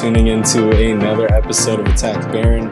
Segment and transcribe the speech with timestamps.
[0.00, 2.70] tuning into another episode of Attack Baron.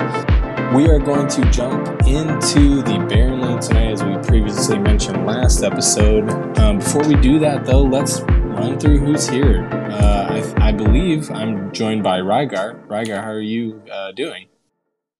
[0.75, 5.63] We are going to jump into the Baron lane tonight, as we previously mentioned last
[5.63, 6.31] episode.
[6.57, 9.69] Um, before we do that, though, let's run through who's here.
[9.71, 12.87] Uh, I, I, believe I'm joined by Rygar.
[12.87, 14.49] Rygar, how are you uh, doing?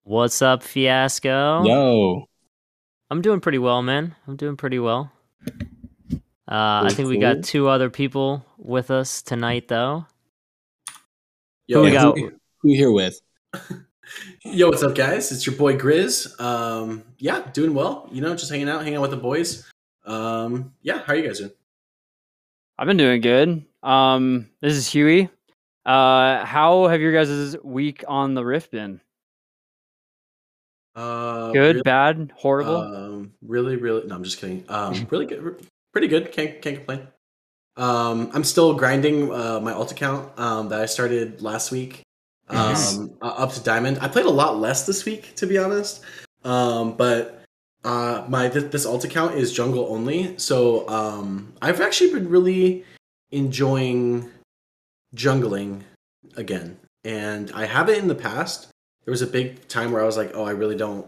[0.05, 1.63] What's up, Fiasco?
[1.65, 2.25] Yo.
[3.11, 4.17] I'm doing pretty well, man.
[4.27, 5.13] I'm doing pretty well.
[6.11, 6.17] Uh,
[6.87, 10.07] I think we got two other people with us tonight, though.
[11.69, 12.19] Yo, who we got?
[12.19, 12.33] Who,
[12.63, 13.21] who here with?
[14.43, 15.31] Yo, what's up, guys?
[15.31, 16.41] It's your boy Grizz.
[16.41, 18.09] Um, yeah, doing well.
[18.11, 19.71] You know, just hanging out, hanging out with the boys.
[20.07, 21.51] Um, yeah, how are you guys doing?
[22.79, 23.67] I've been doing good.
[23.83, 25.29] Um, this is Huey.
[25.85, 29.03] Uh, how have your guys' week on the Rift been?
[30.97, 32.77] Uh, good, really, bad, horrible.
[32.77, 34.07] Um, really, really.
[34.07, 34.65] No, I'm just kidding.
[34.71, 35.63] Um, really good
[35.93, 36.31] pretty good.
[36.33, 37.09] Can't can't complain.
[37.79, 42.03] Um, I'm still grinding uh, my alt account um, that I started last week
[42.49, 43.99] um, uh, up to diamond.
[44.01, 46.03] I played a lot less this week, to be honest.
[46.45, 47.45] Um, but
[47.85, 52.85] uh, my th- this alt account is jungle only, so um, I've actually been really
[53.31, 54.29] enjoying
[55.15, 55.83] jungling
[56.37, 56.79] again.
[57.05, 58.69] And I have it in the past.
[59.05, 61.07] There was a big time where I was like, "Oh, I really don't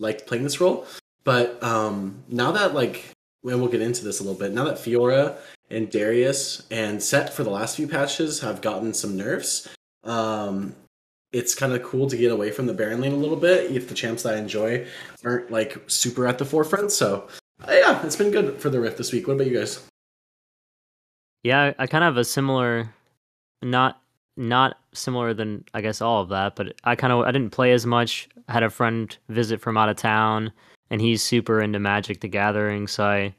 [0.00, 0.86] like playing this role."
[1.22, 4.52] But um, now that like and we'll get into this a little bit.
[4.52, 5.36] Now that Fiora
[5.70, 9.68] and Darius and Sett for the last few patches have gotten some nerfs,
[10.04, 10.74] um,
[11.32, 13.88] it's kind of cool to get away from the Baron lane a little bit if
[13.88, 14.86] the champs that I enjoy
[15.24, 16.90] aren't like super at the forefront.
[16.90, 17.28] So
[17.66, 19.26] uh, yeah, it's been good for the Rift this week.
[19.26, 19.84] What about you guys?
[21.42, 22.88] Yeah, I kind of have a similar,
[23.62, 24.00] not
[24.36, 27.72] not similar than I guess all of that, but I kind of I didn't play
[27.72, 28.28] as much.
[28.48, 30.52] I had a friend visit from out of town
[30.90, 32.86] and he's super into Magic the Gathering.
[32.86, 33.34] So I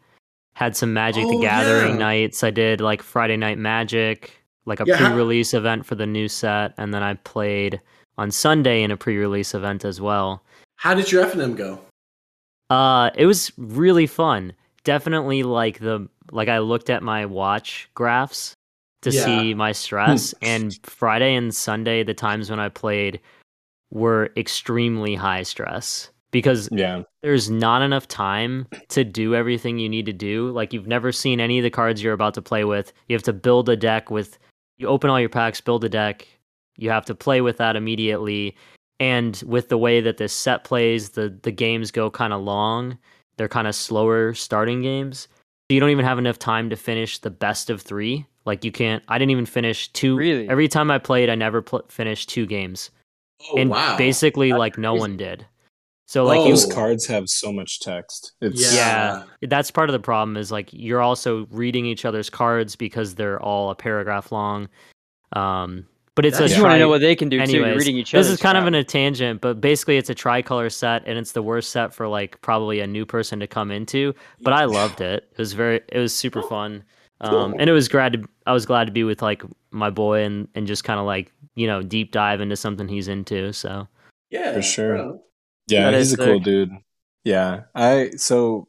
[0.59, 1.97] had some Magic oh, the Gathering yeah.
[1.97, 2.43] nights.
[2.43, 4.33] I did like Friday Night Magic,
[4.65, 4.97] like a yeah.
[4.97, 7.79] pre-release event for the new set, and then I played
[8.17, 10.43] on Sunday in a pre-release event as well.
[10.75, 11.79] How did your FNM go?
[12.69, 14.51] Uh, it was really fun.
[14.83, 18.53] Definitely like the like I looked at my watch graphs
[19.03, 19.23] to yeah.
[19.23, 23.21] see my stress, and Friday and Sunday, the times when I played,
[23.91, 27.03] were extremely high stress because yeah.
[27.21, 30.51] there's not enough time to do everything you need to do.
[30.51, 32.93] Like you've never seen any of the cards you're about to play with.
[33.07, 34.37] You have to build a deck with
[34.77, 36.27] you open all your packs, build a deck.
[36.77, 38.55] You have to play with that immediately.
[38.99, 42.97] And with the way that this set plays, the the games go kind of long.
[43.37, 45.27] They're kind of slower starting games.
[45.69, 48.25] So you don't even have enough time to finish the best of 3.
[48.45, 50.49] Like you can't I didn't even finish two really?
[50.49, 52.89] every time I played I never pl- finished two games.
[53.51, 53.97] Oh, and wow.
[53.97, 55.45] basically That's like no one did.
[56.09, 58.31] So like oh, those cards have so much text.
[58.41, 59.25] It's yeah.
[59.41, 60.37] yeah, that's part of the problem.
[60.37, 64.69] Is like you're also reading each other's cards because they're all a paragraph long.
[65.33, 67.59] Um, but it's that's a you want to know what they can do anyways, too.
[67.59, 68.23] You're reading each other.
[68.23, 68.63] This is kind crap.
[68.63, 71.93] of in a tangent, but basically it's a tricolor set, and it's the worst set
[71.93, 74.15] for like probably a new person to come into.
[74.41, 75.29] But I loved it.
[75.31, 76.83] It was very, it was super fun.
[77.21, 80.23] Um, and it was glad to, I was glad to be with like my boy
[80.23, 83.53] and and just kind of like you know deep dive into something he's into.
[83.53, 83.87] So
[84.31, 84.95] yeah, for sure.
[84.95, 85.21] Bro.
[85.69, 86.71] Yeah, That he's is a cool dude.
[87.23, 88.67] Yeah, I so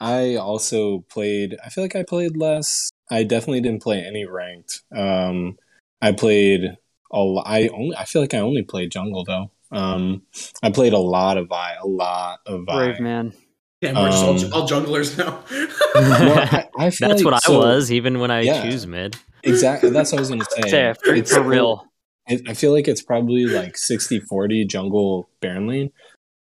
[0.00, 1.56] I also played.
[1.64, 2.90] I feel like I played less.
[3.10, 4.82] I definitely didn't play any ranked.
[4.94, 5.56] Um,
[6.00, 6.76] I played
[7.10, 7.46] a lot.
[7.46, 7.96] I only.
[7.96, 9.50] I feel like I only played jungle though.
[9.70, 10.22] Um,
[10.62, 12.74] I played a lot of Vi, a lot of Vi.
[12.86, 13.32] brave man.
[13.80, 15.42] Yeah, we're just Um, all, all junglers now.
[15.94, 18.62] Well, I, I feel that's like- what I so- was, even when I yeah.
[18.62, 19.16] choose mid.
[19.44, 19.90] Exactly.
[19.90, 20.68] That's what I was gonna say.
[20.68, 21.84] Say, for, It's for real.
[22.28, 25.92] I I feel like it's probably like 60-40 jungle Baron lane.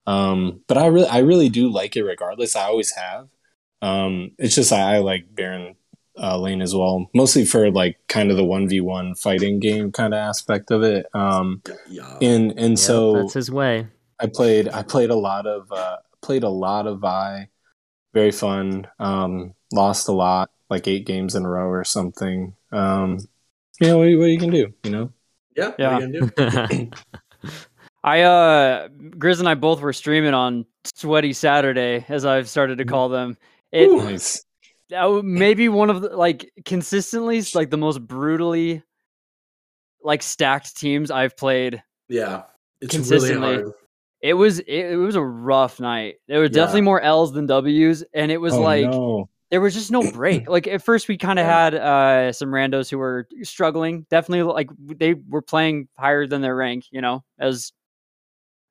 [0.05, 2.55] Um, but I really I really do like it regardless.
[2.55, 3.27] I always have.
[3.81, 5.75] Um, it's just I, I like Baron
[6.17, 9.91] uh, lane as well, mostly for like kind of the one v one fighting game
[9.91, 11.05] kind of aspect of it.
[11.13, 12.17] Um, yeah.
[12.21, 13.87] and and Yep, so that's his way.
[14.19, 17.49] I played I played a lot of uh, played a lot of Vi,
[18.13, 18.87] very fun.
[18.99, 22.55] Um, lost a lot, like eight games in a row or something.
[22.71, 23.19] Um,
[23.79, 25.11] you know what, what you can do, you know.
[25.55, 25.99] yeah, Yeah.
[26.37, 26.89] What are you gonna do?
[28.03, 30.65] I uh Grizz and I both were streaming on
[30.95, 33.37] Sweaty Saturday, as I've started to call them.
[33.71, 34.45] It Nice.
[35.23, 38.83] maybe one of the like consistently like the most brutally
[40.03, 41.81] like stacked teams I've played.
[42.09, 42.43] Yeah,
[42.81, 43.53] it's really Consistently.
[43.55, 43.71] hard.
[44.21, 46.15] It was it, it was a rough night.
[46.27, 46.49] There were Yeah.
[46.49, 49.29] definitely more L's than W's, and it was Oh, like no.
[49.49, 50.47] there was just no break.
[50.49, 51.63] like at first, we kind of Yeah.
[51.63, 54.05] had uh, some randos who were struggling.
[54.09, 56.85] Definitely, like they were playing higher than their rank.
[56.91, 57.71] You know, as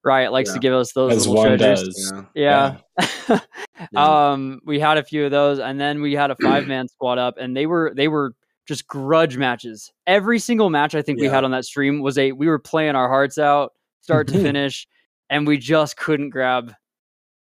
[0.05, 0.55] Riot likes Yeah.
[0.55, 1.95] to give us those as little one treasures.
[2.11, 2.13] does.
[2.35, 2.77] Yeah.
[3.29, 3.39] Yeah.
[3.93, 4.31] Yeah.
[4.33, 7.19] um, we had a few of those, and then we had a five man squad
[7.19, 8.35] up, and they were they were
[8.69, 9.91] just grudge matches.
[10.07, 12.95] Every single match I think we had on that stream was a we were playing
[12.95, 14.87] our hearts out, start to finish,
[15.31, 16.73] and we just couldn't grab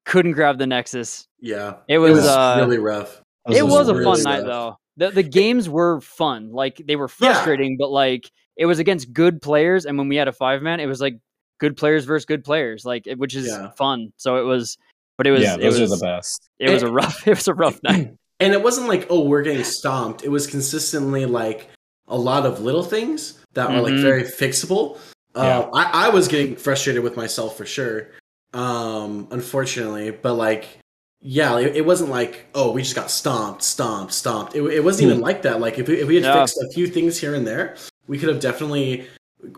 [0.07, 1.29] couldn't grab the Nexus.
[1.41, 3.21] Yeah, It was, was uh, really rough.
[3.51, 4.77] it was a really fun night though.
[4.97, 6.53] The the games were fun.
[6.53, 7.33] Like they were Yeah.
[7.35, 9.85] frustrating, but like it was against good players.
[9.85, 11.19] And when we had a five man, it was like
[11.61, 13.71] good players versus good players, like which is Yeah.
[13.79, 14.13] fun.
[14.17, 14.77] So it was,
[15.17, 16.49] but it was yeah, it those was are the best.
[16.59, 18.15] it was a rough it was a rough night.
[18.43, 20.25] And it wasn't like, oh, we're getting stomped.
[20.25, 21.69] It was consistently like
[22.09, 24.97] a lot of little things that were like very fixable.
[25.35, 25.71] Uh, Yeah.
[25.75, 28.07] I, I was getting frustrated with myself for sure,
[28.55, 30.11] um, unfortunately.
[30.13, 30.79] But like,
[31.21, 34.55] yeah, it, it wasn't like, oh, we just got stomped, stomped, stomped.
[34.57, 35.61] It, it wasn't even like that.
[35.61, 36.41] Like, if we, if we had Yeah.
[36.41, 37.77] fixed a few things here and there,
[38.07, 39.07] we could have definitely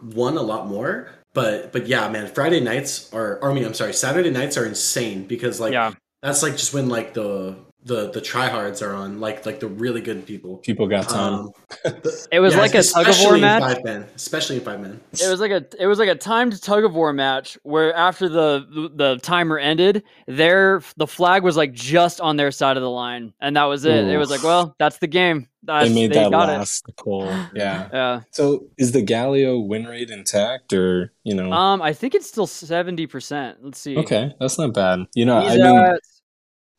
[0.03, 1.09] won a lot more.
[1.34, 5.26] But but yeah, man, Friday nights are, I mean, I'm sorry, Saturday nights are insane
[5.26, 5.93] because like yeah,
[6.23, 10.00] that's like just when like the the the tryhards are on, like like the really
[10.00, 10.58] good people.
[10.58, 11.34] People got time.
[11.34, 11.52] Um,
[12.31, 13.62] it was yeah, like a tug of war especially in match.
[13.62, 15.00] Five men, especially in five men.
[15.12, 18.29] It was like a it was like a timed tug of war match where after
[18.29, 22.90] the the timer ended, their the flag was like just on their side of the
[22.90, 24.06] line, and that was it.
[24.08, 25.49] It was like, well, that's the game.
[25.64, 27.26] That's, they made they that got last goal.
[27.55, 27.88] Yeah.
[27.93, 28.20] Yeah.
[28.31, 31.52] So is the Galio win rate intact, or you know?
[31.52, 33.58] Um, I think it's still seventy percent.
[33.62, 33.96] Let's see.
[33.99, 35.06] okay, that's not bad.
[35.14, 36.00] You know, He's I mean, at-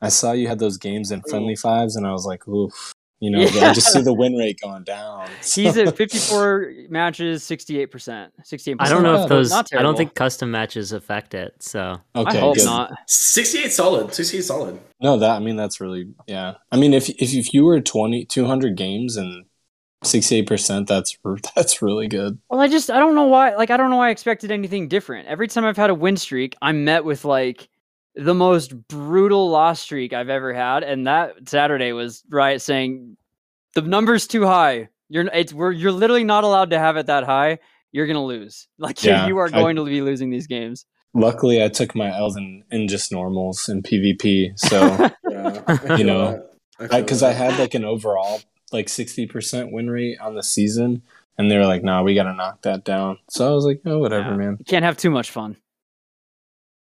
[0.03, 2.93] I saw you had those games in friendly fives, and I was like, oof.
[3.19, 3.69] You know, Yeah.
[3.69, 5.29] I just see the win rate going down.
[5.55, 8.77] he's at fifty four matches, sixty eight percent, sixty eight.
[8.81, 9.49] I don't know not if those.
[9.49, 11.55] Not I don't think custom matches affect it.
[11.63, 12.65] So Okay, I hope good.
[12.65, 12.91] not.
[13.07, 14.13] Sixty eight solid.
[14.13, 14.77] Sixty eight solid.
[14.99, 16.55] No, that I mean that's really yeah.
[16.69, 19.45] I mean if if if you were 20 200 games and
[20.03, 21.17] 68%, that's
[21.55, 22.37] that's really good.
[22.49, 23.55] Well, I just I don't know why.
[23.55, 25.27] Like I don't know why I expected anything different.
[25.27, 27.69] Every time I've had a win streak, I'm met with like
[28.15, 33.17] the most brutal loss streak I've ever had, and that Saturday was right saying
[33.75, 34.89] the number's too high.
[35.09, 37.59] You're it's we're you're literally not allowed to have it that high.
[37.91, 38.67] You're gonna lose.
[38.77, 40.85] Like Yeah, you are I- going to be losing these games.
[41.15, 44.57] Luckily, I took my L's in, in just normals and PvP.
[44.59, 46.43] So, Yeah, You know,
[46.79, 46.89] that.
[46.89, 47.51] feel because I, that.
[47.51, 51.03] had like an overall like 60% win rate on the season,
[51.37, 53.19] and they were like, nah, we got to knock that down.
[53.29, 54.37] So I was like, oh, whatever, Yeah.
[54.37, 54.55] man.
[54.57, 55.55] You can't have too much fun.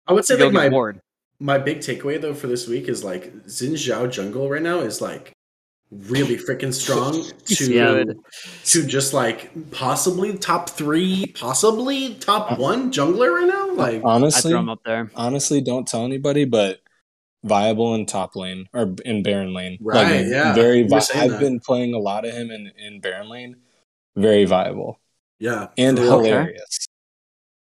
[0.06, 1.00] I would say You'll like my bored.
[1.41, 5.01] My big takeaway though for this week is like Xin Zhao jungle right now is
[5.01, 5.33] like
[5.91, 8.05] really freaking strong to Yeah.
[8.67, 13.71] to just like possibly top three, possibly top uh, one jungler right now.
[13.71, 15.11] Uh, like Honestly, throw him up there.
[15.17, 16.81] honestly, don't tell anybody, but
[17.43, 19.79] viable in top lane or in Baron lane.
[19.81, 20.53] Right, yeah.
[20.55, 21.41] Very You vi- I've that.
[21.41, 23.57] been playing a lot of him in, in Baron lane.
[24.17, 24.99] Very viable
[25.39, 26.19] yeah, and for real.
[26.19, 26.87] hilarious.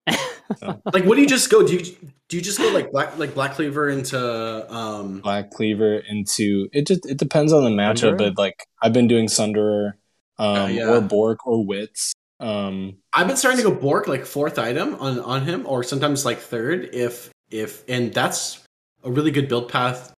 [0.62, 1.68] Like what do you just go?
[1.68, 1.84] Do you
[2.30, 6.86] do you just go like black like black cleaver into um Black Cleaver into it
[6.88, 8.18] just it depends on the matchup, Sunderer?
[8.18, 9.94] but like I've been doing Sunderer
[10.38, 10.90] um Oh, yeah.
[10.90, 12.14] or Bork or Wits.
[12.40, 16.26] Um I've been starting to go Bork like fourth item on on him, or sometimes
[16.26, 18.64] like third if if and that's
[19.04, 20.14] a really good build path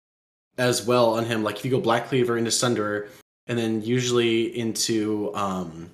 [0.57, 1.43] as well on him.
[1.45, 3.09] Like if you go Black Cleaver into Sunderer,
[3.47, 5.91] and then usually into um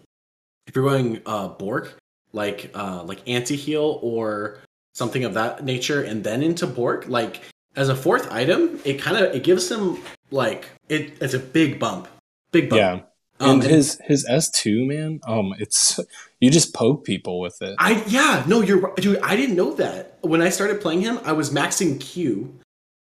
[0.67, 1.98] if you're going uh Bork,
[2.32, 4.60] like uh like anti heal or
[4.94, 7.41] something of that nature, and then into Bork, like
[7.77, 9.98] as a fourth item, it kind of it gives him
[10.31, 12.08] like it it's a big bump,
[12.53, 12.79] big bump.
[12.81, 13.01] yeah.
[13.41, 15.98] Um, and his his S two man, um it's
[16.41, 17.74] you just poke people with it.
[17.81, 21.32] I yeah no you're dude I didn't know that when I started playing him I
[21.32, 22.55] was maxing Q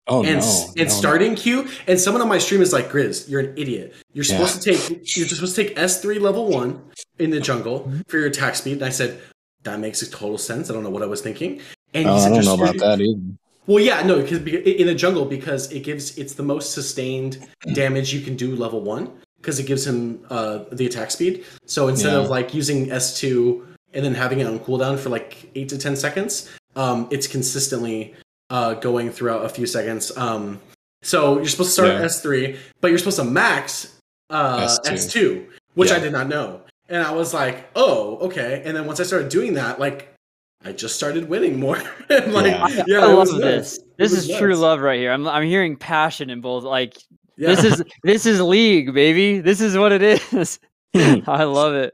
[0.07, 0.65] Oh and no.
[0.67, 0.89] and no, no.
[0.89, 4.45] starting Q and someone on my stream is like Grizz you're an idiot you're Yeah.
[4.45, 6.79] supposed to take you're supposed to take S three level one
[7.17, 9.19] in the jungle for your attack speed and I said
[9.63, 11.59] that makes total sense I don't know what I was thinking
[11.93, 13.19] and Oh, he I don't "Just- know about that either.
[13.67, 14.39] well yeah no because
[14.81, 18.81] in the jungle because it gives it's the most sustained damage you can do level
[18.81, 22.19] one because it gives him uh, the attack speed so instead Yeah.
[22.19, 25.95] of like using S2 and then having it on cooldown for like 8 to 10
[25.95, 28.13] seconds um, it's consistently
[28.49, 30.59] uh, going throughout a few seconds um,
[31.01, 32.05] so you're supposed to start Yeah.
[32.05, 33.95] S3 but you're supposed to max
[34.29, 34.91] uh, S2.
[34.93, 38.99] S2 which I did not know and I was like oh okay and then once
[38.99, 40.13] I started doing that like
[40.65, 41.77] I just started winning more
[42.09, 42.83] like Yeah.
[42.87, 43.77] yeah, I love was this.
[43.77, 45.11] It This was is true love right here.
[45.11, 46.63] I'm I'm hearing passion in both.
[46.63, 46.97] Like
[47.37, 47.49] Yeah.
[47.55, 49.39] this is this is league, baby.
[49.39, 50.59] This is what it is.
[50.95, 51.93] I love it.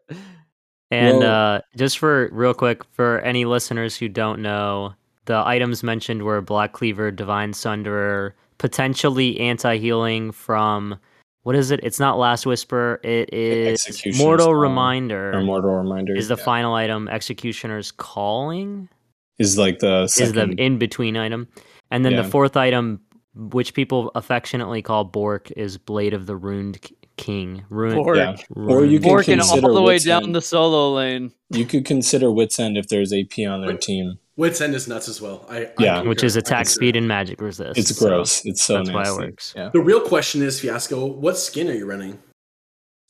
[0.91, 4.93] And Well- uh, just for real quick, for any listeners who don't know,
[5.25, 10.97] the items mentioned were Black Cleaver, Divine Sunderer, potentially anti healing from
[11.45, 11.79] what is it?
[11.83, 12.99] It's not Last Whisper.
[13.03, 15.31] It is Mortal Call, Reminder.
[15.31, 16.43] or mortal reminder is the yeah.
[16.43, 18.89] final item Executioner's Calling?
[19.37, 21.47] is like the Is the in between item,
[21.91, 22.23] and then Yeah.
[22.23, 23.01] the fourth item,
[23.35, 26.79] which people affectionately call Bork, is Blade of the Ruined
[27.17, 27.63] King.
[27.69, 28.17] Ruined, Bork.
[28.17, 28.35] Yeah.
[28.49, 30.35] ruin- Or you can Borking all consider the way Wits down End.
[30.35, 31.31] the solo lane.
[31.51, 34.17] You could consider Wits End if there's AP on their team.
[34.37, 35.45] Wits End is nuts as well.
[35.49, 36.01] I, I Yeah.
[36.01, 37.77] which is attack speed and magic resist.
[37.79, 38.45] It's so gross.
[38.45, 39.23] it's so that's why it nasty.
[39.23, 39.53] works.
[39.55, 39.69] Yeah.
[39.71, 42.19] The real question is, Fiasco, what skin are you running?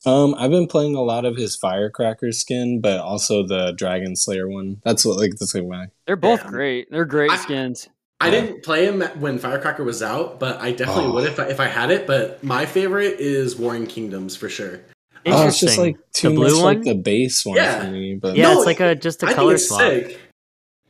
[0.04, 4.48] Um, I've been playing a lot of his Firecracker skin, but also the Dragon Slayer
[4.48, 4.80] one.
[4.84, 5.88] That's what like the same way.
[6.06, 6.50] They're both Yeah.
[6.50, 6.90] great.
[6.90, 7.88] They're great I- skins.
[8.20, 8.40] I Yeah.
[8.40, 11.12] didn't play him when Firecracker was out, but I definitely Oh.
[11.14, 12.06] would if I, if I had it.
[12.06, 14.80] But my favorite is Warring Kingdoms for sure.
[15.28, 15.84] Oh, it's just Interesting.
[15.84, 16.84] like too the much blue like one.
[16.86, 17.84] the base one Yeah.
[17.84, 18.14] for me.
[18.14, 19.80] But yeah, No, it's like a just a I color think it's swap.
[19.80, 20.20] sick.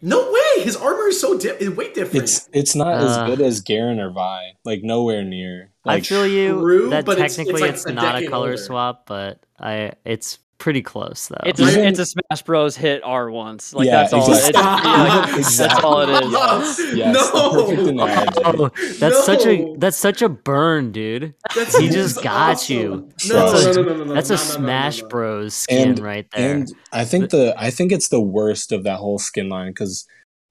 [0.03, 0.63] No way!
[0.63, 2.25] His armor is so di- way different.
[2.25, 4.53] it's it's not Uh, as good as Garen or Vi.
[4.65, 5.71] Like nowhere near.
[5.85, 8.27] Like I feel you true, that but it's- it's technically like it's, a not a
[8.27, 8.57] color older.
[8.63, 11.37] swap, but I it's pretty close though.
[11.45, 12.77] It's Even- a, it's a Smash Bros.
[12.77, 13.75] hit R once.
[13.75, 14.31] Like Yeah, that's all.
[14.33, 14.91] It's, exactly.
[14.91, 15.67] yeah, like, Exactly.
[15.69, 16.33] That's all it is.
[16.33, 16.97] Yes.
[16.97, 21.35] Yes, no, the perfect oh, that's such a that's such a burn, dude.
[21.55, 22.77] That's He just got awesome.
[22.77, 22.89] you.
[23.29, 25.03] No, That's no, a- no, no, no, no, That's no, a no, no, no, Smash
[25.03, 25.09] no.
[25.09, 26.55] Bros skin And- right there.
[26.57, 30.07] And I think the I think it's the worst of that whole skin line because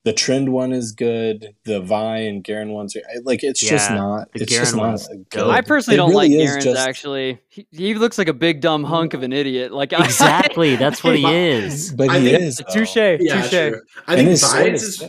[0.06, 1.54] the trend one is good.
[1.66, 4.32] The Vi and Garen ones are like it's just not.
[4.34, 5.50] the It's just not good.
[5.50, 7.40] I personally It don't really like is Garen's just- actually.
[7.50, 9.74] He, he looks like a big dumb hunk of an idiot.
[9.74, 11.92] Like I- exactly, that's what he is.
[11.92, 12.74] But I he think- is though.
[12.74, 12.96] Touche.
[12.96, 13.50] Yeah, touche.
[13.50, 13.82] true.
[14.08, 15.04] I think his sword is is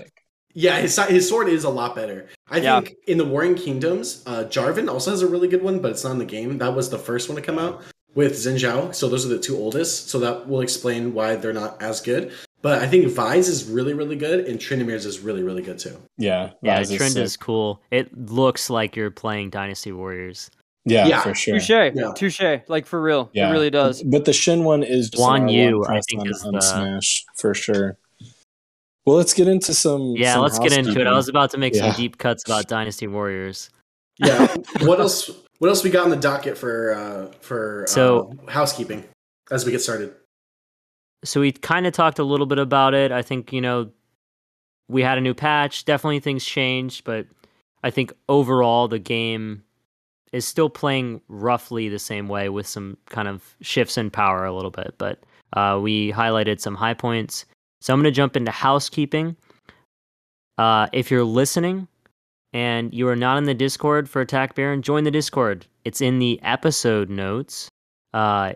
[0.59, 2.29] yeah, his his sword is a lot better.
[2.51, 2.81] I Yeah.
[2.81, 6.03] think in the Warring Kingdoms, uh, Jarvan also has a really good one, but it's
[6.05, 6.57] not in the game.
[6.57, 7.83] That was the first one to come out
[8.15, 8.95] with Xin Zhao.
[8.95, 10.09] So those are the two oldest.
[10.09, 12.33] So that will explain why they're not as good.
[12.63, 15.97] But I think Vi's is really, really good, and Tryndamere's is really, really good too.
[16.19, 17.23] Yeah, Yeah, Rise trend sick.
[17.23, 17.81] is cool.
[17.91, 20.51] It looks like you're playing Dynasty Warriors.
[20.85, 21.21] Yeah, Yeah.
[21.21, 21.59] for sure.
[21.59, 21.71] Touche.
[21.95, 22.13] Yeah.
[22.17, 22.41] Touche.
[22.69, 23.31] Like for real.
[23.33, 24.03] Yeah, It really does.
[24.03, 26.61] But the Xin one is just Guan Yu, R1 I think, on, is on the-
[26.61, 27.99] Smash for sure.
[29.05, 30.15] Well, let's get into some.
[30.17, 31.07] Yeah, some let's get into it.
[31.07, 31.93] I was about to make Yeah.
[31.93, 33.71] some deep cuts about Dynasty Warriors.
[34.19, 34.53] Yeah.
[34.81, 35.31] what else?
[35.59, 39.05] What else we got on the docket for uh, for So- uh, housekeeping
[39.51, 40.15] as we get started?
[41.27, 43.13] So we kind of talked a little bit about it.
[43.13, 43.91] I think you know
[44.89, 45.85] we had a new patch.
[45.85, 47.27] Definitely things changed, but
[47.83, 49.63] I think overall the game
[50.33, 54.55] is still playing roughly the same way with some kind of shifts in power a
[54.55, 54.95] little bit.
[54.99, 57.45] But uh, we highlighted some high points.
[57.81, 59.37] So I'm going to jump into housekeeping.
[60.59, 61.87] Uh, if you're listening
[62.53, 65.67] and you are not in the Discord for Attack Baron, join the Discord.
[65.85, 67.69] It's in the episode notes.
[68.13, 68.55] Uh,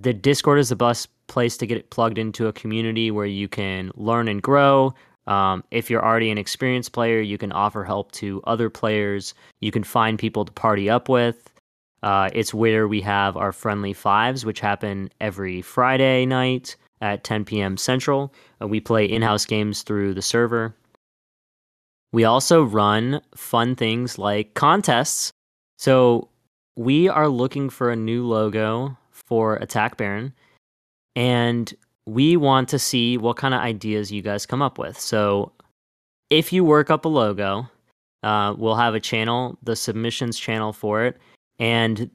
[0.00, 3.48] the Discord is the best place to get it plugged into a community where you
[3.48, 4.94] can learn and grow.
[5.26, 9.34] Um, if you're already an experienced player, you can offer help to other players.
[9.60, 11.52] You can find people to party up with.
[12.02, 17.44] Uh, it's where we have our friendly fives, which happen every Friday night at 10
[17.44, 17.76] p.m.
[17.76, 18.32] Central.
[18.60, 20.74] Uh, we play in house games through the server.
[22.12, 25.30] We also run fun things like contests.
[25.78, 26.28] So
[26.76, 28.96] we are looking for a new logo
[29.32, 30.30] for Attack Baron,
[31.16, 31.72] and
[32.04, 35.00] we want to see what kind of ideas you guys come up with.
[35.00, 35.52] So
[36.28, 37.66] if you work up a logo,
[38.22, 41.16] uh, we'll have a channel, the submissions channel for it,
[41.58, 42.10] and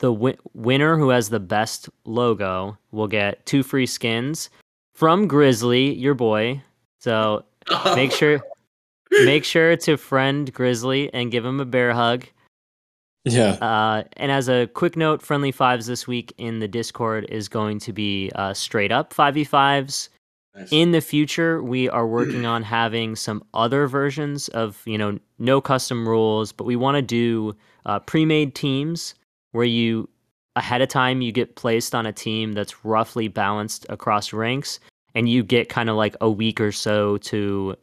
[0.00, 4.50] the wi- winner who has the best logo will get two free skins
[4.92, 6.60] from Grizzly, your boy.
[6.98, 7.44] So
[7.94, 8.40] make sure
[9.24, 12.26] make sure to friend Grizzly and give him a bear hug.
[13.26, 17.48] Yeah, Uh, and as a quick note, friendly fives this week in the Discord is
[17.48, 20.08] going to be uh, straight up 5v5s.
[20.54, 20.68] Nice.
[20.70, 25.60] In the future, we are working on having some other versions of, you know, no
[25.60, 27.54] custom rules, but we want to do
[27.84, 29.14] uh, pre-made teams
[29.52, 30.08] where you
[30.54, 34.80] ahead of time you get placed on a team that's roughly balanced across ranks,
[35.14, 37.76] and you get kind of like a week or so to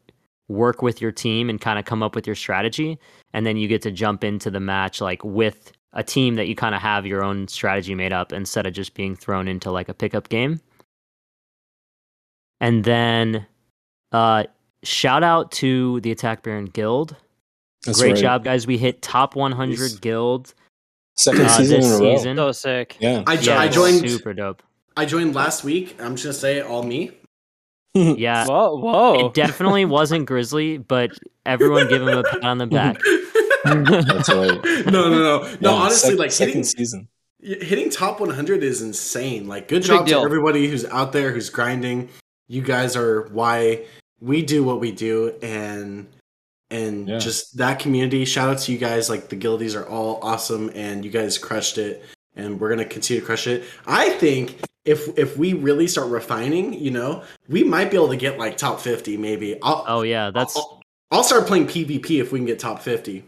[0.49, 2.99] work with your team and kind of come up with your strategy,
[3.33, 6.55] and then you get to jump into the match like with a team that you
[6.55, 9.89] kind of have your own strategy made up instead of just being thrown into like
[9.89, 10.59] a pickup game.
[12.59, 13.45] And then
[14.11, 14.45] uh
[14.83, 17.15] shout out to the Attack Baron Guild.
[17.85, 18.21] that's Great right.
[18.21, 18.67] job, guys.
[18.67, 19.93] We hit top 100 Yes.
[19.95, 20.53] guild
[21.15, 22.17] Second uh, season this in a row.
[22.17, 22.37] season.
[22.37, 22.97] So sick.
[22.99, 24.09] Yeah, I, jo- yeah, I joined.
[24.09, 24.63] super dope.
[24.97, 25.95] I joined last week.
[26.01, 27.11] I'm just gonna say all me.
[28.17, 28.45] Yeah.
[28.47, 29.27] Whoa, whoa.
[29.27, 31.11] It definitely wasn't Grizzly, but
[31.45, 32.97] everyone give him a pat on the back.
[33.63, 34.59] That's right.
[34.91, 35.57] No, no, no, no.
[35.59, 37.07] Yeah, honestly, sec- like second hitting season.
[37.41, 39.47] hitting top 100 is insane.
[39.47, 42.09] Like, good big job to everybody who's out there who's grinding.
[42.47, 43.85] You guys are why
[44.19, 46.07] we do what we do, and
[46.69, 47.19] and Yeah.
[47.19, 48.25] just that community.
[48.25, 49.09] Shout out to you guys.
[49.09, 52.03] Like the guildies are all awesome, and you guys crushed it.
[52.35, 53.63] And we're gonna continue to crush it.
[53.85, 58.17] I think if if we really start refining, you know, we might be able to
[58.17, 59.57] get like top 50, maybe.
[59.61, 63.23] I'll Oh yeah, that's I'll, I'll start playing PvP if we can get top 50.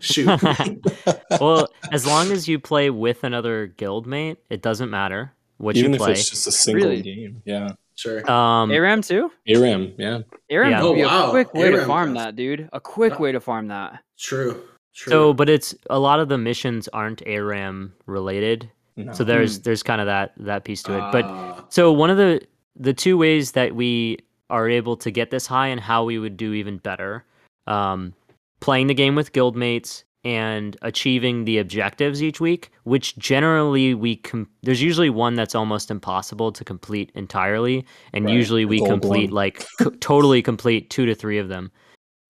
[0.00, 0.28] Shoot.
[1.40, 5.96] well, as long as you play with another guildmate, it doesn't matter what Even you
[5.96, 6.12] if play.
[6.12, 7.02] it's just a single Really?
[7.02, 7.42] game.
[7.44, 7.70] Yeah.
[7.94, 8.28] sure.
[8.30, 9.30] Um, Aram too.
[9.48, 10.20] ARAM, yeah.
[10.50, 10.82] Aram Yeah.
[10.82, 11.28] would Oh, be wow.
[11.28, 12.24] a quick way to farm does.
[12.24, 12.68] that, dude.
[12.72, 14.00] A quick way to farm that.
[14.18, 14.62] True.
[14.94, 15.10] True.
[15.10, 19.12] so, but it's a lot of the missions aren't ARAM related, No.
[19.12, 21.12] so there's there's kind of that that piece to it.
[21.12, 22.40] But Ah, So one of the
[22.76, 24.18] the two ways that we
[24.50, 27.24] are able to get this high and how we would do even better,
[27.66, 28.12] um,
[28.60, 34.48] playing the game with guildmates and achieving the objectives each week, which generally we com-
[34.62, 39.30] there's usually one that's almost impossible to complete entirely, and Right, usually we gold complete
[39.30, 39.34] one.
[39.34, 41.70] like co- totally complete two to three of them.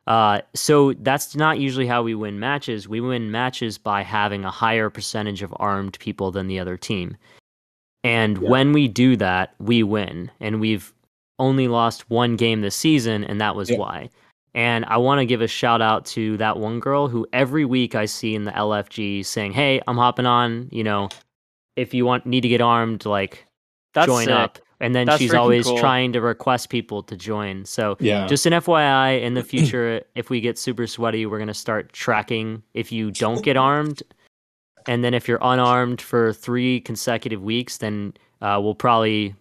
[0.06, 2.86] Uh, so that's not usually how we win matches.
[2.88, 7.16] We win matches by having a higher percentage of armed people than the other team.
[8.02, 8.48] And Yeah.
[8.50, 10.30] when we do that, we win.
[10.40, 10.92] And we've
[11.38, 13.78] only lost one game this season, and that was Yeah.
[13.78, 14.10] why.
[14.54, 17.94] And I want to give a shout out to that one girl who every week
[17.94, 20.68] I see in the LFG saying, "Hey, I'm hopping on.
[20.70, 21.08] You know,
[21.76, 23.46] if you want need to get armed, like
[23.94, 24.34] That's join sick.
[24.34, 25.78] up." And then That's she's always cool.
[25.78, 27.64] trying to request people to join.
[27.64, 28.26] So yeah.
[28.26, 32.62] just an FYI, in the future, if we get super sweaty, we're gonna start tracking
[32.74, 34.02] if you don't get armed,
[34.86, 39.34] and then if you're unarmed for three consecutive weeks, then uh, we'll probably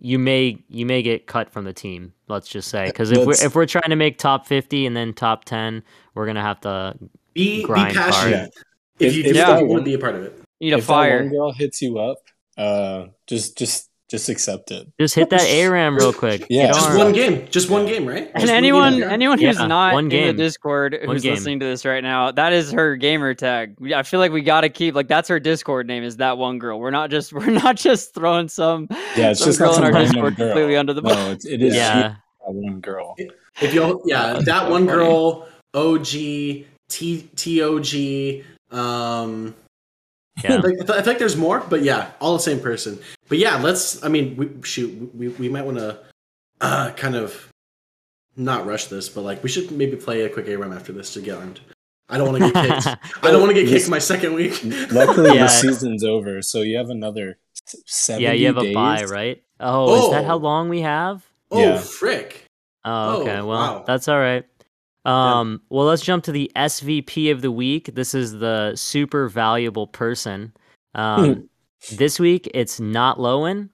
[0.00, 2.12] you may you may get cut from the team.
[2.28, 5.12] Let's just say because if we're if we're trying to make top fifty and then
[5.14, 5.82] top ten,
[6.14, 6.94] we're gonna have to.
[7.34, 8.12] be be grind hard.
[8.12, 8.54] passionate.
[9.00, 10.40] If If- you if do, that you want to be a part of it.
[10.60, 11.28] You need a if that one fire.
[11.28, 12.18] girl hits you up,
[12.56, 14.86] uh, just just just accept it.
[14.98, 16.46] Just hit that ARAM real quick.
[16.48, 16.68] Yeah.
[16.68, 17.46] Just one game.
[17.50, 18.32] Just one game, right?
[18.34, 19.02] Just And one anyone, game.
[19.10, 22.52] anyone who's Yeah, not one in the Discord who's listening to this right now, that
[22.52, 23.76] is her gamer tag.
[23.94, 26.02] I feel like we gotta keep like that's her Discord name.
[26.04, 26.80] Is that one girl?
[26.80, 29.92] We're not just we're not just throwing some Yeah, it's some just girl in our
[29.92, 30.46] random Discord girl.
[30.48, 31.14] completely under the bus.
[31.14, 31.94] No, it, it is Yeah.
[32.00, 33.14] that one girl.
[33.60, 39.54] If you'll, yeah, that one girl, OG, T TOG, um,
[40.44, 40.56] Yeah.
[40.58, 42.98] I, feel- I feel like there's more, but yeah, all the same person.
[43.28, 44.02] But yeah, let's.
[44.04, 45.98] I mean, we, shoot, we we might want to
[46.60, 47.48] uh, kind of
[48.36, 51.20] not rush this, but like we should maybe play a quick ARAM after this to
[51.20, 51.60] get armed.
[52.08, 52.86] I don't want to get kicked.
[53.24, 54.58] I don't want to get kicked my second week.
[54.92, 55.42] Luckily, Yeah.
[55.42, 57.36] the season's over, so you have another
[57.66, 58.74] s- seventy yeah, you have a days.
[58.74, 59.42] buy, right?
[59.60, 60.38] Oh, is that how Oh.
[60.38, 61.22] long we have?
[61.50, 61.78] Oh Yeah.
[61.78, 62.44] frick!
[62.84, 63.36] Oh, Oh, okay.
[63.42, 63.84] Well, wow.
[63.86, 64.46] that's all right.
[65.04, 67.94] Um, well, let's jump to the SVP of the week.
[67.94, 70.52] This is the super valuable person.
[70.94, 71.48] Um,
[71.96, 73.68] this week it's not Lowen.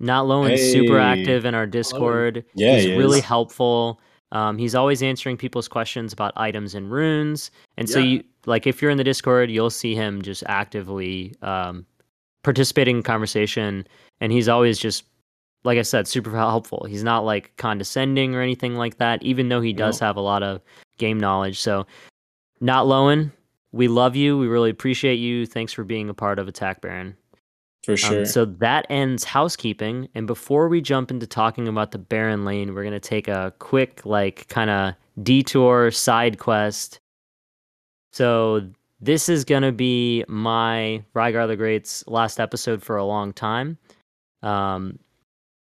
[0.00, 2.44] Not Lowen's super active in our Discord.
[2.54, 3.24] Yeah, he's he really is.
[3.24, 4.00] helpful.
[4.32, 7.50] Um, he's always answering people's questions about items and runes.
[7.76, 8.04] And so Yeah.
[8.06, 11.86] you like if you're in the Discord, you'll see him just actively um,
[12.42, 13.86] participating in conversation,
[14.20, 15.04] and he's always just
[15.64, 16.84] like I said, super helpful.
[16.88, 20.08] He's not like condescending or anything like that, even though he does No.
[20.08, 20.60] have a lot of
[20.98, 21.60] game knowledge.
[21.60, 21.86] So,
[22.60, 23.30] not Lowen,
[23.70, 24.36] we love you.
[24.36, 25.46] We really appreciate you.
[25.46, 27.16] Thanks for being a part of Attack Baron.
[27.84, 28.26] For Um, sure.
[28.26, 30.08] so that ends housekeeping.
[30.14, 33.52] And before we jump into talking about the Baron Lane, we're going to take a
[33.58, 37.00] quick, like, kind of detour side quest.
[38.12, 38.68] So
[39.00, 43.78] this is going to be my Rygar the Great's last episode for a long time.
[44.42, 44.98] Um,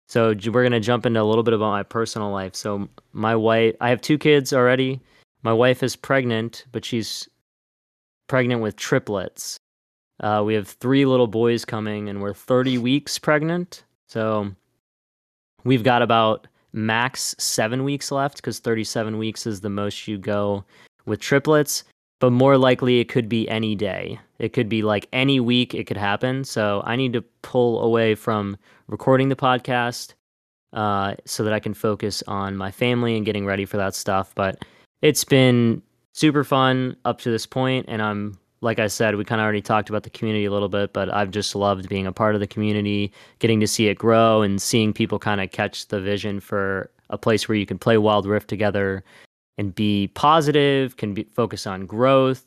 [0.09, 2.55] so we're going to jump into a little bit about my personal life.
[2.55, 5.01] So my wife, I have two kids already.
[5.43, 7.27] My wife is pregnant, but she's
[8.29, 9.59] pregnant with triplets.
[10.23, 13.85] Uh, we have three little boys coming, and we're 30 weeks pregnant.
[14.09, 14.53] So
[15.65, 20.65] we've got about max seven weeks left because 37 weeks is the most you go
[21.07, 21.85] with triplets.
[22.21, 24.21] But more likely, it could be any day.
[24.39, 26.45] It could be like any week, it could happen.
[26.45, 28.57] So I need to pull away from
[28.87, 30.15] recording the podcast
[30.73, 34.33] uh, so that I can focus on my family and getting ready for that stuff.
[34.37, 34.65] But
[35.01, 35.83] it's been
[36.13, 39.61] super fun up to this point, and I'm like I said, we kind of already
[39.61, 42.41] talked about the community a little bit, but I've just loved being a part of
[42.41, 46.39] the community, getting to see it grow and seeing people kind of catch the vision
[46.39, 49.05] for a place where you can play Wild Rift together
[49.59, 52.47] and be positive, can be focus on growth,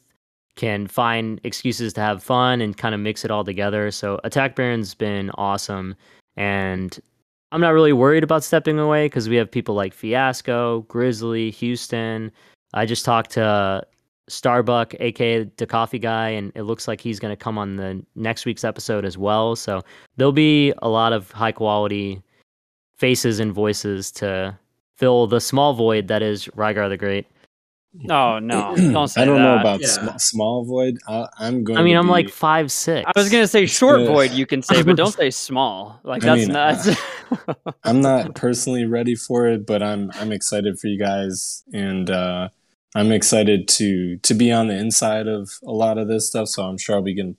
[0.55, 3.91] can find excuses to have fun and kind of mix it all together.
[3.91, 5.95] So Attack Baron's been awesome
[6.37, 6.97] and
[7.51, 12.31] I'm not really worried about stepping away because we have people like Fiasco, Grizzly, Houston.
[12.73, 13.85] I just talked to
[14.27, 18.03] Starbuck, aka the coffee guy, and it looks like he's going to come on the
[18.15, 19.55] next week's episode as well.
[19.55, 19.83] So
[20.17, 22.21] there'll be a lot of high quality
[22.97, 24.57] faces and voices to
[24.97, 27.27] fill the small void that is Rygar the Great.
[27.97, 29.87] No, no, don't say I don't know about Yeah.
[29.87, 30.97] sm- small void.
[31.07, 31.77] I, I'm going.
[31.77, 33.05] I mean, to I'm be- like five six.
[33.15, 34.07] I was gonna say short Yeah.
[34.07, 34.31] void.
[34.31, 35.99] You can say, but don't say small.
[36.03, 37.75] Like I that's mean, not.
[37.83, 42.49] I'm not personally ready for it, but I'm I'm excited for you guys, and uh,
[42.95, 46.47] I'm excited to to be on the inside of a lot of this stuff.
[46.47, 47.37] So I'm sure I'll be getting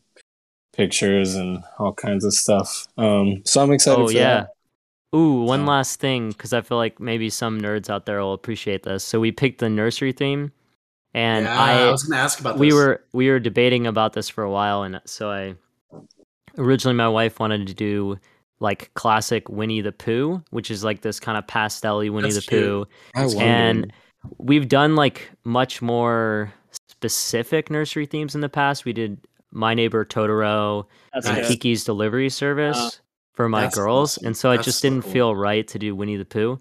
[0.73, 2.87] pictures and all kinds of stuff.
[2.99, 4.01] Um, so I'm excited.
[4.03, 4.35] Oh for yeah.
[4.41, 5.19] that.
[5.19, 8.35] Ooh, one So- last thing, because I feel like maybe some nerds out there will
[8.35, 9.03] appreciate this.
[9.03, 10.53] So we picked the nursery theme,
[11.15, 12.61] and yeah, I, I was gonna ask about this.
[12.61, 12.75] we this.
[12.75, 15.55] were we were debating about this for a while, and so I
[16.59, 18.19] originally my wife wanted to do
[18.61, 22.51] like classic Winnie the Pooh, which is like this kind of pastel-y Winnie That's the
[22.51, 22.63] cute.
[22.63, 22.87] Pooh.
[23.15, 23.43] I wonder.
[23.43, 23.93] And
[24.39, 26.53] we've done like much more
[26.89, 28.85] specific nursery themes in the past.
[28.85, 29.19] We did
[29.53, 31.49] My Neighbor Totoro That's and Nice.
[31.49, 33.01] Kiki's Delivery Service
[33.35, 35.13] for my Uh, girls, and so it just so didn't cool.
[35.13, 36.59] feel right to do Winnie the Pooh.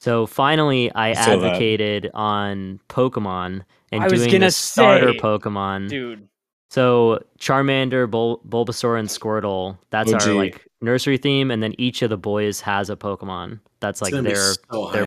[0.00, 1.46] So finally, I I feel that.
[1.48, 5.88] advocated on Pokemon and I was doing the starter say, Pokemon.
[5.88, 6.26] dude.
[6.70, 9.76] So Charmander, Bul- Bulbasaur, and Squirtle.
[9.90, 10.22] That's OG.
[10.28, 13.60] our like nursery theme, and then each of the boys has a Pokemon.
[13.80, 15.04] That's like their so their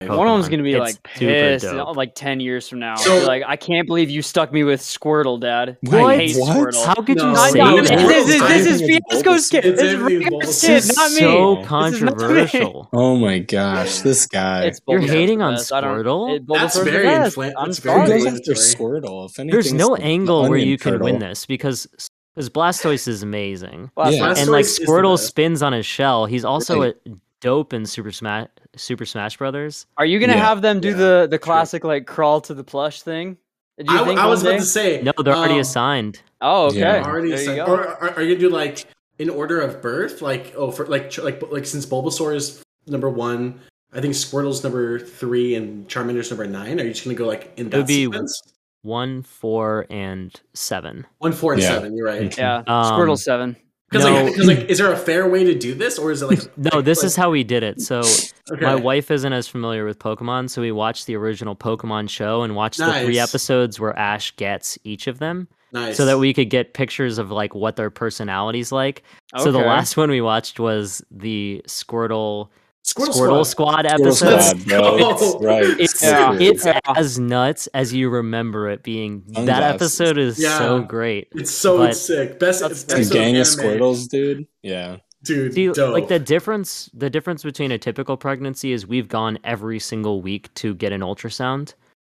[0.00, 0.10] hype.
[0.10, 1.96] One of them's gonna be It's like super pissed, dope.
[1.96, 2.94] like ten years from now.
[2.96, 5.76] So- Be like, I can't believe you stuck me with Squirtle, Dad.
[5.82, 6.56] Wait, I hate what?
[6.56, 6.84] Squirtle.
[6.86, 9.06] How could No, you I say know, this, it's this is this is I it's
[9.10, 9.62] Fiasco's kid.
[9.64, 10.60] This is It's everything's Bulbasaur.
[10.66, 11.16] kid, This not me.
[11.18, 11.56] so.
[11.58, 12.18] This is not me.
[12.18, 12.88] controversial.
[12.92, 14.64] oh my gosh, this guy.
[14.66, 15.72] It's You're Bulbasaur's hating the on best.
[15.72, 16.36] I don't- Squirtle?
[16.36, 17.36] it- That's Bulbasaur's the very best.
[17.36, 18.06] infla- I'm that's Who sorry.
[18.08, 18.56] goes after inflammatory.
[19.00, 19.28] Squirtle?
[19.30, 21.28] If anything, There's it's no the angle where onion you can win turtle.
[21.28, 21.88] this because
[22.36, 24.12] because Blastoise is amazing, Blastoise.
[24.18, 24.34] Yeah.
[24.38, 25.26] and like Blastoise is the Squirtle best.
[25.26, 26.26] spins on his shell.
[26.26, 26.92] He's also a
[27.40, 29.86] dope in Super Smash Super Smash Brothers.
[29.96, 30.46] Are you gonna Yeah.
[30.46, 31.44] have them do Yeah, the the true.
[31.44, 33.36] classic like crawl to the plush thing?
[33.78, 34.64] Do you I, think I was one about day?
[34.64, 35.02] to say.
[35.02, 36.20] No, they're already um, assigned.
[36.40, 36.78] Oh, okay.
[36.80, 37.04] Yeah.
[37.04, 37.66] Already there you assigned.
[37.66, 37.72] go.
[37.72, 38.86] Or are, are you gonna do like
[39.18, 40.20] in order of birth?
[40.22, 43.60] Like oh, for like like like since Bulbasaur is number one,
[43.92, 46.80] I think Squirtle's number three and Charmander's number nine.
[46.80, 48.42] Are you just gonna go like in that would be- sequence?
[48.82, 51.04] One, four, and seven.
[51.18, 51.68] One, four, and Yeah.
[51.68, 51.96] seven.
[51.96, 52.36] You're right.
[52.38, 53.56] yeah, Um, Squirtle seven.
[53.90, 54.24] Because No.
[54.44, 56.40] like, like, is there a fair way to do this, or is it like
[56.72, 57.80] No, this like- is how we did it.
[57.80, 58.00] So
[58.52, 58.60] okay.
[58.64, 62.54] my wife isn't as familiar with Pokemon, so we watched the original Pokemon show and
[62.54, 65.96] watched the three episodes where Ash gets each of them, nice.
[65.96, 69.02] so that we could get pictures of like what their personalities like.
[69.38, 72.48] So the last one we watched was the Squirtle
[72.94, 73.84] Squirtle, Squirtle Squad.
[73.84, 74.40] Squad episode.
[74.40, 74.60] Squad.
[75.00, 75.80] It's- right.
[75.80, 76.32] It's Yeah.
[76.40, 76.80] it's Yeah.
[76.96, 79.22] as nuts as you remember it being.
[79.28, 80.58] that episode is Yeah.
[80.58, 81.28] so great.
[81.34, 82.38] It's so But- sick.
[82.38, 83.80] Best That's- It's a episode gang of anime.
[83.80, 84.46] Squirtles, dude.
[84.62, 84.96] Yeah.
[85.24, 85.52] dude.
[85.52, 85.92] See, dope.
[85.92, 90.52] like the difference the difference between a typical pregnancy is we've gone every single week
[90.54, 91.74] to get an ultrasound.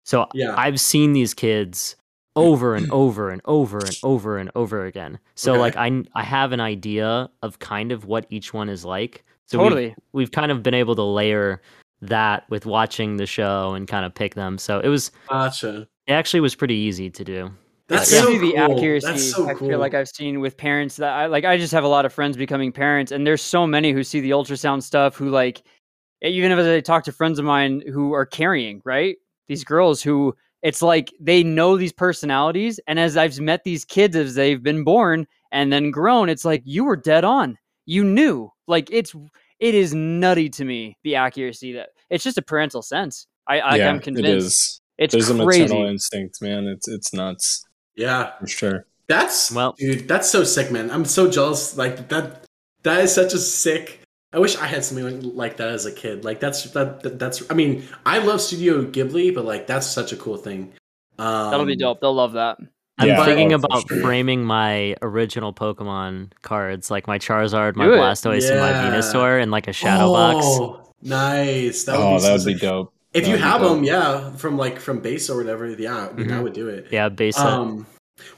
[0.06, 0.54] So Yeah.
[0.58, 1.96] I've seen these kids
[2.36, 5.18] over and over and over and over and over again.
[5.36, 5.60] So Okay.
[5.62, 9.24] like I I have an idea of kind of what each one is like.
[9.50, 9.96] So we've- Totally.
[10.14, 11.62] we've, kind of been able to layer
[12.02, 14.58] that with watching the show and kind of pick them.
[14.58, 15.88] So it was Gotcha.
[16.08, 17.52] it actually was pretty easy to do.
[17.88, 18.68] That's That's so usually cool.
[18.68, 19.68] the accuracy That's so I cool.
[19.70, 22.14] feel like I've seen with parents that I like I just have a lot of
[22.14, 25.64] friends becoming parents and there's so many who see the ultrasound stuff who like
[26.22, 29.18] even if I talk to friends of mine who are carrying, right?
[29.48, 34.16] These girls who it's like they know these personalities and as I've met these kids
[34.16, 37.58] as they've been born and then grown, it's like you were dead on.
[37.90, 38.52] You knew.
[38.68, 39.16] Like it's
[39.60, 43.26] it is nutty to me the accuracy that it's just a parental sense.
[43.48, 44.28] I, I yeah, I'm convinced.
[44.48, 44.82] is.
[45.00, 45.64] It's There's a crazy.
[45.64, 46.68] maternal instinct, man.
[46.68, 48.32] It's it's nuts Yeah.
[48.40, 48.86] for sure.
[49.08, 50.08] That's Well- dude.
[50.08, 50.92] That's so sick, man.
[50.92, 51.76] I'm so jealous.
[51.78, 52.46] Like that.
[52.84, 54.02] That is such a sick.
[54.32, 56.24] I wish I had something like that as a kid.
[56.24, 57.42] Like that's that, that- That's.
[57.50, 60.74] I mean, I love Studio Ghibli, but like that's such a cool thing.
[61.18, 62.00] Um, That'll be dope.
[62.02, 62.60] They'll love that.
[63.00, 64.02] I'm Yeah, thinking about sure.
[64.02, 67.98] framing my original Pokemon cards, like my Charizard, my Do it.
[67.98, 70.46] Blastoise, and my Venusaur, in like a shadow box.
[70.46, 71.86] Oh, nice.
[71.86, 72.94] That would oh, be that would be dope.
[73.14, 73.76] If That you would be have dope.
[73.78, 76.44] them, yeah, from like from base or whatever, yeah, I, mean, I Mhm.
[76.44, 76.88] would do it.
[76.92, 77.46] Yeah, base set.
[77.48, 77.88] Um,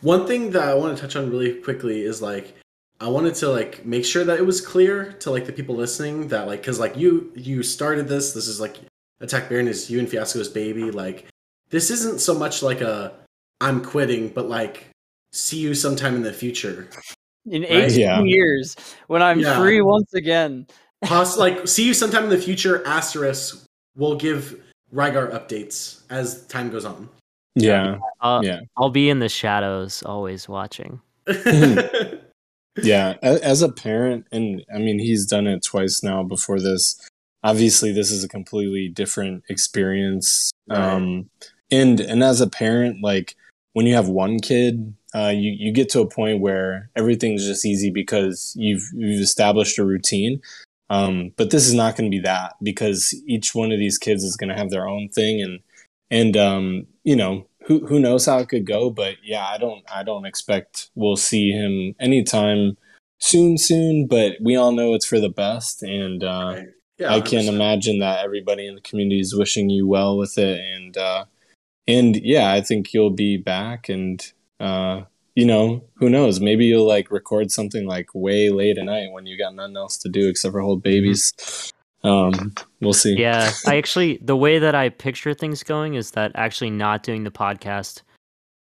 [0.01, 2.53] one thing that I want to touch on really quickly is like
[2.99, 6.27] I wanted to like make sure that it was clear to like the people listening
[6.27, 8.33] that like because like you you started this.
[8.33, 8.77] This is like
[9.21, 10.91] Attack Baron is you and Fiasco's baby.
[10.91, 11.25] Like
[11.71, 13.11] this isn't so much like a
[13.61, 14.87] I'm quitting, but like
[15.31, 16.89] see you sometime in the future.
[17.49, 17.71] in Right?
[17.71, 18.21] 18 Yeah.
[18.23, 18.75] years
[19.07, 19.57] when I'm Yeah.
[19.57, 20.67] free once again.
[21.03, 22.85] Poss- like see you sometime in the future.
[22.85, 24.59] Asterisk will give
[24.93, 27.07] Rygar updates as time goes on.
[27.55, 28.59] Yeah, Uh, yeah.
[28.77, 31.01] I'll be in the shadows, always watching.
[32.83, 36.97] yeah as a parent and i mean he's done it twice now before this
[37.43, 41.29] obviously this is a completely different experience um
[41.69, 43.35] and and as a parent like
[43.73, 47.65] when you have one kid uh you you get to a point where everything's just
[47.65, 50.41] easy because you've you've established a routine.
[50.89, 54.23] Um but this is not going to be that because each one of these kids
[54.23, 55.59] is going to have their own thing and
[56.09, 59.83] and um you know who who knows how it could go but yeah i don't
[59.93, 62.77] i don't expect we'll see him anytime
[63.19, 66.61] soon soon but we all know it's for the best and uh
[66.97, 70.59] yeah, i can't imagine that everybody in the community is wishing you well with it
[70.59, 71.25] and uh
[71.87, 74.21] and yeah, I think you'll be back, and
[74.59, 75.01] uh,
[75.35, 76.39] you know, who knows?
[76.39, 79.97] Maybe you'll like record something like way late at night when you got nothing else
[79.99, 81.71] to do except for hold babies.
[82.03, 83.15] Um, we'll see.
[83.15, 87.23] Yeah, I actually the way that I picture things going is that actually not doing
[87.23, 88.01] the podcast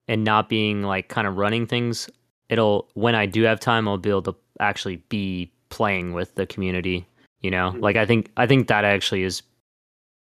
[0.08, 2.10] and not being like kind of running things,
[2.50, 6.46] it'll when I do have time, I'll be able to actually be playing with the
[6.46, 7.08] community.
[7.42, 7.82] You know, Mhm.
[7.82, 9.42] like I think I think that actually is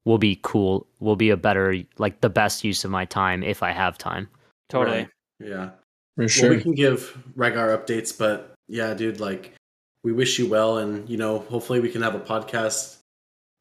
[0.04, 0.86] will be cool.
[1.00, 4.28] Will be a better like the best use of my time if I have time.
[4.68, 4.98] Totally.
[4.98, 5.08] Right.
[5.40, 5.70] Yeah.
[6.16, 6.48] for sure.
[6.50, 9.52] Well, we can give Rygar updates, but yeah, dude, like
[10.02, 12.98] we wish you well, and you know, hopefully we can have a podcast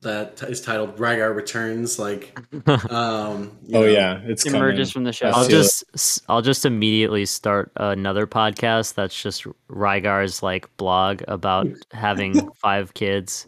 [0.01, 1.97] that is titled Rygar Returns.
[1.97, 2.37] Like,
[2.91, 4.93] um, you oh know, yeah, it's Emerges coming.
[4.93, 5.27] from the show.
[5.27, 5.61] I I'll feel it.
[5.63, 12.49] just s- I'll just immediately start another podcast that's just Rygar's like blog about having
[12.55, 13.47] five kids.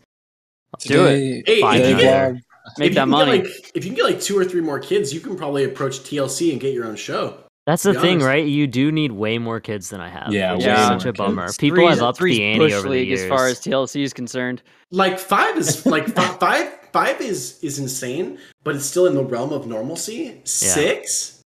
[0.80, 1.12] Do it.
[1.12, 2.30] Today- Hey, Fine, if you yeah.
[2.32, 2.42] blog.
[2.78, 3.38] Make if that you can money.
[3.40, 5.64] Get like, if you can get like two or three more kids, you can probably
[5.64, 7.38] approach TLC and get your own show.
[7.66, 8.28] That's the thing, honest.
[8.28, 8.46] right?
[8.46, 10.32] You do need way more kids than I have.
[10.32, 11.18] Yeah, which way is such a kids.
[11.18, 11.44] bummer.
[11.48, 13.22] Three's- People have Three's- upped three's the ante over the years.
[13.22, 14.62] as far as TLC is concerned.
[14.92, 16.72] Like five is like fi- five.
[16.94, 20.40] Five is is insane, but it's still in the realm of normalcy.
[20.46, 21.42] Six,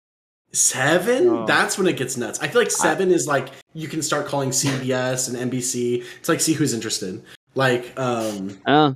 [0.52, 1.28] seven.
[1.28, 1.46] Oh.
[1.46, 2.38] That's when it gets nuts.
[2.40, 6.04] I feel like seven is like you can start calling CBS and NBC.
[6.18, 7.22] It's like see who's interested.
[7.54, 8.94] Like, um, Oh,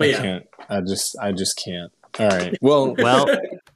[0.00, 0.22] but I yeah.
[0.22, 0.46] can't.
[0.68, 1.92] I just, I just can't.
[2.18, 2.56] All right.
[2.62, 3.26] Well, Well,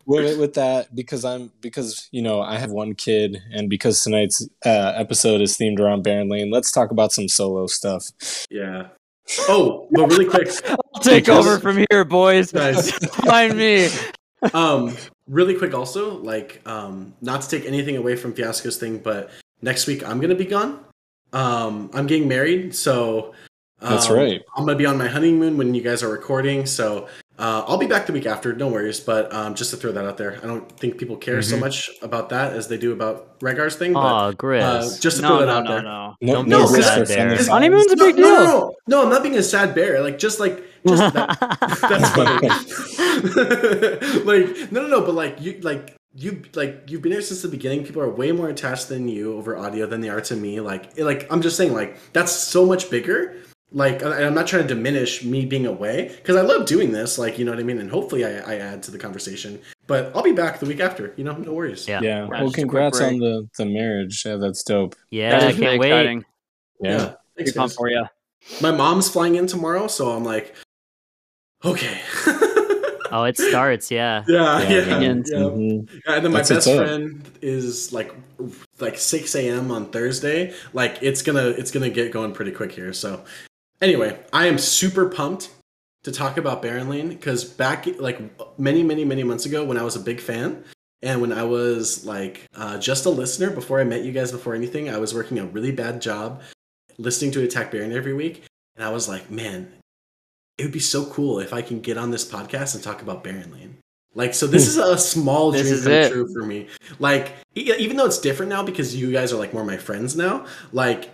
[0.06, 4.46] with, with that, because I'm, because you know, I have one kid, and because tonight's
[4.66, 8.04] uh, episode is themed around Baron Lane, let's talk about some solo stuff.
[8.50, 8.88] yeah.
[9.48, 12.52] Oh, but really quick, I'll take Because- over from here, boys.
[12.52, 12.90] guys.
[13.24, 13.88] Find me.
[14.52, 14.94] um,
[15.28, 19.30] really quick also, like, um, not to take anything away from Fiasco's thing, but
[19.62, 20.84] next week I'm gonna be gone.
[21.32, 23.32] Um, I'm getting married, so
[23.80, 24.40] um, That's right.
[24.56, 27.08] I'm gonna be on my honeymoon when you guys are recording, so
[27.38, 28.52] uh, I'll be back the week after.
[28.54, 31.42] No worries, but um, just to throw that out there, I don't think people care
[31.42, 31.60] so Mhm.
[31.60, 33.92] much about that as they do about Rygar's thing.
[33.92, 34.62] But oh, Grizz.
[34.62, 35.82] uh, just to No, throw that no, out no, there.
[35.82, 36.14] no.
[36.20, 37.30] No, Don't no, be risk sad for there.
[37.36, 37.48] femicides.
[37.48, 38.34] Honeymoon's a No, big no, deal.
[38.44, 40.00] no, no, no, I'm not being a sad bear.
[40.00, 41.36] Like just like just that,
[41.88, 42.48] that's funny.
[44.24, 45.00] like no, no, no.
[45.00, 47.84] But like you, like you, like you've been here since the beginning.
[47.84, 50.60] People are way more attached than you over audio than they are to me.
[50.60, 53.36] Like, it- like I'm just saying, like that's so much bigger.
[53.74, 57.18] Like, and I'm not trying to diminish me being away because I love doing this.
[57.18, 57.80] Like, you know what I mean.
[57.80, 59.60] And hopefully, I, I add to the conversation.
[59.88, 61.12] But I'll be back the week after.
[61.16, 61.86] You know, no worries.
[61.88, 62.00] Yeah.
[62.00, 62.24] Yeah.
[62.24, 64.22] Yeah, Well, just a quick congrats on the the marriage.
[64.24, 64.94] Yeah, that's dope.
[65.10, 65.88] yeah, That I can't wait.
[65.90, 66.24] exciting.
[66.80, 66.98] Yeah.
[66.98, 68.04] Thanks, Pretty pumped for you.
[68.62, 70.54] My mom's flying in tomorrow, so I'm like,
[71.64, 72.00] okay.
[73.12, 73.92] Oh, it starts.
[73.92, 74.24] Yeah.
[74.26, 75.24] Yeah, Yeah, yeah, man.
[75.26, 75.38] yeah.
[75.38, 75.88] Mhm.
[76.04, 78.12] Yeah, And then my That's best friend is like
[78.80, 79.70] like six a.m.
[79.70, 80.52] on Thursday.
[80.72, 82.92] Like it's gonna it's gonna get going pretty quick here.
[82.92, 83.22] So
[83.80, 85.50] anyway, I am super pumped
[86.04, 88.20] to talk about Baron Lane because back like
[88.58, 90.62] many many many months ago when I was a big fan
[91.02, 94.54] and when I was like uh, just a listener before I met you guys before
[94.54, 96.42] anything, I was working a really bad job
[96.98, 98.44] listening to Attack Baron every week,
[98.76, 99.72] and I was like, man,
[100.58, 103.24] it would be so cool if I can get on this podcast and talk about
[103.24, 103.78] Baron Lane.
[104.14, 106.12] Like, so this is a small dream come it.
[106.12, 106.68] true for me.
[107.00, 110.16] Like, e- even though it's different now because you guys are like more my friends
[110.16, 111.10] now, like,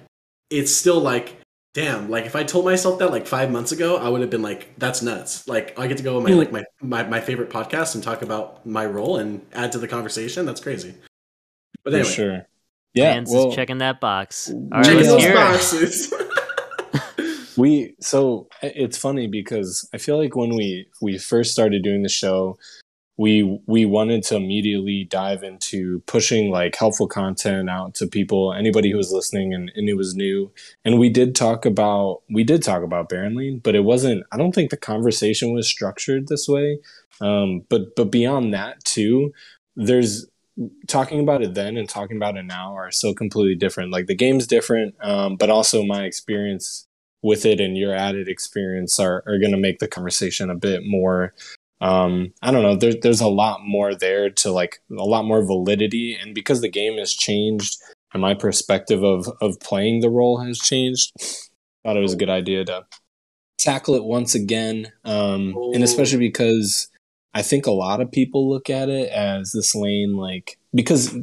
[0.50, 1.39] it's still like,
[1.74, 4.42] damn, like if I told myself that like five months ago, I would have been
[4.42, 5.46] like, that's nuts.
[5.48, 8.22] Like, I get to go on my, like, my, my, my favorite podcast and talk
[8.22, 10.46] about my role and add to the conversation.
[10.46, 10.94] That's crazy.
[11.84, 12.46] But For anyway, sure.
[12.94, 13.14] Yeah.
[13.14, 14.50] Mans well, is checking that box.
[14.50, 16.14] All right, check let's those hear boxes.
[17.56, 22.08] we so it's funny because I feel like when we we first started doing the
[22.08, 22.58] show,
[23.20, 28.90] we we wanted to immediately dive into pushing like helpful content out to people, anybody
[28.90, 30.50] who was listening and, and it was new.
[30.86, 34.38] And we did talk about we did talk about Baron Lane, but it wasn't I
[34.38, 36.78] don't think the conversation was structured this way.
[37.20, 39.34] Um, but but beyond that too,
[39.76, 40.26] there's
[40.88, 43.92] talking about it then and talking about it now are so completely different.
[43.92, 46.86] Like the game's different, um, but also my experience
[47.22, 50.80] with it and your added experience are, are going to make the conversation a bit
[50.86, 51.34] more
[51.80, 52.76] um i don't know.
[52.76, 56.16] There, there's a lot more there to like a lot more validity.
[56.20, 57.76] And because the game has changed
[58.12, 61.12] and my perspective of of playing the role has changed
[61.84, 62.84] thought it was a good idea to
[63.58, 64.92] tackle it once again.
[65.04, 66.88] Um and especially because
[67.34, 71.16] i think a lot of people look at it as this lane like because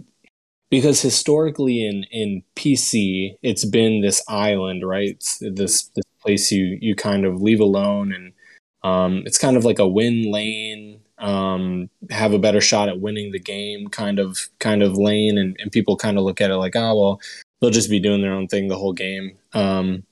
[0.70, 5.10] because historically in in PC it's been this island, right?
[5.10, 8.34] It's this this place you you kind of leave alone, and
[8.84, 13.32] um, it's kind of like a win lane, um, have a better shot at winning
[13.32, 16.58] the game, kind of kind of lane, and, and people kind of look at it
[16.58, 17.22] like, oh well,
[17.60, 20.04] they'll just be doing their own thing the whole game, um,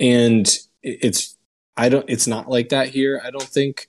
[0.00, 1.36] and it's
[1.76, 3.20] I don't it's not like that here.
[3.24, 3.88] I don't think,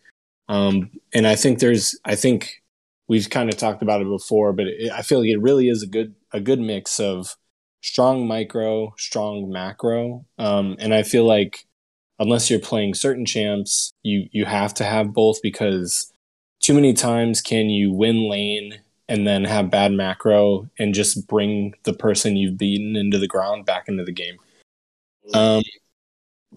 [0.50, 2.64] um, and I think there's I think
[3.08, 5.84] we've kind of talked about it before, but it, I feel like it really is
[5.84, 7.36] a good a good mix of
[7.82, 11.66] strong micro, strong macro, um, and I feel like
[12.20, 16.12] unless you're playing certain champs, you you have to have both because
[16.60, 21.74] too many times can you win lane and then have bad macro and just bring
[21.84, 24.38] the person you've beaten into the ground back into the game.
[25.34, 25.62] Um,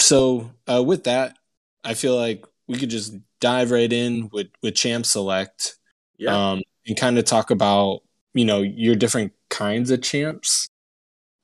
[0.00, 1.36] so uh, with that,
[1.84, 5.76] I feel like we could just dive right in with with champ select,
[6.18, 6.52] Yeah.
[6.52, 8.00] um, and kind of talk about
[8.34, 10.68] you know your different kinds of champs.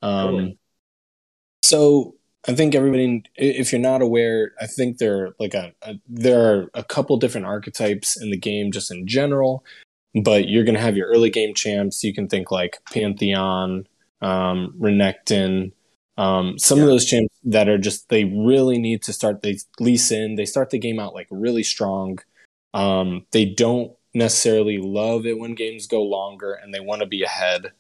[0.03, 0.59] Um, Totally.
[1.63, 2.15] so
[2.47, 6.41] I think everybody, if you're not aware, I think there are like a, a there
[6.41, 9.65] are a couple different archetypes in the game just in general.
[10.23, 12.05] But you're gonna have your early game champs.
[12.05, 13.87] You can think like Pantheon,
[14.21, 15.73] um, Renekton,
[16.17, 19.43] um, some of those champs that are just they really need to start.
[19.43, 20.37] They lease in.
[20.37, 22.19] They start the game out like really strong.
[22.75, 27.23] Um, they don't necessarily love it when games go longer, and they want to be
[27.23, 27.73] ahead.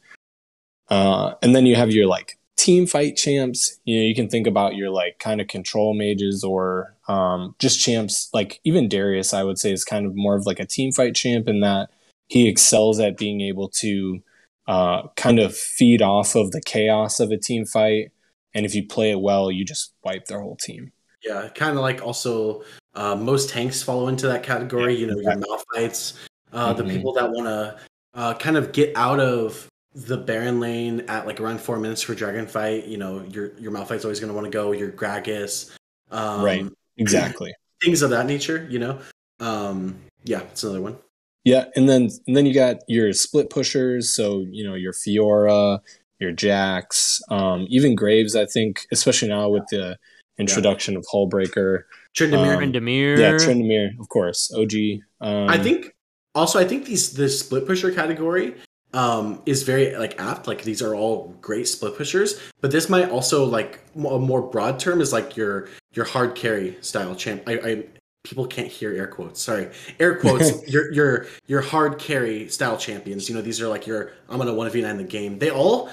[0.89, 3.79] Uh, and then you have your like team fight champs.
[3.85, 7.81] You know, you can think about your like kind of control mages or um, just
[7.81, 8.29] champs.
[8.33, 11.15] Like even Darius, I would say, is kind of more of like a team fight
[11.15, 11.91] champ in that
[12.29, 14.23] he excels at being able to
[14.67, 18.13] uh, kind of feed off of the chaos of a team fight.
[18.55, 20.93] And if you play it well, you just wipe their whole team.
[21.23, 22.63] Yeah, kind of like also
[22.95, 24.95] uh, most tanks follow into that category.
[24.95, 26.19] Yeah, you know, your Malphites,
[26.53, 26.91] uh, the Mhm.
[26.91, 27.79] people that want to
[28.15, 32.15] uh, kind of get out of the Baron lane at like around four minutes for
[32.15, 32.87] Dragon Fight.
[32.87, 34.73] You know, your your Malphite's always going to want to go.
[34.73, 35.71] Your Gragas,
[36.11, 36.67] um, Right.
[36.97, 37.55] Exactly.
[37.83, 38.67] Things of that nature.
[38.71, 38.99] You know,
[39.41, 40.99] um, yeah, it's another one.
[41.45, 45.81] Yeah, and then and then you got your split pushers, so you know your Fiora,
[46.19, 48.35] your Jax, um, even Graves.
[48.35, 49.99] I think, especially now with the
[50.39, 51.83] introduction of Hullbreaker,
[52.17, 52.57] Tryndamere.
[52.57, 53.19] Um, Tryndamere.
[53.19, 54.73] yeah, Tryndamere, of course, OG.
[55.21, 55.95] Um, I think
[56.35, 58.55] also I think these the split pusher category
[58.95, 60.47] um is very like apt.
[60.47, 64.79] Like these are all great split pushers but this might also like a more broad
[64.79, 67.43] term is like your your hard carry style champ.
[67.47, 67.85] I, I
[68.25, 69.69] people can't hear air quotes sorry.
[70.01, 73.29] Air quotes your your your hard carry style champions.
[73.29, 75.39] You know these are like your I'm gonna 1v9 the game.
[75.39, 75.91] They all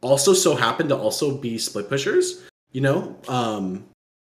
[0.00, 3.16] also so happen to also be split pushers you know?
[3.26, 3.84] Um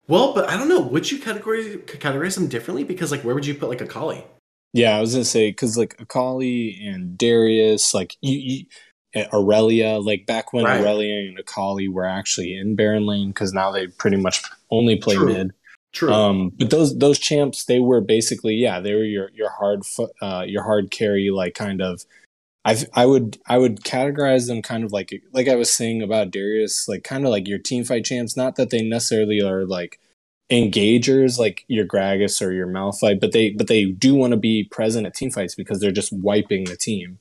[0.07, 0.81] well but I don't know.
[0.81, 2.85] Would you categorize categorize them differently?
[2.85, 4.25] Because like where would you put like Akali
[4.73, 8.67] Yeah, I was gonna say because like Akali and Darius, like you, you
[9.23, 10.81] uh, Irelia, like back when Right.
[10.81, 15.17] Irelia and Akali were actually in Baron Lane, because now they pretty much only play
[15.17, 15.27] True.
[15.27, 15.53] mid.
[15.93, 16.11] True.
[16.11, 19.83] Um, but those those champs, they were basically yeah, they were your your hard
[20.23, 22.05] uh, your hard carry, like kind of.
[22.65, 26.31] I I would I would categorize them kind of like like I was saying about
[26.31, 28.37] Darius, like kind of like your team fight champs.
[28.37, 29.99] Not that they necessarily are like
[30.53, 34.65] engagers like your Gragas or your Malphite, but they but they do want to be
[34.71, 37.19] present at team fights because they're just wiping the team.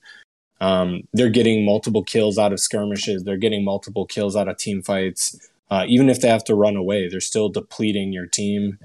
[0.60, 3.24] Um, they're getting multiple kills out of skirmishes.
[3.24, 5.50] They're getting multiple kills out of team fights.
[5.70, 8.78] Uh, even if they have to run away, they're still depleting your team.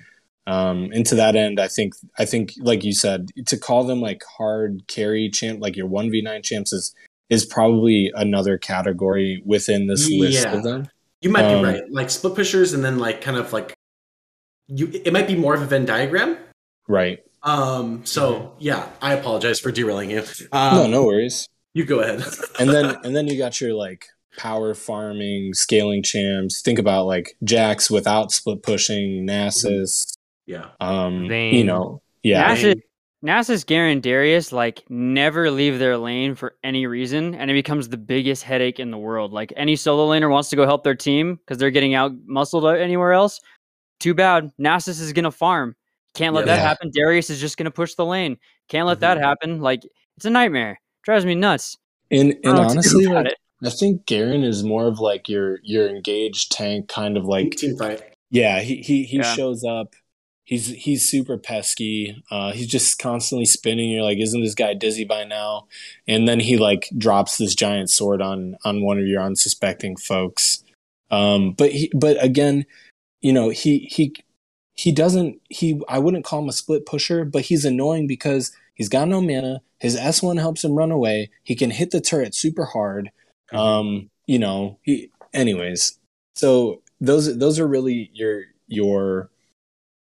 [0.47, 3.99] Um, and to that end, I think I think like you said, to call them
[4.01, 6.95] like hard carry champ, like your one v nine champs is
[7.29, 10.55] is probably another category within this list Yeah.
[10.55, 10.88] of them.
[11.21, 11.91] You might Um, be right.
[11.91, 13.73] Like split pushers, and then like kind of like
[14.67, 14.89] you.
[14.93, 16.38] It might be more of a Venn diagram.
[16.88, 17.19] Right.
[17.43, 18.06] Um.
[18.06, 20.23] So yeah, I apologize for derailing you.
[20.51, 21.47] Um, no, no worries.
[21.73, 22.23] You go ahead.
[22.60, 27.36] and then and then you got your like power farming scaling champs think about like
[27.43, 30.67] jax without split pushing nasus yeah.
[30.80, 32.80] um you know yeah Nasus,
[33.25, 37.97] Nasus, Garen, Darius like never leave their lane for any reason, and it becomes the
[37.97, 39.34] biggest headache in the world.
[39.34, 42.65] Like any solo laner wants to go help their team because they're getting out muscled
[42.65, 43.41] anywhere else.
[43.99, 44.51] Too bad.
[44.60, 45.75] Nasus is gonna farm.
[46.13, 46.55] Can't let Yeah.
[46.55, 46.91] that happen.
[46.93, 48.38] Darius is just gonna push the lane.
[48.69, 49.21] Can't let that Mhm.
[49.21, 49.62] happen.
[49.62, 49.81] Like
[50.17, 50.79] it's a nightmare.
[51.03, 51.77] Drives me nuts.
[52.10, 53.33] and and don't know what to do honestly like
[53.65, 57.75] i think garen is more of like your your engaged tank kind of like team
[57.75, 58.02] fight.
[58.31, 59.35] yeah he he, he Yeah.
[59.35, 59.93] shows up
[60.45, 65.04] he's he's super pesky uh he's just constantly spinning you're like isn't this guy dizzy
[65.04, 65.67] by now
[66.08, 70.63] and then he like drops this giant sword on on one of your unsuspecting folks
[71.12, 72.65] um but he but again
[73.22, 74.13] you know he he
[74.74, 78.90] he doesn't he i wouldn't call him a split pusher but he's annoying because he's
[78.90, 79.62] got no mana.
[79.80, 81.30] His s1 helps him run away.
[81.44, 83.12] He can hit the turret super hard.
[83.52, 85.98] Um you know he anyways.
[86.36, 89.30] So those those are really your your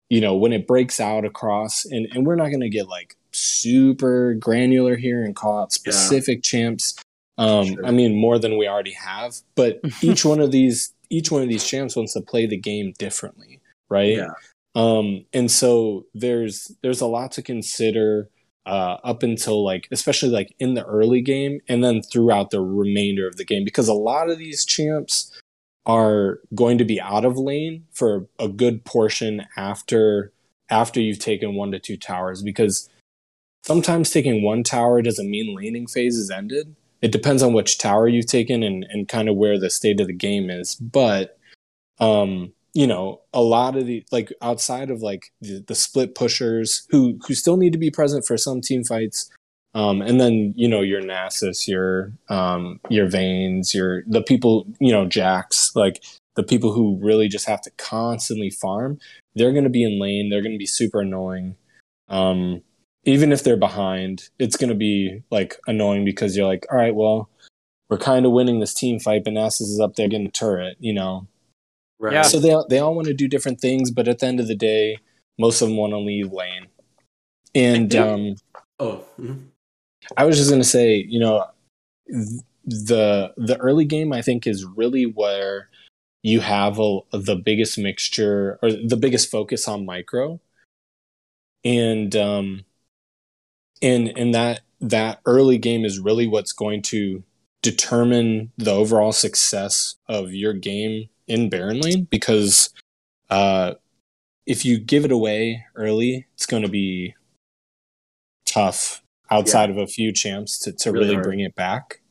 [0.09, 3.15] you know when it breaks out across and and we're not going to get like
[3.31, 6.95] super granular here and call out specific champs
[7.37, 7.85] um Sure.
[7.85, 11.49] i mean more than we already have but each one of these each one of
[11.49, 14.31] these champs wants to play the game differently right Yeah.
[14.75, 18.29] um and so there's there's a lot to consider
[18.65, 23.27] uh, up until like especially like in the early game and then throughout the remainder
[23.27, 25.35] of the game because a lot of these champs
[25.87, 30.31] are going to be out of lane for a good portion after
[30.69, 32.87] after you've taken one to two towers because
[33.65, 38.07] sometimes taking one tower doesn't mean laning phase is ended it depends on which tower
[38.07, 41.37] you've taken and, and kind of where the state of the game is but
[41.99, 46.85] um you know a lot of the like outside of like the, the split pushers
[46.89, 49.29] who who still need to be present for some team fights
[49.75, 54.91] um, and then you know your Nasus, your um, your Vaynes, your the people you
[54.91, 56.03] know Jax, like
[56.35, 58.99] the people who really just have to constantly farm.
[59.35, 60.29] They're going to be in lane.
[60.29, 61.55] They're going to be super annoying.
[62.07, 62.63] Um,
[63.05, 66.93] even if they're behind, it's going to be like annoying because you're like, all right,
[66.95, 67.29] well,
[67.89, 70.77] we're kind of winning this team fight, but Nasus is up there getting a turret,
[70.79, 71.27] you know.
[71.99, 72.13] Right.
[72.13, 72.21] Yeah.
[72.21, 74.55] So they they all want to do different things, but at the end of the
[74.55, 74.99] day,
[75.37, 76.67] most of them want to leave lane.
[77.55, 78.35] And um,
[78.79, 79.03] Oh.
[79.19, 79.47] mhm.
[80.15, 81.45] I was just gonna say, you know,
[82.07, 85.69] th- the the early game I think is really where
[86.23, 90.39] you have a, the biggest mixture or the biggest focus on micro,
[91.65, 92.63] and um,
[93.81, 97.23] and and that that early game is really what's going to
[97.61, 102.69] determine the overall success of your game in Baron Lane because
[103.29, 103.73] uh,
[104.45, 107.15] if you give it away early, it's going to be
[108.45, 112.01] tough outside of a few champs to, to Really really, bring it back.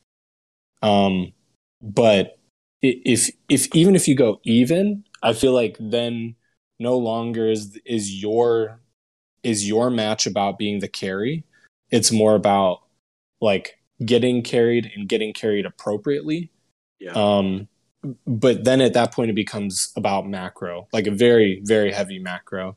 [0.82, 1.32] Um,
[1.82, 2.38] but
[2.80, 6.36] if if even if you go even, I feel like then
[6.78, 8.80] no longer is is your
[9.42, 11.44] is your match about being the carry.
[11.90, 12.82] It's more about
[13.40, 16.50] like getting carried and getting carried appropriately.
[17.00, 17.12] Yeah.
[17.12, 17.68] Um,
[18.26, 22.76] but then at that point, it becomes about macro, like a very, very heavy macro.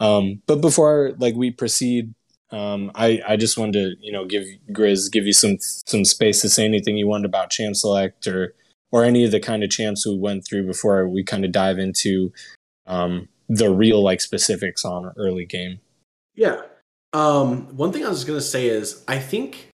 [0.00, 2.14] Um, but before like we proceed,
[2.50, 6.40] um, I, I just wanted to, you know, give Grizz, give you some, some space
[6.42, 8.54] to say anything you wanted about champ select or,
[8.90, 11.78] or any of the kind of champs we went through before we kind of dive
[11.78, 12.32] into,
[12.86, 15.80] um, the real like specifics on early game.
[16.34, 16.60] Yeah.
[17.12, 19.68] Um, one thing I was gonna say is I think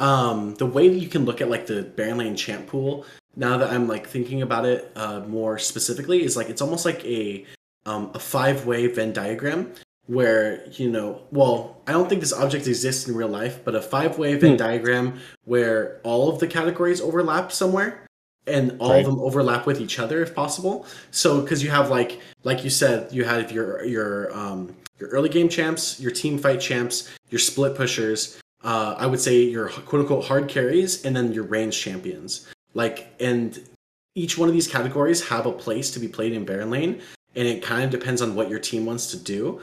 [0.00, 3.04] um, the way that you can look at like the Baron Lane champ pool
[3.36, 7.04] now that I'm like thinking about it uh, more specifically is like it's almost like
[7.04, 7.44] a
[7.86, 9.72] um, a five way Venn diagram
[10.06, 13.82] where you know well I don't think this object exists in real life but a
[13.82, 14.56] five way Venn Hmm.
[14.56, 18.06] diagram where all of the categories overlap somewhere
[18.48, 19.00] and all Right.
[19.00, 20.86] of them overlap with each other if possible.
[21.10, 25.28] So because you have like like you said you have your your um your early
[25.28, 30.00] game champs your team fight champs your split pushers uh i would say your quote
[30.00, 32.48] unquote hard carries and then your range champions.
[32.74, 33.58] Like and
[34.14, 37.00] each one of these categories have a place to be played in baron lane
[37.36, 39.60] and it kind of depends on what your team wants to do.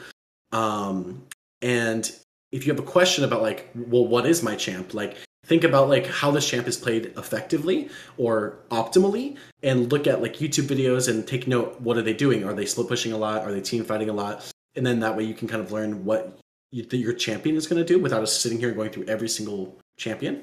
[0.52, 1.22] Um
[1.62, 2.10] and
[2.52, 4.94] if you have a question about like well what is my champ?
[4.94, 5.16] Like
[5.46, 7.88] think about like how this champ is played effectively
[8.18, 12.44] or optimally and look at like youtube videos and take note what are they doing
[12.44, 14.44] are they split pushing a lot are they team fighting a lot
[14.74, 16.38] and then that way you can kind of learn what
[16.72, 19.28] you, that your champion is going to do without us sitting here going through every
[19.28, 20.42] single champion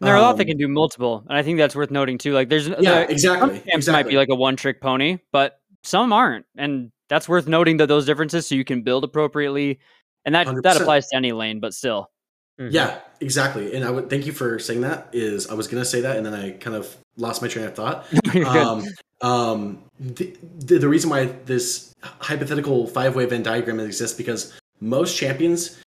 [0.00, 2.18] There are a lot that Um, can do multiple, and I think that's worth noting
[2.18, 2.32] too.
[2.32, 5.18] Like, there's yeah there- exactly some champs exactly might be like a one trick pony,
[5.32, 9.78] but some aren't, and that's worth noting that those differences so you can build appropriately,
[10.24, 10.80] and that that 100%.
[10.80, 12.10] applies to any lane, but still.
[12.60, 12.68] Mhm.
[12.72, 13.74] Yeah, exactly.
[13.74, 15.08] And I would thank you for saying that.
[15.12, 17.74] Is I was gonna say that, and then I kind of lost my train of
[17.74, 18.06] thought.
[18.46, 18.84] Um,
[19.20, 25.16] um, the, the, the reason why this hypothetical five way Venn diagram exists because most
[25.16, 25.78] champions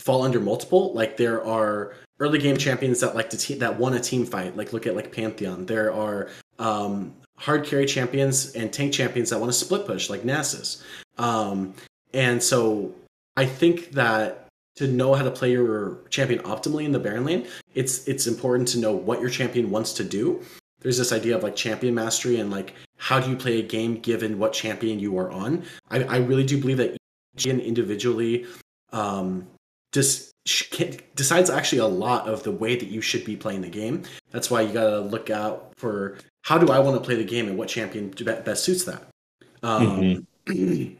[0.00, 0.92] fall under multiple.
[0.92, 4.56] Like there are early game champions that like to te- that won a team fight.
[4.56, 5.66] Like look at like Pantheon.
[5.66, 10.22] There are um, hard carry champions and tank champions that want to split push, like
[10.22, 10.82] Nasus.
[11.18, 11.74] Um,
[12.14, 12.94] and so
[13.36, 14.45] I think that
[14.76, 18.68] to know how to play your champion optimally in the Baron lane, it's it's important
[18.68, 20.42] to know what your champion wants to do.
[20.80, 23.96] There's this idea of like champion mastery and like how do you play a game
[24.00, 25.64] given what champion you are on.
[25.90, 28.46] I, I really do believe that each champion individually
[28.92, 29.46] um,
[29.92, 30.32] just
[31.14, 34.02] decides actually a lot of the way that you should be playing the game.
[34.30, 37.48] That's why you gotta look out for how do I want to play the game
[37.48, 39.08] and what champion best suits that.
[39.62, 40.26] Um,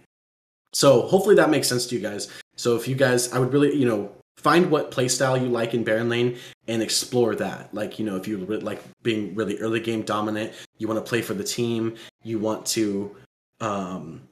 [0.72, 2.28] so hopefully that makes sense to you guys.
[2.56, 5.82] So if you guys, I would really, you know, find what playstyle you like in
[5.84, 6.38] Baron Lane
[6.68, 7.72] and explore that.
[7.74, 11.08] Like, you know, if you re- like being really early game dominant, you want to
[11.08, 13.14] play for the team, you want to,
[13.60, 14.22] um,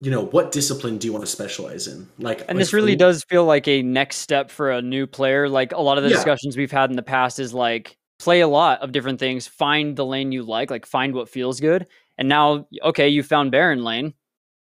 [0.00, 2.06] you know, what discipline do you want to specialize in?
[2.18, 5.48] Like, And this really does feel like a next step for a new player.
[5.48, 6.16] Like a lot of the Yeah.
[6.16, 9.96] discussions we've had in the past is like play a lot of different things, find
[9.96, 11.86] the lane you like, like find what feels good.
[12.18, 14.14] And now, okay, you found Baron lane.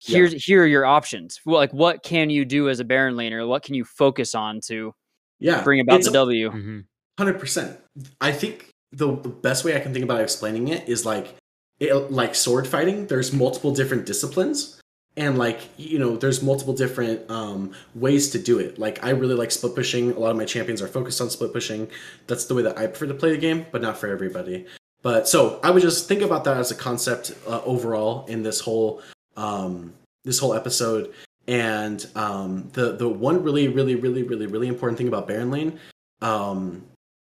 [0.02, 0.16] Yeah.
[0.16, 1.40] Here's here are your options.
[1.44, 3.46] Like what can you do as a Baron laner?
[3.46, 4.94] What can you focus on to
[5.38, 6.50] Yeah, bring about it's the W.
[6.50, 6.84] Mhm.
[7.18, 7.78] Hundred percent.
[8.20, 11.34] I think the, the best way I can think about explaining it is like,
[11.78, 13.06] it, like sword fighting.
[13.06, 14.80] There's multiple different disciplines,
[15.16, 18.78] and like you know, there's multiple different um, ways to do it.
[18.78, 20.12] Like I really like split pushing.
[20.12, 21.88] A lot of my champions are focused on split pushing.
[22.26, 24.66] That's the way that I prefer to play the game, but not for everybody.
[25.02, 28.60] But so I would just think about that as a concept uh, overall in this
[28.60, 29.02] whole
[29.40, 31.12] um, this whole episode.
[31.48, 35.80] And um, the the one really really really really really important thing about Baron Lane
[36.20, 36.84] um,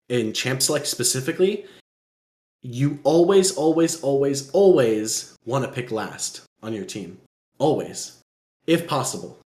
[0.09, 1.65] in Champ Select specifically,
[2.61, 7.19] you always always always always want to pick last on your team,
[7.57, 8.19] always,
[8.67, 9.39] if possible,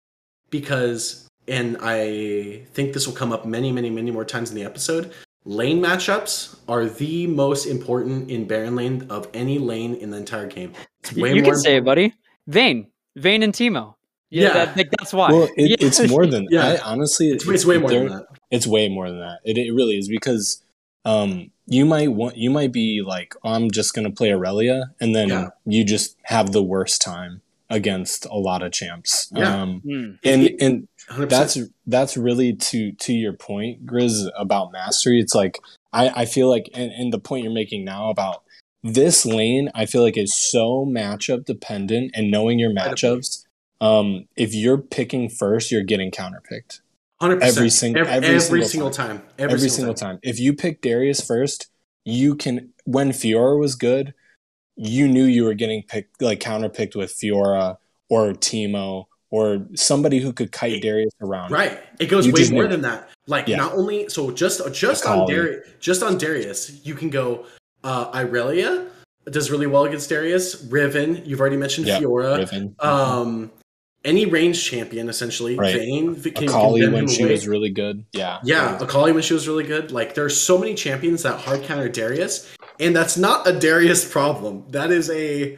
[0.50, 4.66] because and I think this will come up many many many more times in the
[4.66, 5.14] episode.
[5.46, 10.48] Lane matchups are the most important in Baron Lane of any lane in the entire
[10.48, 10.74] game.
[11.00, 12.14] It's way you more can say it, buddy.
[12.48, 13.96] Vayne, Vane and Teemo.
[14.30, 14.54] Yeah.
[14.54, 15.32] that, like, that's why.
[15.32, 15.88] Well, it, Yeah.
[15.88, 16.68] it's more than Yeah.
[16.68, 17.30] I honestly.
[17.30, 18.26] It's, it's way more than that.
[18.52, 19.40] It's way more than that.
[19.46, 20.62] It, it really is because
[21.06, 25.30] um, you might want you might be like, I'm just gonna play Irelia, and then
[25.30, 25.50] Yeah.
[25.66, 29.30] you just have the worst time against a lot of champs.
[29.34, 29.62] Yeah.
[29.62, 30.12] Um, Hmm.
[30.24, 31.30] and and 100%.
[31.30, 35.58] that's that's really to to your point grizz about mastery it's like
[35.94, 38.44] i i feel like and, and the point you're making now about
[38.84, 43.46] this lane i feel like is so matchup dependent and knowing your matchups
[43.82, 46.82] um if you're picking first you're getting counterpicked
[47.22, 47.42] 100%.
[47.42, 49.18] every sing- every, every every single time.
[49.20, 49.28] time.
[49.40, 50.20] Every, every, single time.
[50.22, 51.68] if you pick darius first
[52.06, 54.14] you can when fiora was good
[54.76, 57.78] you knew you were getting picked like counterpicked with fiora
[58.10, 61.80] or teemo or somebody who could kite darius around Right.
[62.00, 63.10] It goes You way more than that.
[63.26, 63.58] Like Yeah.
[63.58, 67.46] not only so just just on Darius just on Darius, you can go
[67.84, 68.88] uh Irelia
[69.30, 72.38] does really well against Darius, Riven, you've already mentioned Yeah, Fiora.
[72.38, 72.76] Riven.
[72.80, 73.52] Um
[74.06, 75.56] any range champion essentially.
[75.56, 75.76] Right.
[75.76, 77.32] Vayne can, Akali can when she away.
[77.34, 78.06] was really good.
[78.14, 78.40] Yeah.
[78.44, 79.92] Yeah, Akali when she was really good.
[79.92, 82.50] Like there's so many champions that hard counter Darius,
[82.80, 84.64] and that's not a Darius problem.
[84.70, 85.58] That is a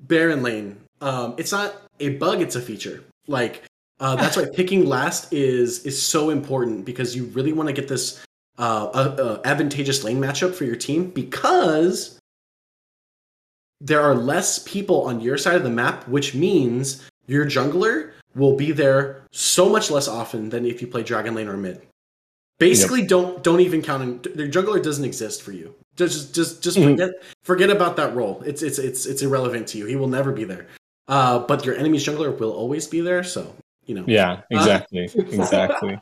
[0.00, 0.76] Baron lane.
[1.00, 3.02] Um, it's not a bug; it's a feature.
[3.26, 3.62] Like
[4.00, 7.88] uh, that's why picking last is is so important because you really want to get
[7.88, 8.22] this
[8.58, 12.18] uh, uh, uh, advantageous lane matchup for your team because
[13.80, 18.56] there are less people on your side of the map, which means your jungler will
[18.56, 21.80] be there so much less often than if you play dragon lane or mid.
[22.58, 24.02] Basically, don't don't even count.
[24.02, 25.74] In, the jungler doesn't exist for you.
[25.94, 26.90] Just just just Mhm.
[26.90, 27.10] forget
[27.44, 28.42] forget about that role.
[28.44, 29.86] It's it's it's it's irrelevant to you.
[29.86, 30.66] He will never be there.
[31.06, 33.22] Uh, but your enemy's jungler will always be there.
[33.22, 33.54] So
[33.86, 34.04] you know.
[34.08, 35.04] Yeah, exactly.
[35.14, 36.00] exactly.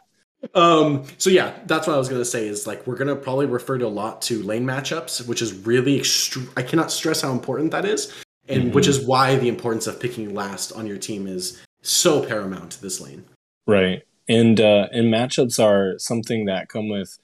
[0.54, 2.48] Um, so yeah, that's what I was gonna say.
[2.48, 5.98] Is like we're gonna probably refer to a lot to lane matchups, which is really
[5.98, 8.12] extre- I cannot stress how important that is,
[8.48, 8.88] and which Mhm.
[8.90, 13.00] is why the importance of picking last on your team is so paramount to this
[13.00, 13.24] lane.
[13.66, 14.02] Right.
[14.28, 17.16] And uh and matchups are something that come with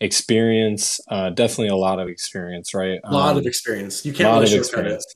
[0.00, 3.00] experience, uh definitely a lot of experience, right?
[3.04, 4.04] A lot Um, of experience.
[4.04, 4.58] You can't lot really of it.
[4.60, 5.06] experience.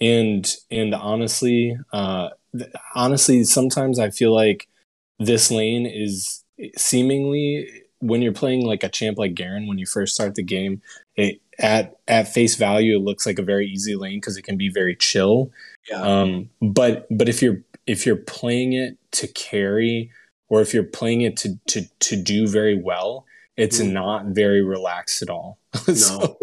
[0.00, 4.68] And and honestly, uh th- honestly sometimes I feel like
[5.18, 6.43] this lane is
[6.76, 7.68] seemingly
[8.00, 10.82] when you're playing like a champ like Garen when you first start the game,
[11.16, 14.56] it at at face value it looks like a very easy lane because it can
[14.56, 15.50] be very chill.
[15.88, 16.02] Yeah.
[16.02, 20.10] Um, but but if you're if you're playing it to carry
[20.48, 23.24] or if you're playing it to to to do very well,
[23.56, 23.92] it's Mhm.
[23.92, 25.58] not very relaxed at all.
[25.94, 26.36] so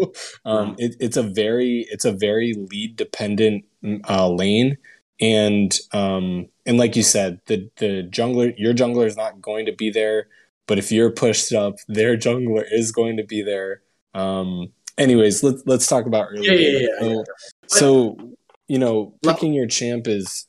[0.44, 0.74] um, No.
[0.78, 3.64] it, it's a very it's a very lead dependent
[4.08, 4.78] uh, lane,
[5.20, 9.72] and um, and like you said, the the jungler your jungler is not going to
[9.72, 10.28] be there,
[10.66, 13.82] but if you're pushed up, their jungler is going to be there.
[14.14, 16.88] Um, anyways, let's let's talk about early Yeah, yeah, game.
[17.00, 17.22] yeah, yeah.
[17.68, 18.34] So, so
[18.68, 20.46] you know, picking your champ is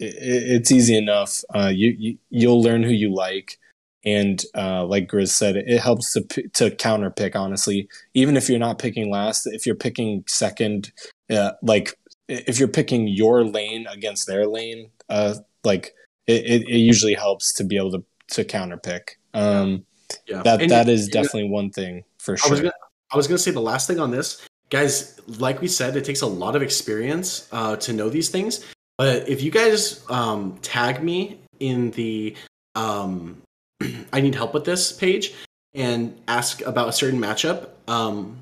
[0.00, 0.10] i i-
[0.56, 1.42] it's easy enough.
[1.54, 3.58] Uh, you, you you'll learn who you like,
[4.04, 7.36] and uh, like Grizz said, it helps to p- to counter pick.
[7.36, 10.92] Honestly, even if you're not picking last, if you're picking second,
[11.30, 11.94] uh, like
[12.30, 15.94] if you're picking your lane against their lane, uh, like
[16.26, 19.18] it, it, it usually helps to be able to to counter pick.
[19.34, 19.84] Um,
[20.26, 20.42] Yeah.
[20.42, 22.50] that And- that is you know, definitely one thing for I sure.
[22.50, 22.72] was gonna,
[23.12, 25.20] I was gonna say the last thing on this, guys.
[25.26, 28.64] Like we said, it takes a lot of experience uh, to know these things.
[28.98, 32.36] But if you guys um, tag me in the
[32.76, 33.40] um,
[34.12, 35.34] "I need help with this" page
[35.74, 38.36] and ask about a certain matchup, um,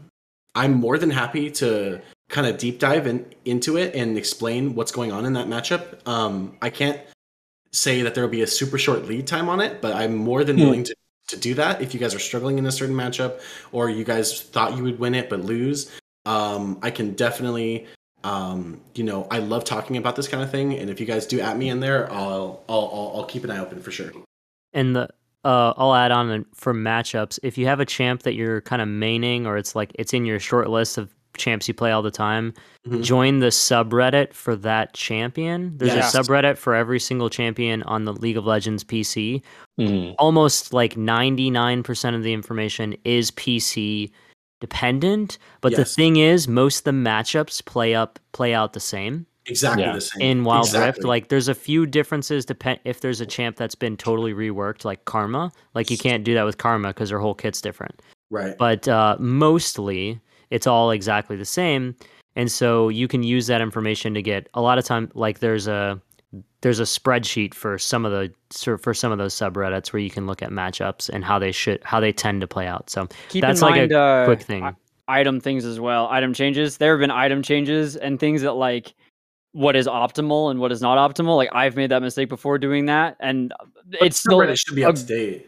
[0.54, 4.92] I'm more than happy to kind of deep dive in, into it and explain what's
[4.92, 6.06] going on in that matchup.
[6.06, 7.00] Um, I can't
[7.72, 10.44] say that there will be a super short lead time on it, but I'm more
[10.44, 10.62] than Hmm.
[10.62, 10.94] willing to,
[11.28, 13.40] to do that if you guys are struggling in a certain matchup
[13.72, 15.90] or you guys thought you would win it but lose.
[16.26, 17.86] Um, I can definitely,
[18.24, 21.26] um, you know, I love talking about this kind of thing, and if you guys
[21.26, 24.10] do at me in there, I'll I'll I'll, I'll keep an eye open for sure.
[24.74, 25.08] And the
[25.44, 27.38] uh, I'll add on for matchups.
[27.42, 30.26] If you have a champ that you're kind of maining, or it's like it's in
[30.26, 32.52] your short list of champs you play all the time,
[32.86, 33.02] Mhm.
[33.02, 35.72] join the subreddit for that champion.
[35.76, 36.14] There's Yes.
[36.14, 39.42] a subreddit for every single champion on the League of Legends PC.
[39.78, 40.14] Mhm.
[40.18, 44.10] Almost like 99% of the information is PC
[44.60, 49.24] dependent, but the thing is most of the matchups play up play out the same
[49.46, 49.94] Exactly Yeah.
[49.94, 50.20] the same.
[50.20, 51.04] in Wild Rift.
[51.04, 55.04] Like there's a few differences depend if there's a champ that's been totally reworked, like
[55.06, 55.52] Karma.
[55.74, 58.02] Like you can't do that with Karma because her whole kit's different.
[58.30, 58.56] right.
[58.58, 60.20] But uh, mostly
[60.50, 61.94] it's all exactly the same,
[62.36, 65.10] and so you can use that information to get a lot of time.
[65.14, 66.00] Like there's a
[66.60, 70.10] there's a spreadsheet for some of the sur- for some of those subreddits where you
[70.10, 72.90] can look at matchups and how they should how they tend to play out.
[72.90, 74.76] So Keep that's in like mind, a uh, quick thing.
[75.06, 76.08] item things as well.
[76.10, 76.76] Item changes.
[76.76, 78.94] There have been item changes and things that like
[79.52, 81.36] what is optimal and what is not optimal.
[81.36, 83.52] Like I've made that mistake before doing that, and
[84.00, 85.46] it's still it should be up to date.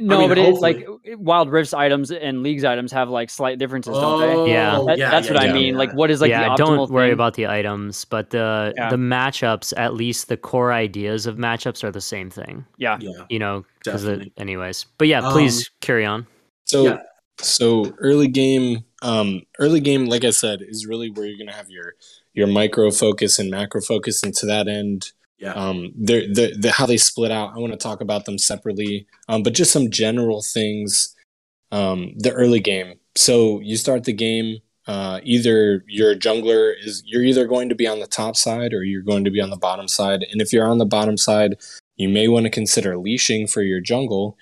[0.00, 0.86] No, mean, but it's like.
[1.16, 4.52] Wild Rifts items and Leagues items have like slight differences, don't they?
[4.52, 4.82] Yeah.
[4.86, 5.74] That- yeah, that's yeah, what I mean.
[5.74, 5.78] yeah.
[5.78, 7.14] Like, what is like yeah, the optimal don't worry thing?
[7.14, 8.90] about the items, but the Yeah.
[8.90, 12.64] the matchups, at least the core ideas of matchups are the same thing.
[12.76, 13.24] Yeah, Yeah.
[13.30, 14.86] You know, because anyways.
[14.98, 16.26] But yeah, please carry on.
[16.64, 16.98] So Yeah.
[17.40, 21.54] so early game um early game like I said is really where you're going to
[21.54, 21.94] have your
[22.34, 25.52] your micro focus and macro focus and to that end Yeah.
[25.52, 29.06] um they're, the the how they split out I want to talk about them separately
[29.28, 31.14] um but just some general things
[31.70, 34.58] um the early game so you start the game
[34.88, 38.82] uh either your jungler is you're either going to be on the top side or
[38.82, 41.56] you're going to be on the bottom side and if you're on the bottom side
[41.96, 44.36] you may want to consider leashing for your jungle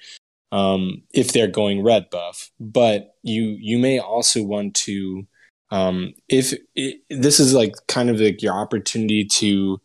[0.52, 2.50] um, if they're going red buff.
[2.60, 5.26] But you you may also want to
[5.70, 9.80] um, if it, this is like kind of like your opportunity to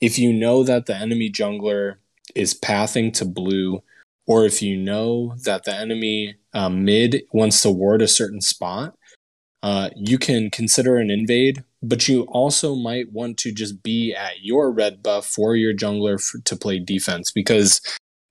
[0.00, 1.96] if you know that the enemy jungler
[2.34, 3.82] is pathing to blue,
[4.26, 8.94] or if you know that the enemy um, mid wants to ward a certain spot.
[9.62, 14.42] Uh, you can consider an invade, but you also might want to just be at
[14.42, 17.80] your red buff for your jungler f- to play defense because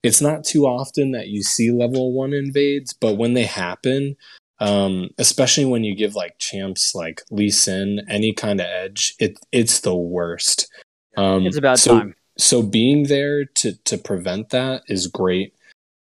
[0.03, 4.16] it's not too often that you see level one invades, but when they happen,
[4.59, 9.39] um, especially when you give like champs like Lee Sin any kind of edge, it
[9.51, 10.70] it's the worst.
[11.18, 12.16] Um, it's about so, time.
[12.38, 15.53] So being there to to prevent that is great.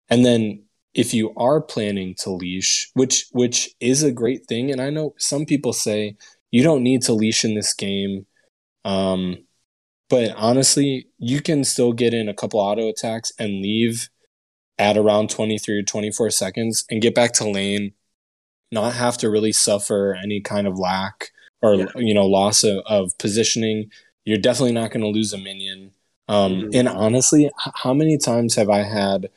[0.09, 4.82] And then if you are planning to leash, which which is a great thing, and
[4.82, 6.16] I know some people say
[6.51, 8.26] you don't need to leash in this game.
[8.84, 9.45] Um,
[10.09, 14.09] but honestly, you can still get in a couple auto attacks and leave
[14.78, 17.93] at around 23 or 24 seconds and get back to lane,
[18.72, 21.32] not have to really suffer any kind of lack
[21.62, 21.86] or Yeah.
[21.95, 23.89] you know loss of, of positioning.
[24.26, 25.91] You're definitely not going to lose a minion.
[26.28, 26.76] Um, Mhm.
[26.76, 29.30] And honestly, h- how many times have I had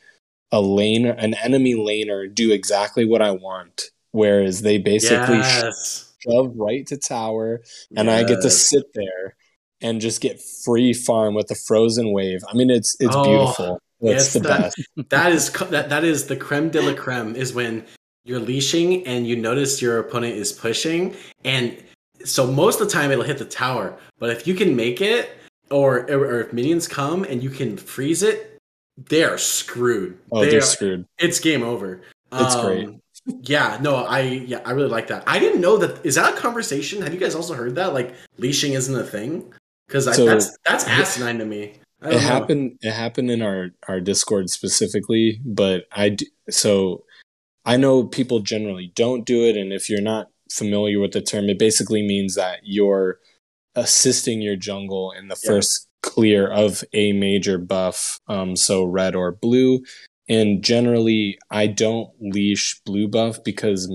[0.51, 6.13] a lane, an enemy laner, do exactly what I want, whereas they basically yes.
[6.19, 7.61] shove right to tower,
[7.97, 9.35] and I get to sit there
[9.81, 12.41] and just get free farm with the frozen wave.
[12.47, 13.79] I mean, it's it's Oh, beautiful.
[14.01, 14.75] It's the that- best.
[15.09, 17.83] that is that that is the creme de la creme is when
[18.23, 21.75] you're leashing and you notice your opponent is pushing and
[22.25, 25.29] so most of the time it'll hit the tower but if you can make it
[25.71, 28.57] or or, if minions come and you can freeze it
[29.09, 31.05] they are screwed Oh, They they're are- screwed.
[31.17, 32.01] it's game over
[32.31, 32.89] It's Um, great.
[33.49, 36.37] yeah no i yeah i really like that i didn't know that is that a
[36.37, 39.51] conversation have you guys also heard that like leashing isn't a thing
[39.87, 41.73] because So- that's that's asinine to me
[42.03, 42.17] It know.
[42.19, 42.77] happened.
[42.81, 47.03] It happened in our our Discord specifically, but I d- so
[47.65, 51.49] I know people generally don't do it, and if you're not familiar with the term,
[51.49, 53.19] it basically means that you're
[53.75, 55.49] assisting your jungle in the Yeah.
[55.51, 59.83] first clear of a major buff, um, so red or blue.
[60.27, 63.91] And generally, I don't leash blue buff because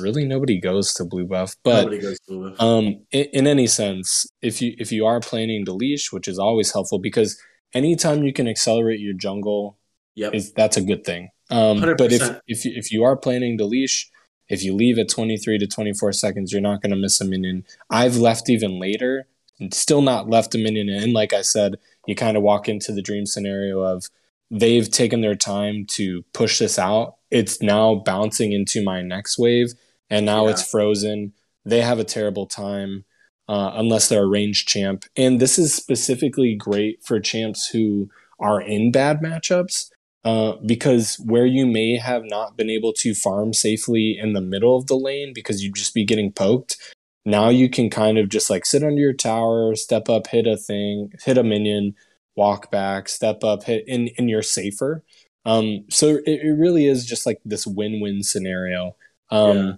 [0.00, 1.54] really nobody goes to blue buff.
[1.62, 5.20] But Nobody goes to the- um, in, in any sense, if you if you are
[5.20, 7.38] planning to leash, which is always helpful because
[7.74, 9.78] anytime you can accelerate your jungle,
[10.14, 11.28] yep is that's a good thing.
[11.50, 14.10] Um, but if if you, if you are planning to leash,
[14.48, 17.64] if you leave at 23 to 24 seconds, you're not going to miss a minion.
[17.90, 19.26] I've left even later,
[19.58, 20.88] and still not left a minion.
[20.88, 21.76] And like I said,
[22.06, 24.06] you kind of walk into the dream scenario of
[24.50, 27.16] they've taken their time to push this out.
[27.30, 29.72] It's now bouncing into my next wave,
[30.08, 30.52] and now Yeah.
[30.52, 31.32] it's frozen.
[31.64, 33.04] They have a terrible time.
[33.48, 35.04] Uh, unless they're a ranged champ.
[35.16, 39.88] And this is specifically great for champs who are in bad matchups
[40.26, 44.76] uh, because where you may have not been able to farm safely in the middle
[44.76, 46.76] of the lane because you'd just be getting poked,
[47.24, 50.56] now you can kind of just like sit under your tower, step up, hit a
[50.56, 51.94] thing, hit a minion,
[52.34, 55.04] walk back, step up, hit, and, and you're safer.
[55.44, 58.96] Um, so it, it really is just like this win-win scenario.
[59.30, 59.72] Um, Yeah.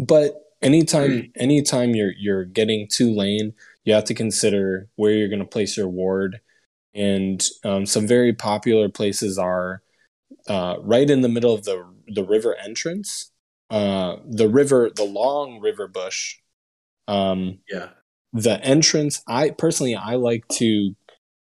[0.00, 5.38] but anytime anytime you're you're getting to lane, you have to consider where you're going
[5.38, 6.40] to place your ward.
[6.94, 9.82] And um, some very popular places are
[10.48, 13.32] uh, right in the middle of the the river entrance,
[13.70, 16.36] uh, the river, the long river bush.
[17.08, 17.90] Um, Yeah.
[18.32, 20.94] the entrance i personally i like to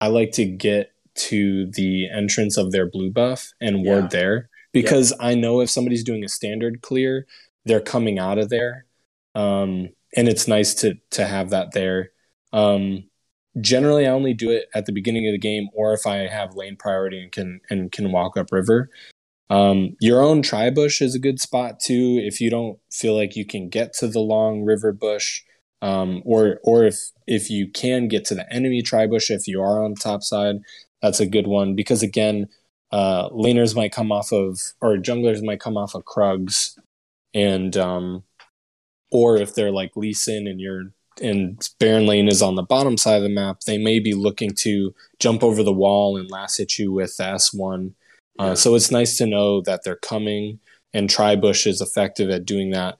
[0.01, 4.09] i like to get to the entrance of their blue buff and ward Yeah.
[4.11, 7.26] there because i know if somebody's doing a standard clear
[7.64, 8.86] they're coming out of there
[9.34, 12.11] um and it's nice to to have that there
[12.53, 13.05] um
[13.61, 16.55] generally i only do it at the beginning of the game or if i have
[16.55, 18.90] lane priority and can and can walk up river
[19.50, 23.36] um, your own tri bush is a good spot too if you don't feel like
[23.36, 25.42] you can get to the long river bush
[25.82, 29.84] um, or or if if you can get to the enemy tribush if you are
[29.84, 30.57] on top side
[31.02, 32.48] that's a good one because again
[32.90, 36.78] uh, laners might come off of or junglers might come off of krugs
[37.34, 38.22] and um,
[39.11, 40.92] or if they're like Lee Sin and you're
[41.23, 44.51] and Baron Lane is on the bottom side of the map, they may be looking
[44.59, 47.93] to jump over the wall and last hit you with the S1.
[48.39, 48.45] Yeah.
[48.47, 50.59] Uh, so it's nice to know that they're coming
[50.93, 52.99] and Tribush is effective at doing that.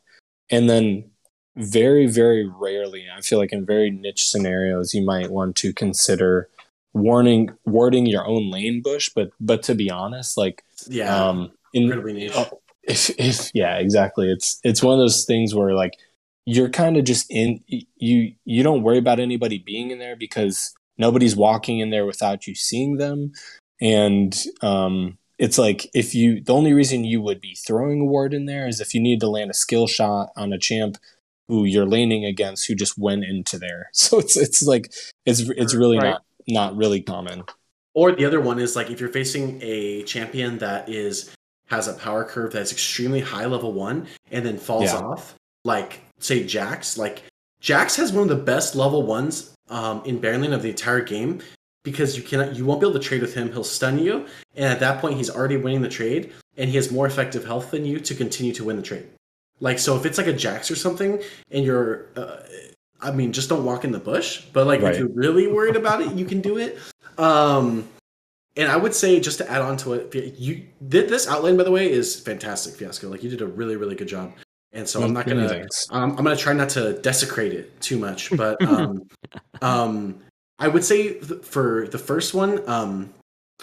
[0.51, 1.11] And then
[1.57, 6.49] very, very rarely, I feel like in very niche scenarios, you might want to consider
[6.93, 9.11] warning warding your own lane bush.
[9.15, 11.15] But but to be honest, like Yeah.
[11.29, 12.33] um in incredibly niche.
[12.35, 14.31] oh, if if yeah, exactly.
[14.31, 15.95] It's it's one of those things where like
[16.47, 20.73] you're kind of just in you you don't worry about anybody being in there because
[20.99, 23.33] nobody's walking in there without you seeing them
[23.81, 28.33] and um it's like if you the only reason you would be throwing a ward
[28.35, 30.97] in there is if you need to land a skill shot on a champ
[31.49, 34.93] who you're laning against who just went into there so it's it's like
[35.27, 36.11] it's it's really Right.
[36.11, 37.43] not not really common
[37.95, 41.31] Or the other one is like if you're facing a champion that is
[41.69, 44.99] has a power curve that's extremely high level one and then falls Yeah.
[44.99, 45.35] off,
[45.65, 47.23] like say Jax, like
[47.61, 51.41] Jax has one of the best level ones um, in Baron of the entire game
[51.83, 53.53] because you cannot you won't be able to trade with him.
[53.53, 56.91] He'll stun you, and at that point he's already winning the trade, and he has
[56.91, 59.07] more effective health than you to continue to win the trade.
[59.61, 62.39] Like so, if it's like a Jax or something, and you're, uh,
[63.01, 64.43] I mean, just don't walk in the bush.
[64.53, 64.93] But like Right.
[64.95, 66.79] if you're really worried about it, you can do it.
[67.19, 67.87] Um,
[68.57, 71.65] and I would say just to add on to it, you did this outline by
[71.65, 73.09] the way is fantastic, Fiasco.
[73.09, 74.33] Like you did a really really good job.
[74.75, 75.87] And so I'm not gonna thanks.
[75.91, 79.03] um, I'm gonna try not to desecrate it too much, but um,
[79.63, 80.19] um,
[80.59, 83.13] I would say th- for the first one, um,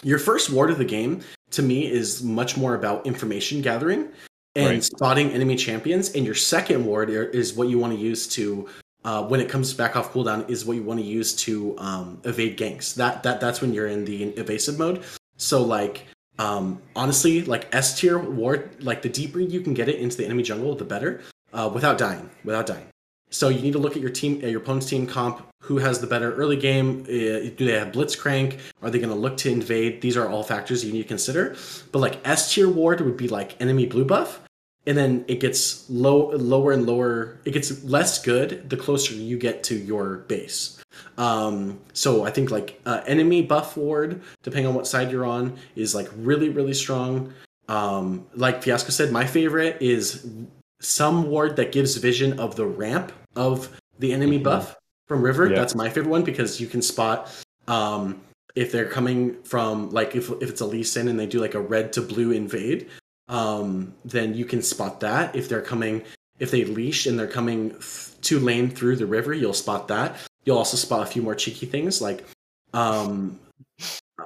[0.02, 4.08] your first ward of the game to me is much more about information gathering
[4.56, 4.84] and Right.
[4.84, 8.68] spotting enemy champions, and your second ward is what you want to use to.
[9.04, 12.20] Uh, when it comes back off cooldown, is what you want to use to um,
[12.24, 12.94] evade ganks.
[12.94, 15.02] That that that's when you're in the evasive mode.
[15.38, 16.06] So like
[16.38, 20.24] um, honestly, like S tier ward, like the deeper you can get it into the
[20.24, 21.22] enemy jungle, the better.
[21.52, 22.86] Uh, without dying, without dying.
[23.28, 25.46] So you need to look at your team, uh, your opponent's team comp.
[25.64, 27.02] Who has the better early game?
[27.02, 28.58] Uh, do they have blitzcrank?
[28.82, 30.00] Are they going to look to invade?
[30.00, 31.56] These are all factors you need to consider.
[31.92, 34.40] But like S tier ward would be like enemy blue buff,
[34.86, 37.38] and then it gets low, lower and lower.
[37.44, 40.81] It gets less good the closer you get to your base.
[41.18, 45.56] Um, so I think like uh, enemy buff ward, depending on what side you're on,
[45.76, 47.32] is like really really strong.
[47.68, 50.26] Um, like Fiasco said, my favorite is
[50.80, 54.42] some ward that gives vision of the ramp of the enemy Mhm.
[54.44, 54.76] buff
[55.06, 55.48] from River.
[55.48, 57.30] That's my favorite one because you can spot
[57.68, 58.20] um,
[58.56, 61.54] if they're coming from like if if it's a Lee Sin and they do like
[61.54, 62.88] a red to blue invade,
[63.28, 65.34] um, then you can spot that.
[65.36, 66.02] If they're coming,
[66.40, 70.16] if they leash and they're coming th- to lane through the river, you'll spot that.
[70.44, 72.24] You'll also spot a few more cheeky things like,
[72.74, 73.38] um,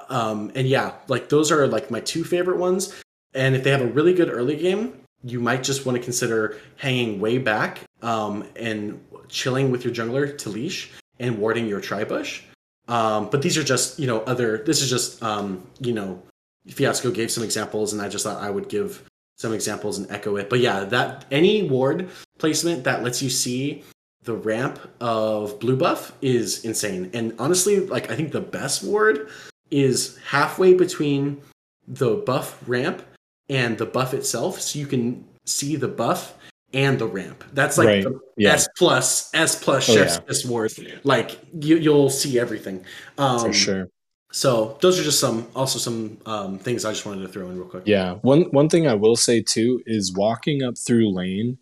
[0.09, 2.93] um, and yeah, like those are like my two favorite ones.
[3.33, 6.57] And if they have a really good early game, you might just want to consider
[6.77, 12.41] hanging way back um, and chilling with your jungler to leash and warding your tribush.
[12.87, 14.59] Um, but these are just you know other.
[14.59, 16.21] This is just um, you know
[16.69, 19.03] Fiasco gave some examples, and I just thought I would give
[19.35, 20.49] some examples and echo it.
[20.49, 22.09] But yeah, that any ward
[22.39, 23.83] placement that lets you see
[24.23, 27.09] the ramp of blue buff is insane.
[27.13, 29.29] And honestly, like I think the best ward
[29.71, 31.41] is halfway between
[31.87, 33.01] the buff ramp
[33.49, 36.33] and the buff itself, so you can see the buff
[36.73, 37.43] and the ramp.
[37.53, 38.03] That's like Right.
[38.03, 38.53] the Yeah.
[38.53, 40.21] S plus S plus Oh, chef's yeah.
[40.27, 40.73] kiss ward.
[41.05, 42.83] Like you, you'll see everything.
[43.17, 43.87] Um, for sure
[44.33, 47.57] So those are just some also some um, things I just wanted to throw in
[47.57, 47.83] real quick.
[47.85, 48.15] Yeah.
[48.15, 51.57] One one thing I will say too is walking up through lane.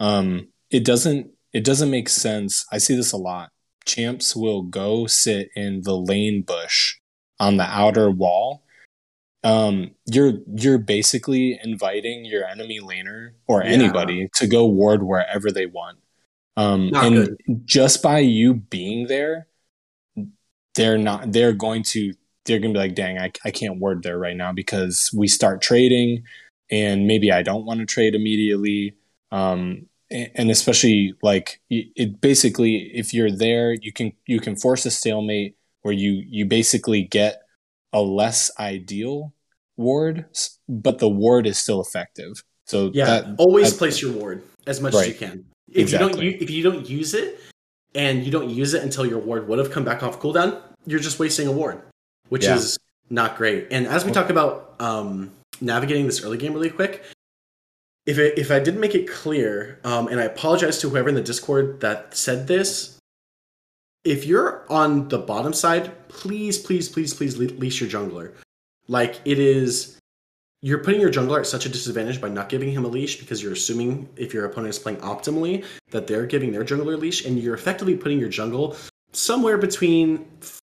[0.00, 2.64] Um, it doesn't it doesn't make sense.
[2.70, 3.50] I see this a lot.
[3.84, 6.96] Champs will go sit in the lane bush
[7.40, 8.62] on the outer wall.
[9.44, 13.70] um, you're you're basically inviting your enemy laner or Yeah.
[13.70, 15.98] anybody to go ward wherever they want.
[16.56, 17.36] Um, Not and good.
[17.64, 19.46] just by you being there,
[20.74, 21.32] they're not.
[21.32, 22.12] They're going to.
[22.44, 25.28] They're going to be like, "Dang, I, I can't ward there right now because we
[25.28, 26.24] start trading,
[26.70, 28.94] and maybe I don't want to trade immediately."
[29.30, 34.90] Um, and especially like it basically, if you're there, you can you can force a
[34.90, 37.42] stalemate where you you basically get
[37.92, 39.32] a less ideal
[39.76, 40.26] ward,
[40.68, 42.42] but the ward is still effective.
[42.66, 45.44] So Yeah, that, always that- place your ward as much as you can.
[45.68, 47.38] If you don't, if you don't use it,
[47.94, 51.00] and you don't use it until your ward would have come back off cooldown, you're
[51.00, 51.80] just wasting a ward,
[52.28, 52.56] which Yeah.
[52.56, 52.78] is
[53.10, 53.68] not great.
[53.70, 57.02] And as we talk about um, navigating this early game really quick,
[58.06, 61.16] if it, if I didn't make it clear, um, and I apologize to whoever in
[61.16, 62.98] the Discord that said this,
[64.04, 68.32] if you're on the bottom side, please, please, please, please le- leash your jungler.
[68.86, 69.98] Like it is,
[70.62, 73.42] you're putting your jungler at such a disadvantage by not giving him a leash because
[73.42, 77.40] you're assuming if your opponent is playing optimally that they're giving their jungler leash, and
[77.40, 78.76] you're effectively putting your jungle
[79.12, 80.24] somewhere between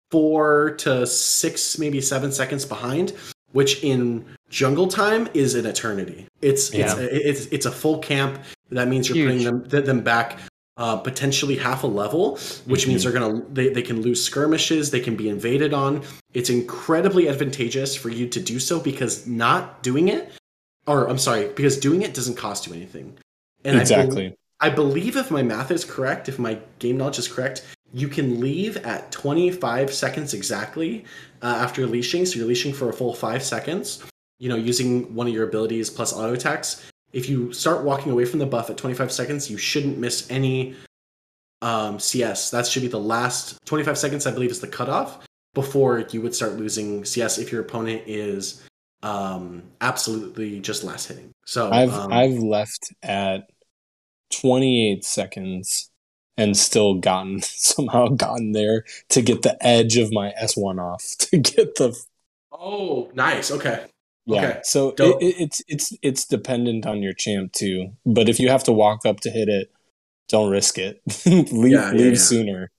[0.09, 3.13] four to six, maybe seven seconds behind,
[3.51, 6.27] which in jungle time is an eternity.
[6.41, 6.99] It's it's Yeah.
[6.99, 8.43] it's it's a full camp.
[8.69, 9.43] That means you're Huge.
[9.45, 10.39] putting them them back
[10.77, 14.99] uh, potentially half a level, which means they're gonna they, they can lose skirmishes, they
[14.99, 16.03] can be invaded on.
[16.33, 20.31] It's incredibly advantageous for you to do so because not doing it,
[20.85, 23.17] or I'm sorry, because doing it doesn't cost you anything.
[23.65, 24.35] And I exactly.
[24.59, 28.39] I believe if my math is correct, if my game knowledge is correct, you can
[28.39, 31.05] leave at 25 seconds exactly
[31.41, 32.25] uh, after leashing.
[32.25, 34.03] So you're leashing for a full five seconds,
[34.39, 36.89] you know, using one of your abilities plus auto attacks.
[37.13, 40.75] If you start walking away from the buff at 25 seconds, you shouldn't miss any
[41.61, 42.51] um, CS.
[42.51, 46.35] That should be the last 25 seconds, I believe, is the cutoff before you would
[46.35, 48.63] start losing CS if your opponent is
[49.03, 51.31] um, absolutely just last hitting.
[51.45, 53.49] So I've um, I've left at
[54.33, 55.89] 28 seconds
[56.37, 61.37] and still gotten somehow gotten there to get the edge of my S1 off to
[61.37, 61.97] get the
[62.51, 63.85] oh nice okay
[64.27, 64.49] yeah.
[64.49, 67.93] Okay, So it, it's it's it's dependent on your champ too.
[68.05, 69.71] But if you have to walk up to hit it,
[70.29, 71.01] don't risk it.
[71.25, 72.17] leave Yeah, leave yeah.
[72.17, 72.71] sooner.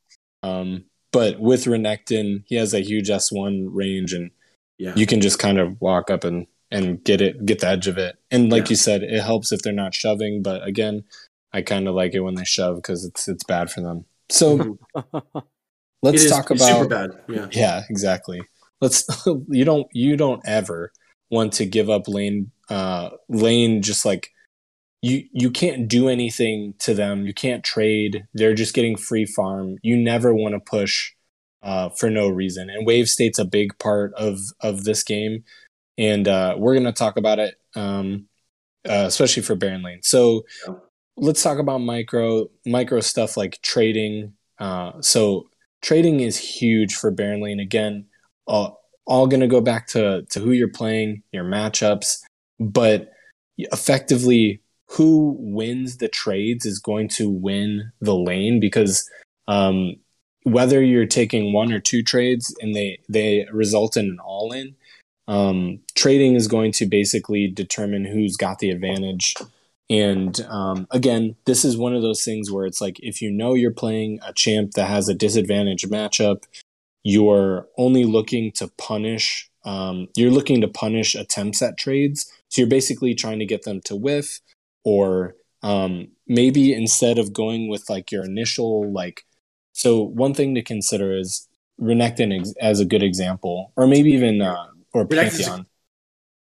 [0.42, 4.30] Um, but with Renekton, he has a huge S1 range and
[4.78, 7.86] yeah you can just kind of walk up and and get it get the edge
[7.88, 11.02] of it and like you said it helps if they're not shoving but again
[11.52, 14.78] i kind of like it when they shove because it's it's bad for them so
[16.02, 18.40] let's It is talk super about bad yeah yeah exactly
[18.80, 19.04] let's
[19.48, 20.92] you don't you don't ever
[21.30, 24.30] want to give up lane uh lane just like
[25.02, 29.76] you you can't do anything to them you can't trade they're just getting free farm
[29.82, 31.12] you never want to push
[31.62, 35.44] uh for no reason and wave state's a big part of of this game
[35.96, 38.26] and uh we're going to talk about it um
[38.88, 40.02] uh, especially for Baron Lane.
[40.02, 40.74] So Yeah.
[41.16, 44.34] let's talk about micro micro stuff like trading.
[44.58, 45.48] Uh, so
[45.82, 47.60] trading is huge for Baron Lane.
[47.60, 48.06] Again,
[48.46, 48.70] uh,
[49.08, 52.20] all going to go back to to who you're playing, your matchups,
[52.60, 53.12] but
[53.58, 59.08] effectively who wins the trades is going to win the lane because
[59.48, 59.96] um,
[60.44, 64.76] whether you're taking one or two trades and they they result in an all in
[65.28, 69.34] um, trading is going to basically determine who's got the advantage.
[69.90, 73.54] And um, again, this is one of those things where it's like if you know
[73.54, 76.44] you're playing a champ that has a disadvantage matchup,
[77.02, 79.50] you're only looking to punish.
[79.64, 82.30] Um, you're looking to punish attempts at trades.
[82.48, 84.40] So you're basically trying to get them to whiff,
[84.84, 89.24] or um, maybe instead of going with like your initial like.
[89.72, 91.46] So one thing to consider is
[91.80, 95.66] Renekton ex- as a good example, or maybe even uh, or Renekton's- Pantheon.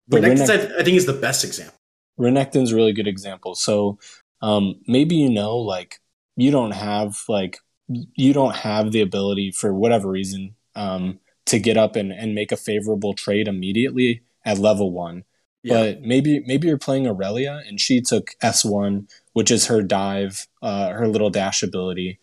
[0.07, 1.79] But Renekton's, Renek- I, I think is the best example
[2.19, 3.55] Renekton's a really good example.
[3.55, 3.99] So
[4.41, 6.01] um, maybe you know, like
[6.37, 7.59] you don't have like
[7.89, 12.53] you don't have the ability for whatever reason um, to get up and, and make
[12.53, 15.25] a favorable trade immediately at level one.
[15.63, 15.75] Yeah.
[15.75, 20.47] But maybe maybe you're playing Irelia and she took S one, which is her dive,
[20.61, 22.19] uh, her little dash ability,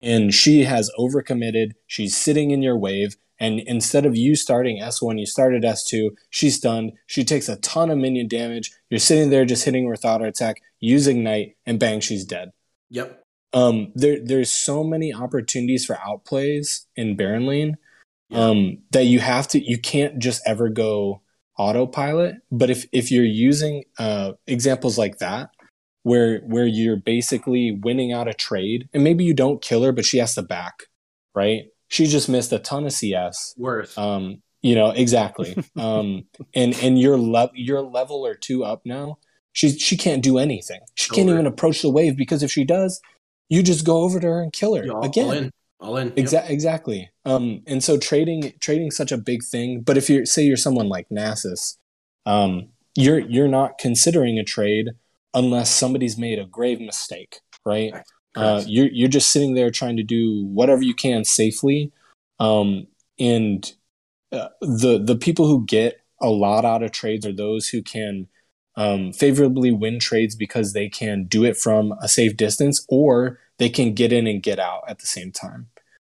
[0.00, 1.72] and she has overcommitted.
[1.86, 6.10] She's sitting in your wave, and instead of you starting S1, you started S2.
[6.30, 6.92] She's stunned.
[7.06, 8.72] She takes a ton of minion damage.
[8.88, 12.52] You're sitting there just hitting her with auto attack, using ignite, and bang, she's dead.
[12.90, 13.22] Yep.
[13.56, 17.76] Um, there, there's so many opportunities for outplays in Baron Lane
[18.28, 18.38] Yeah.
[18.50, 19.58] um, that you have to.
[19.60, 21.22] You can't just ever go
[21.58, 22.36] autopilot.
[22.50, 25.50] But if if you're using uh, examples like that,
[26.02, 30.04] where where you're basically winning out a trade, and maybe you don't kill her, but
[30.04, 30.74] she has to back,
[31.34, 31.62] right?
[31.88, 33.96] She just missed a ton of CS Worth.
[33.96, 35.56] um, You know exactly.
[35.76, 39.16] um, and and you're le- you're level or two up now.
[39.52, 40.80] She she can't do anything.
[40.94, 41.38] She can't Over.
[41.38, 43.00] even approach the wave because if she does,
[43.48, 45.24] you just go over to her and kill her Yeah, all, again.
[45.24, 45.50] all in.
[45.78, 46.08] All in.
[46.08, 46.18] Yep.
[46.18, 46.54] Exactly.
[46.54, 47.10] Exactly.
[47.24, 49.80] Um, and so trading trading such a big thing.
[49.82, 51.76] But if you're say you're someone like Nasus,
[52.24, 54.90] um, you're you're not considering a trade
[55.34, 57.92] unless somebody's made a grave mistake, right?
[58.34, 61.90] Uh, you're you're just sitting there trying to do whatever you can safely,
[62.38, 62.86] um,
[63.18, 63.72] and
[64.32, 68.28] uh, the the people who get a lot out of trades are those who can
[68.76, 73.68] um, favorably win trades because they can do it from a safe distance or they
[73.68, 75.68] can get in and get out at the same time.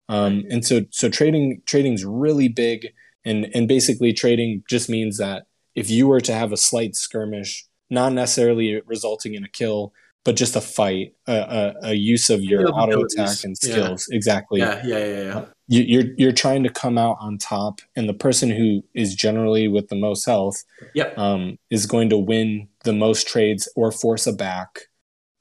[0.09, 2.89] Um, and so so trading trading's really big
[3.25, 7.67] and and basically trading just means that if you were to have a slight skirmish,
[7.91, 9.93] not necessarily resulting in a kill,
[10.27, 13.71] but just a fight, a, a, a use of your auto attack and Yeah.
[13.71, 15.45] skills, exactly Yeah, yeah, yeah, yeah.
[15.69, 19.69] you, you're you're trying to come out on top, and the person who is generally
[19.69, 20.65] with the most health
[20.95, 21.17] Yep.
[21.17, 24.89] um, is going to win the most trades or force a back,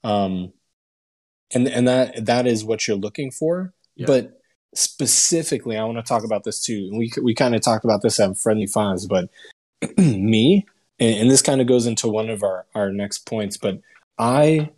[0.04, 0.52] um,
[1.52, 3.74] and and that that is what you're looking for.
[3.96, 4.06] Yeah.
[4.06, 4.40] But
[4.74, 6.90] specifically, I want to talk about this too.
[6.96, 9.30] We we kind of talked about this at Friendly Fives, but
[9.98, 10.64] me,
[11.00, 13.80] and, and this kind of goes into one of our our next points, but
[14.18, 14.70] I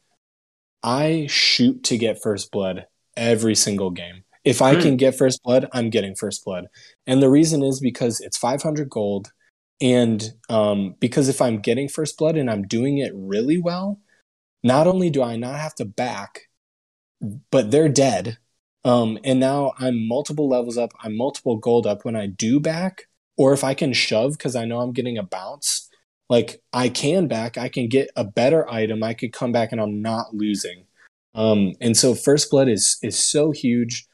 [0.83, 4.25] I shoot to get first blood every single game.
[4.45, 4.81] If I Hmm.
[4.81, 6.69] can get first blood, I'm getting first blood.
[7.07, 9.33] And the reason is because it's 500 gold.
[9.81, 14.01] And um, because if I'm getting first blood and I'm doing it really well,
[14.65, 16.49] not only do I not have to back,
[17.51, 18.39] but they're dead.
[18.85, 23.05] Um, and now I'm multiple levels up, I'm multiple gold up when I do back,
[23.37, 25.88] or if I can shove because I know I'm getting a bounce,
[26.29, 29.81] like I can back, I can get a better item, I could come back and
[29.81, 30.85] I'm not losing.
[31.35, 34.07] Um, and so first blood is is so huge.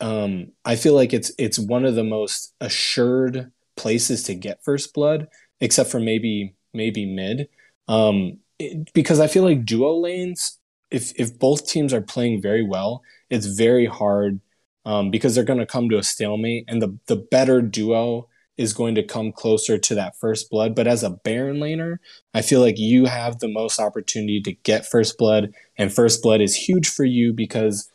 [0.00, 4.94] Um, I feel like it's it's one of the most assured places to get first
[4.94, 5.28] blood,
[5.60, 7.48] except for maybe maybe mid.
[7.88, 10.58] Um, it- because I feel like duo lanes,
[10.90, 14.40] if if both teams are playing very well, it's very hard
[14.84, 18.72] um, because they're going to come to a stalemate, and the the better duo is
[18.72, 20.74] going to come closer to that first blood.
[20.74, 21.98] But as a Baron laner,
[22.34, 26.40] I feel like you have the most opportunity to get first blood, and first blood
[26.40, 27.90] is huge for you because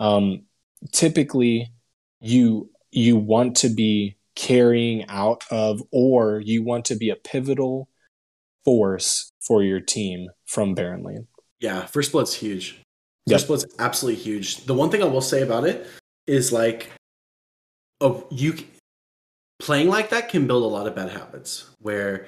[0.00, 0.42] um,
[0.92, 1.72] typically
[2.20, 7.88] you you want to be carrying out of, or you want to be a pivotal
[8.64, 11.26] force for your team from Baron lane.
[11.60, 12.80] Yeah, first blood's huge.
[13.26, 13.40] Yep.
[13.40, 14.64] First blood's absolutely huge.
[14.64, 15.86] The one thing I will say about it
[16.26, 16.90] is like,
[18.00, 18.54] oh, you
[19.58, 21.68] playing like that can build a lot of bad habits.
[21.80, 22.26] Where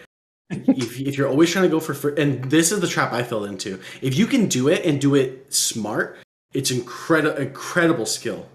[0.51, 3.23] if if you're always trying to go for, fir- and this is the trap I
[3.23, 3.81] fell into.
[4.01, 6.19] If you can do it and do it smart,
[6.53, 8.49] it's incredible, incredible skill.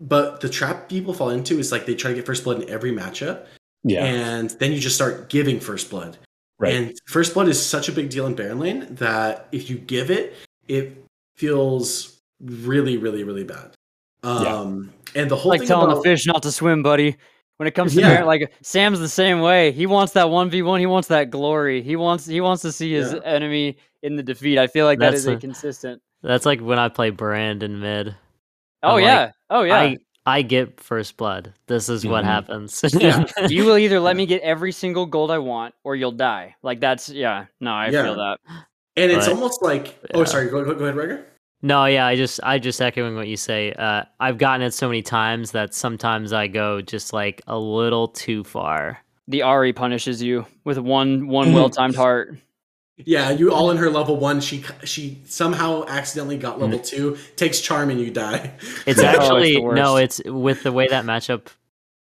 [0.00, 2.70] But the trap people fall into is like they try to get first blood in
[2.70, 3.46] every matchup,
[3.84, 6.16] Yeah, and then you just start giving first blood.
[6.58, 6.74] right.
[6.74, 10.10] And first blood is such a big deal in Baron Lane that if you give
[10.10, 10.34] it,
[10.68, 11.04] it
[11.36, 13.72] feels really, really, really bad.
[14.22, 17.16] Um, and the whole like thing telling about, the fish not to swim, buddy.
[17.60, 18.08] When it comes to Yeah.
[18.14, 19.70] Baron, like Sam's the same way.
[19.70, 20.80] He wants that one v one.
[20.80, 21.82] He wants that glory.
[21.82, 23.18] He wants he wants to see his Yeah.
[23.22, 24.56] enemy in the defeat.
[24.58, 26.00] I feel like that That's is a a- consistent.
[26.22, 28.16] That's like when I play Brand in mid.
[28.82, 29.30] Oh I'm like, yeah.
[29.50, 29.74] oh yeah.
[29.78, 31.52] I I get first blood.
[31.66, 32.28] This is what Mhm.
[32.28, 32.82] happens.
[32.98, 33.26] Yeah.
[33.48, 36.56] you will either let me get every single gold I want, or you'll die.
[36.62, 37.44] Like that's yeah.
[37.60, 38.04] No, I Yeah.
[38.04, 38.38] feel that.
[38.96, 41.24] and it's but- almost like, oh, sorry, go, go, go ahead, Rygar.
[41.62, 43.72] No, yeah, I just I just echoing what you say.
[43.72, 48.08] Uh, I've gotten it so many times that sometimes I go just like a little
[48.08, 48.98] too far.
[49.28, 51.54] The Ahri punishes you with one one Mhm.
[51.54, 52.36] well timed heart.
[52.96, 54.40] Yeah, you all in her level one.
[54.40, 58.52] She she somehow accidentally got level two, takes charm, and you die.
[58.86, 61.48] It's Oh, it's actually no, it's with the way that matchup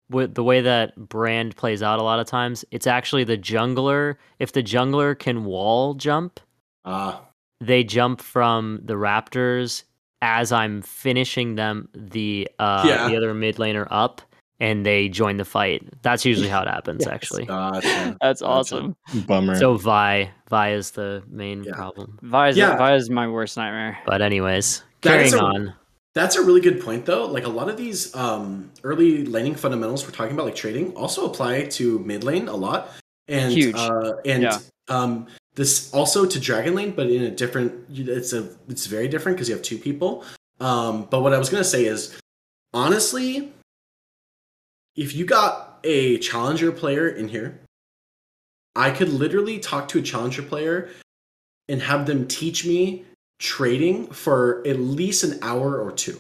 [0.10, 4.16] with the way that brand plays out a lot of times, it's actually the jungler.
[4.40, 6.40] If the jungler can wall jump,
[6.84, 7.22] Ah,
[7.62, 9.84] they jump from the raptors
[10.22, 13.08] as I'm finishing them the uh Yeah.
[13.08, 14.22] the other mid laner up
[14.60, 15.88] and they join the fight.
[16.04, 17.14] That's usually how it happens Yes.
[17.14, 17.46] actually.
[17.46, 18.18] gotcha.
[18.22, 18.46] That's Gotcha.
[18.52, 18.96] awesome.
[19.26, 19.56] Bummer.
[19.56, 21.74] So Vi, Vi is the main Yeah.
[21.74, 22.20] problem.
[22.22, 22.78] Vi's Yeah.
[22.78, 23.98] Vi's my worst nightmare.
[24.06, 25.74] But anyways, That is carrying a- on.
[26.14, 27.26] That's a really good point, though.
[27.26, 31.26] Like a lot of these um, early laning fundamentals we're talking about, like trading, also
[31.26, 32.90] apply to mid lane a lot,
[33.30, 33.76] and Huge.
[33.78, 34.58] Uh, and Yeah.
[34.90, 37.86] um, this also to dragon lane, but in a different.
[37.90, 40.24] It's a it's very different because you have two people.
[40.60, 42.18] Um, but what I was gonna say is,
[42.74, 43.52] honestly,
[44.96, 47.60] if you got a challenger player in here,
[48.76, 50.90] I could literally talk to a challenger player
[51.68, 53.06] and have them teach me
[53.40, 56.20] trading for at least an hour or two.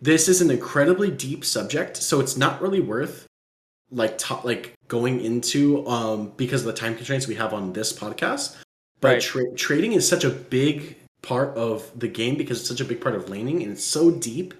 [0.00, 3.26] This is an incredibly deep subject, so it's not really worth
[3.90, 7.92] like top like going into um because of the time constraints we have on this
[7.92, 8.56] podcast.
[9.00, 9.22] But Right.
[9.22, 13.00] tra- trading is such a big part of the game because it's such a big
[13.00, 14.54] part of laning and it's so deep.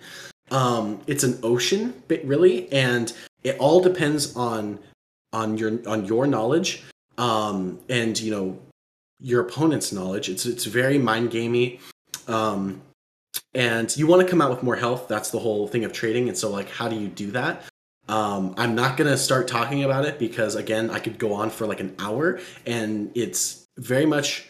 [0.51, 3.13] Um, it's an ocean, bit really, and
[3.43, 4.79] it all depends on
[5.33, 6.85] on your on your knowledge
[7.19, 8.59] um, and you know
[9.21, 10.29] your opponent's knowledge.
[10.29, 11.81] It's it's very mind gamey,
[12.29, 12.83] um,
[13.55, 15.09] and you want to come out with more health.
[15.09, 16.29] That's the whole thing of trading.
[16.29, 17.63] And so, like, how do you do that?
[18.09, 21.67] Um, I'm not gonna start talking about it because again, I could go on for
[21.67, 24.49] like an hour, and it's very much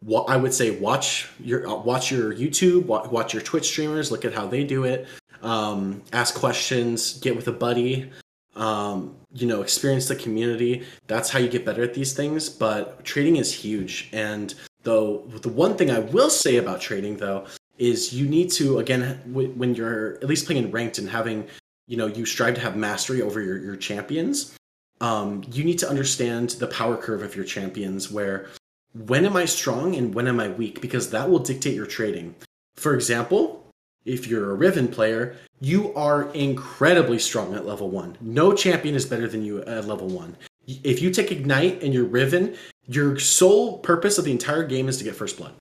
[0.00, 0.70] what I would say.
[0.78, 4.84] Watch your uh, watch your YouTube, watch, your Twitch streamers, look at how they do
[4.84, 5.06] it.
[5.42, 8.10] Um, ask questions, get with a buddy
[8.56, 10.84] um, you know, experience the community.
[11.06, 12.48] That's how you get better at these things.
[12.48, 14.08] But trading is huge.
[14.12, 17.46] And though the one thing I will say about trading though
[17.78, 21.46] is you need to again when you're at least playing in ranked and having
[21.86, 24.56] you know you strive to have mastery over your, your champions.
[25.00, 28.48] Um, you need to understand the power curve of your champions where
[28.94, 32.34] when am I strong and when am I weak because that will dictate your trading.
[32.76, 33.66] For example,
[34.06, 38.16] if you're a Riven player, you are incredibly strong at level one.
[38.20, 40.36] No champion is better than you at level one.
[40.66, 42.56] If you take Ignite and you're Riven,
[42.86, 45.54] your sole purpose of the entire game is to get first blood.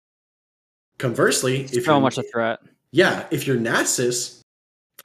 [0.98, 2.60] Conversely, if so you're, much a threat.
[2.92, 4.42] yeah, if you're Nasus,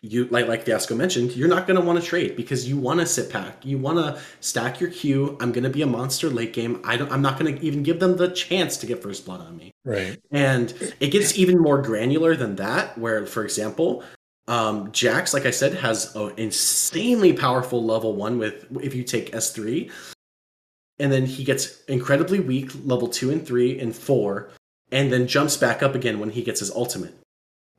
[0.03, 3.07] you like like Fiasco mentioned, you're not gonna want to trade because you want to
[3.07, 3.65] sit back.
[3.65, 5.37] You want to stack your Q.
[5.41, 6.81] I'm gonna be a monster late game.
[6.85, 7.13] I don't.
[7.13, 9.73] I'm not gonna even give them the chance to get first blood on me.
[9.85, 10.19] Right.
[10.31, 14.03] And it gets even more granular than that, where, for example,
[14.49, 19.33] um, Jax, like I said, has an insanely powerful level one with if you take
[19.33, 19.91] S3,
[20.99, 24.51] and then he gets incredibly weak level two and three and four,
[24.93, 27.15] and then jumps back up again when he gets his ultimate.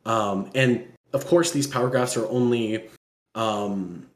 [0.05, 2.89] Um, and of course, these power graphs are only
[3.35, 4.07] um,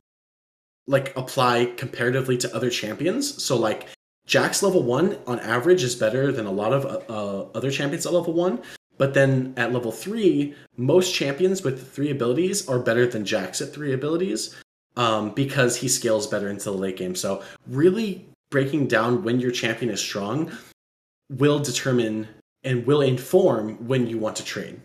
[0.87, 3.43] like apply comparatively to other champions.
[3.43, 3.87] So like
[4.25, 8.13] Jax level one on average is better than a lot of uh, other champions at
[8.13, 8.61] level one.
[8.97, 13.73] But then at level three, most champions with three abilities are better than Jax at
[13.73, 14.55] three abilities
[14.95, 17.15] um, because he scales better into the late game.
[17.15, 20.51] So really breaking down when your champion is strong
[21.29, 22.27] will determine
[22.63, 24.79] and will inform when you want to trade.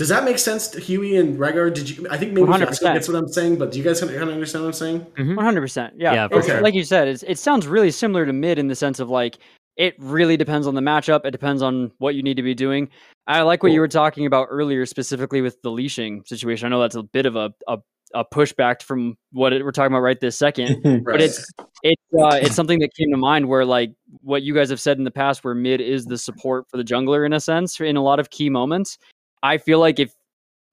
[0.00, 1.74] Does that make sense to Huey and Rygar?
[1.74, 2.06] Did you?
[2.10, 2.94] I think maybe 100%.
[2.94, 5.36] Gets what I'm saying, but do you guys kind of understand what I'm saying?
[5.36, 5.92] One hundred percent.
[5.98, 6.14] Yeah.
[6.14, 6.62] Yeah, for sure.
[6.62, 9.36] Like you said, it's, it sounds really similar to mid in the sense of like
[9.76, 11.26] it really depends on the matchup.
[11.26, 12.88] It depends on what you need to be doing.
[13.26, 16.64] I like what you were talking about earlier, specifically with the leashing situation.
[16.64, 17.76] I know that's a bit of a a,
[18.14, 20.82] a pushback from what it, we're talking about right this second.
[21.04, 21.46] but it's
[21.82, 23.92] it's uh, it's something that came to mind where like
[24.22, 26.84] what you guys have said in the past where mid is the support for the
[26.84, 28.96] jungler in a sense in a lot of key moments
[29.42, 30.14] i feel like if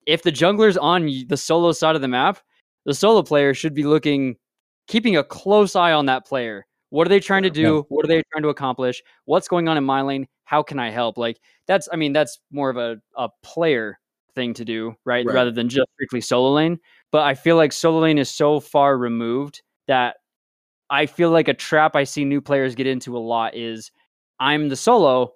[0.05, 2.39] if the jungler's on the solo side of the map
[2.86, 4.36] the solo player should be looking
[4.88, 7.82] keeping a close eye on that player what are they trying to do Yeah.
[7.89, 10.89] what are they trying to accomplish what's going on in my lane how can i
[10.89, 13.99] help like that's i mean that's more of a, a player
[14.36, 15.26] thing to do right?
[15.26, 15.34] Right.
[15.34, 16.80] rather than just strictly solo lane
[17.11, 20.18] but i feel like solo lane is so far removed that
[20.89, 23.91] I feel like a trap I see new players get into a lot is
[24.39, 25.34] I'm the solo,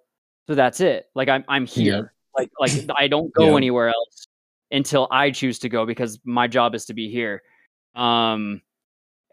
[0.48, 1.08] so that's it.
[1.14, 2.14] Like I'm I'm here.
[2.38, 3.58] Like like I don't go Yeah.
[3.58, 4.28] anywhere else
[4.72, 7.42] until I choose to go because my job is to be here.
[7.96, 8.62] Um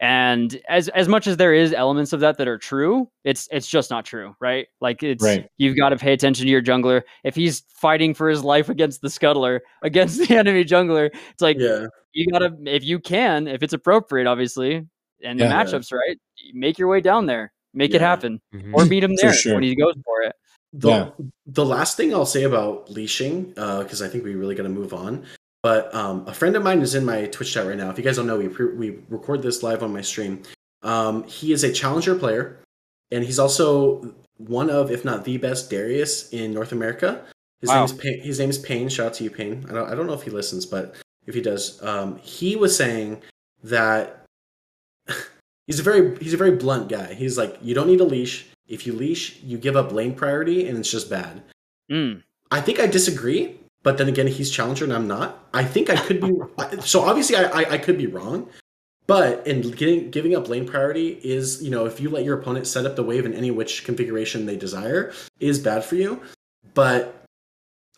[0.01, 3.67] and as as much as there is elements of that that are true, it's it's
[3.67, 4.67] just not true, right?
[4.79, 5.49] Like it's Right.
[5.57, 7.01] you've got to pay attention to your jungler.
[7.25, 11.57] If he's fighting for his life against the scuttler, against the enemy jungler, it's like
[11.59, 14.85] Yeah, you gotta if you can if it's appropriate obviously
[15.23, 15.63] and the Yeah.
[15.63, 16.17] matchups right
[16.53, 18.07] make your way down there make it Yeah.
[18.07, 18.73] happen Mhm.
[18.73, 19.53] or meet him there sure.
[19.55, 20.33] when he goes for it
[20.73, 21.09] The, Yeah.
[21.47, 24.93] the last thing I'll say about leashing, because I think we really got to move
[24.93, 25.25] on.
[25.63, 27.89] But um, a friend of mine is in my Twitch chat right now.
[27.89, 30.43] If you guys don't know, we pre- we record this live on my stream.
[30.83, 32.59] Um, he is a challenger player,
[33.11, 37.25] and he's also one of, if not the best, Darius in North America.
[37.59, 37.75] His Wow.
[37.75, 38.87] name is Payne, his name is Payne.
[38.87, 39.65] Shout out to you, Payne.
[39.69, 40.95] I don't I don't know if he listens, but
[41.27, 43.21] if he does, um, he was saying
[43.63, 44.23] that
[45.67, 47.13] he's a very he's a very blunt guy.
[47.13, 48.45] He's like, you don't need a leash.
[48.69, 51.41] If you leash, you give up lane priority, and it's just bad.
[51.91, 52.23] Mm.
[52.51, 55.43] I think I disagree, but then again, he's challenger and I'm not.
[55.53, 56.39] I think I could be.
[56.81, 58.47] so obviously, I, I I could be wrong,
[59.07, 62.67] but in getting giving up lane priority is you know if you let your opponent
[62.67, 66.21] set up the wave in any which configuration they desire is bad for you.
[66.75, 67.23] But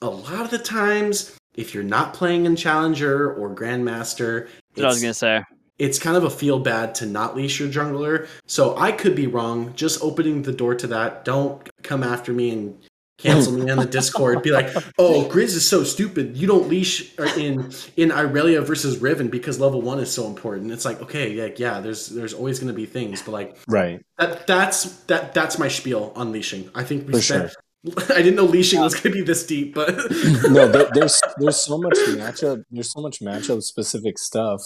[0.02, 4.86] a lot of the times, if you're not playing in challenger or grandmaster, That's what
[4.86, 5.44] i was gonna say
[5.82, 8.28] it's kind of a feel bad to not leash your jungler.
[8.46, 9.74] So I could be wrong.
[9.76, 11.26] Just opening the door to that.
[11.26, 12.78] Don't come after me and
[13.18, 14.44] cancel me on the Discord.
[14.44, 16.38] Be like, "Oh, Grizz is so stupid.
[16.38, 20.72] You don't leash uh, in in Irelia versus Riven because level one is so important."
[20.72, 21.80] It's like, okay, yeah, yeah.
[21.82, 24.06] There's there's always going to be things, but like Right.
[24.20, 26.70] that that's that that's my spiel on leashing.
[26.76, 27.56] I think we For spent.
[28.10, 29.90] I didn't know leashing was going to be this deep, but
[30.52, 32.64] no, there, there's there's so much matchup.
[32.70, 34.62] There's so much matchup specific stuff.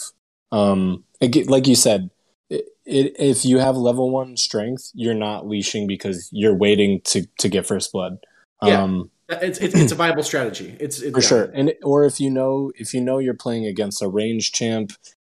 [0.52, 2.10] Um, like you said,
[2.50, 7.26] it, it, if you have level one strength, you're not leashing because you're waiting to
[7.40, 8.18] to get first blood.
[8.62, 8.84] Yeah.
[8.84, 10.76] Um, it's, it's it's a viable strategy.
[10.80, 11.28] It's, it's for yeah.
[11.28, 14.92] sure, and or if you know if you know you're playing against a range champ,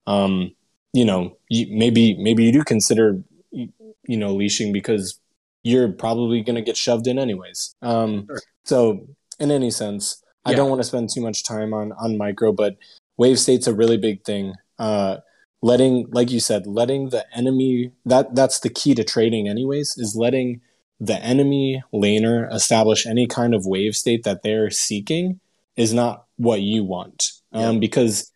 [0.07, 0.51] um,
[0.93, 3.21] you know, you, maybe maybe you do consider
[3.51, 3.69] you
[4.03, 5.19] you know leashing because
[5.63, 7.75] you're probably going to get shoved in anyways.
[7.81, 8.41] Um, Sure.
[8.63, 9.07] so
[9.39, 12.77] in any sense, I don't want to spend too much time on on micro, but
[13.17, 14.53] wave state's a really big thing.
[14.81, 15.17] Uh,
[15.61, 20.15] letting, like you said, letting the enemy that that's the key to trading, anyways, is
[20.15, 20.61] letting
[20.99, 25.39] the enemy laner establish any kind of wave state that they're seeking
[25.75, 27.79] is not what you want, um, Yeah.
[27.79, 28.31] because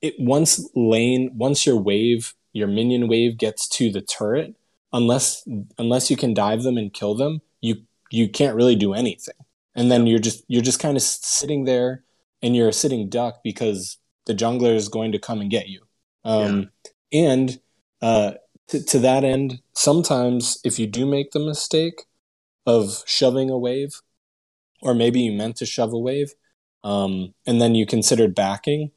[0.00, 4.54] it once lane once your wave your minion wave gets to the turret
[4.92, 5.46] unless
[5.76, 7.74] unless you can dive them and kill them you
[8.10, 9.34] you can't really do anything.
[9.74, 12.04] And then you're just you're just kind of sitting there
[12.42, 13.98] and you're a sitting duck because
[14.28, 15.80] the jungler is going to come and get you
[16.24, 16.70] um
[17.12, 17.60] and
[18.00, 18.32] uh
[18.68, 22.04] to, to that end sometimes if you do make the mistake
[22.66, 24.00] of shoving a wave
[24.82, 26.34] or maybe you meant to shove a wave
[26.84, 28.92] um and then you considered backing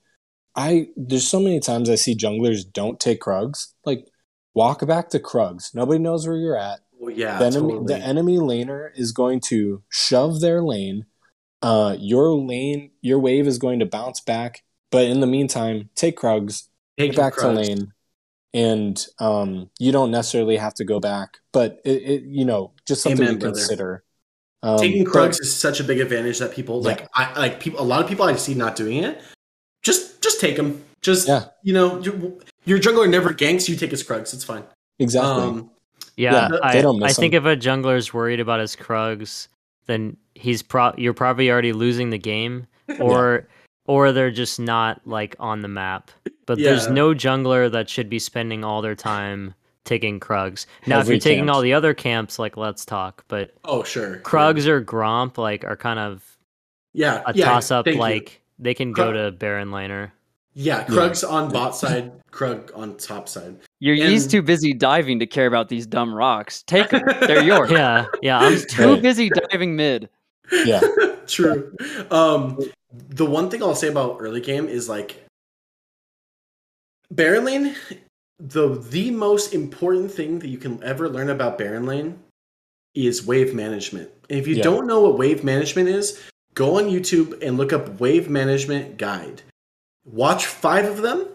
[0.56, 3.74] I there's so many times I see junglers don't take Krugs.
[3.86, 4.08] Like
[4.54, 5.74] walk back to Krugs.
[5.74, 6.80] Nobody knows where you're at.
[7.02, 7.94] Oh, yeah, the, enemy, totally.
[7.94, 11.06] the enemy laner is going to shove their lane.
[11.62, 14.64] Uh, your lane, your wave is going to bounce back.
[14.92, 17.42] But in the meantime, take Krugs, Take get back Krugs.
[17.42, 17.94] to lane,
[18.54, 21.38] and um, you don't necessarily have to go back.
[21.54, 23.56] But it, it you know, just something Amen, to brother.
[23.58, 24.04] consider.
[24.64, 26.90] Um, Taking but- is such a big advantage that people Yeah.
[26.90, 27.08] like.
[27.16, 27.80] I like people.
[27.82, 29.22] A lot of people I see not doing it.
[29.82, 30.84] Just just take them.
[31.02, 31.46] Just Yeah.
[31.64, 32.14] you know, your,
[32.66, 33.68] your jungler never ganks.
[33.68, 34.34] You take his Krugs.
[34.36, 34.64] It's fine.
[35.00, 35.44] exactly.
[35.44, 35.72] Um,
[36.16, 39.48] Yeah, Yeah, I, they don't I think if a jungler's worried about his Krugs,
[39.88, 42.68] then he's pro- you're probably already losing the game,
[43.00, 43.48] or
[43.88, 46.12] or they're just not like on the map.
[46.46, 49.54] But there's no jungler that should be spending all their time
[49.86, 50.66] taking Krugs.
[50.86, 51.56] Now, Every if you're taking camp.
[51.56, 53.24] all the other camps, like let's talk.
[53.28, 56.24] But oh sure, Krugs or Gromp like are kind of
[56.94, 57.86] Yeah, a yeah, toss up.
[57.86, 58.02] thank you.
[58.02, 60.12] Like they can go to Baron laner.
[60.54, 63.56] yeah, Krugs on bot side, Krug on top side.
[63.80, 66.64] You're And- he's too busy diving to care about these dumb rocks.
[66.64, 67.04] Take them.
[67.22, 67.72] They're yours.
[67.72, 68.40] Yeah, yeah.
[68.40, 69.02] I'm Too Right.
[69.02, 70.10] busy diving mid.
[70.66, 70.82] Yeah.
[71.28, 71.74] True.
[72.12, 72.60] Um,
[72.94, 75.26] the one thing I'll say about early game is like
[77.10, 77.76] Baron Lane.
[78.40, 82.20] The the most important thing that you can ever learn about Baron Lane
[82.96, 84.10] is wave management.
[84.30, 84.64] And if you Yeah.
[84.64, 86.20] don't know what wave management is,
[86.56, 89.44] go on YouTube and look up wave management guide.
[90.06, 91.28] Watch five of them,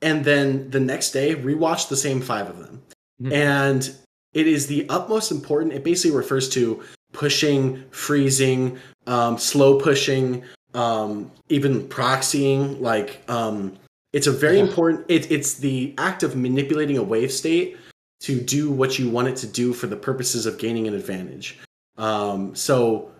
[0.00, 2.82] and then the next day rewatch the same five of them.
[3.20, 3.32] Mhm.
[3.32, 3.90] And
[4.32, 5.74] it is the utmost important.
[5.74, 6.82] It basically refers to
[7.12, 10.42] pushing, freezing, um, slow pushing,
[10.74, 12.80] um, even proxying.
[12.80, 13.74] Like um,
[14.12, 14.64] it's a very Yeah.
[14.64, 15.04] important.
[15.08, 17.76] It, it's the act of manipulating a wave state
[18.20, 21.58] to do what you want it to do for the purposes of gaining an advantage.
[21.98, 23.10] Um, so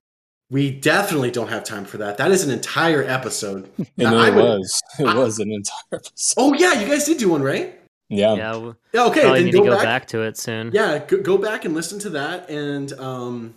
[0.51, 2.19] we definitely don't have time for that.
[2.19, 3.69] That is an entire episode.
[3.79, 4.83] And Now, I it would- was.
[4.99, 6.35] It I- was an entire episode.
[6.37, 7.79] Oh yeah, you guys did do one, right?
[8.11, 8.35] Yeah.
[8.35, 9.85] Yeah, we'll Okay, probably then need go, to go back.
[9.85, 10.07] back.
[10.09, 10.71] to it soon.
[10.75, 13.55] Yeah, go, go back and listen to that, and um,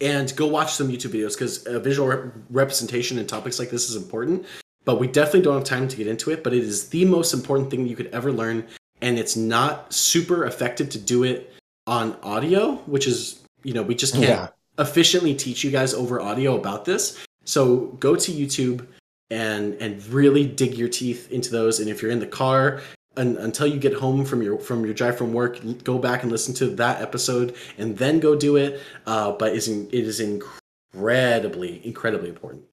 [0.00, 3.88] and go watch some YouTube videos because uh, visual rep- representation in topics like this
[3.88, 4.44] is important.
[4.84, 6.44] But we definitely don't have time to get into it.
[6.44, 8.66] But it is the most important thing you could ever learn,
[9.00, 11.52] and it's not super effective to do it
[11.86, 14.48] on audio, which is you know we just can't Yeah.
[14.78, 17.18] efficiently teach you guys over audio about this.
[17.44, 18.86] So go to YouTube
[19.30, 21.80] and and really dig your teeth into those.
[21.80, 22.80] And if you're in the car
[23.16, 26.32] un, until you get home from your from your drive from work, go back and
[26.32, 28.80] listen to that episode, and then go do it.
[29.06, 32.64] Uh, but is in, it is incredibly incredibly important.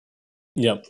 [0.55, 0.85] Yep.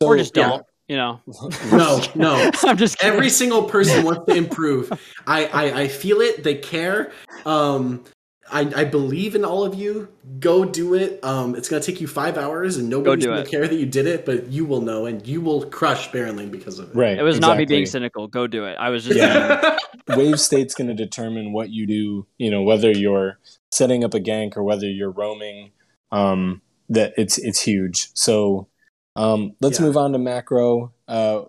[0.00, 0.64] or just don't.
[0.88, 1.20] You know.
[1.72, 2.50] No, no.
[2.62, 3.14] I'm just kidding.
[3.14, 4.92] Every single person wants to improve.
[5.26, 6.44] I, I, I feel it.
[6.44, 7.12] They care.
[7.46, 8.04] Um,
[8.52, 10.08] I, I believe in all of you.
[10.38, 11.18] Go do it.
[11.24, 13.50] Um, it's gonna take you five hours, and nobody's do gonna it.
[13.50, 16.50] care that you did it, but you will know, and you will crush Baron Lane
[16.50, 16.96] because of it.
[16.96, 17.18] Right.
[17.18, 18.26] It was not me being cynical.
[18.28, 18.76] Go do it.
[18.78, 19.78] I was just Yeah.
[20.16, 23.38] wave state's going to determine what you do you know whether you're
[23.72, 25.70] setting up a gank or whether you're roaming
[26.12, 26.60] um
[26.90, 28.68] that it's it's huge so
[29.16, 29.86] um let's Yeah.
[29.86, 31.44] move on to macro uh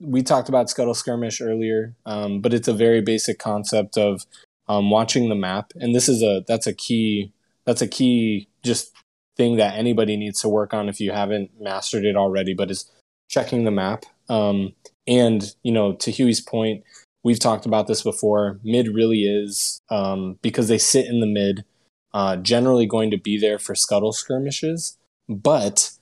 [0.00, 4.26] we talked about scuttle skirmish earlier um but it's a very basic concept of
[4.70, 7.32] um watching the map and this is a that's a key
[7.66, 8.92] that's a key just
[9.36, 12.90] thing that anybody needs to work on if you haven't mastered it already, but is
[13.28, 14.04] checking the map.
[14.28, 14.74] Um,
[15.06, 16.84] and you know, to Huey's point,
[17.24, 18.60] we've talked about this before.
[18.62, 21.64] Mid really is um, because they sit in the mid,
[22.12, 24.98] uh, generally going to be there for scuttle skirmishes,
[25.28, 25.92] but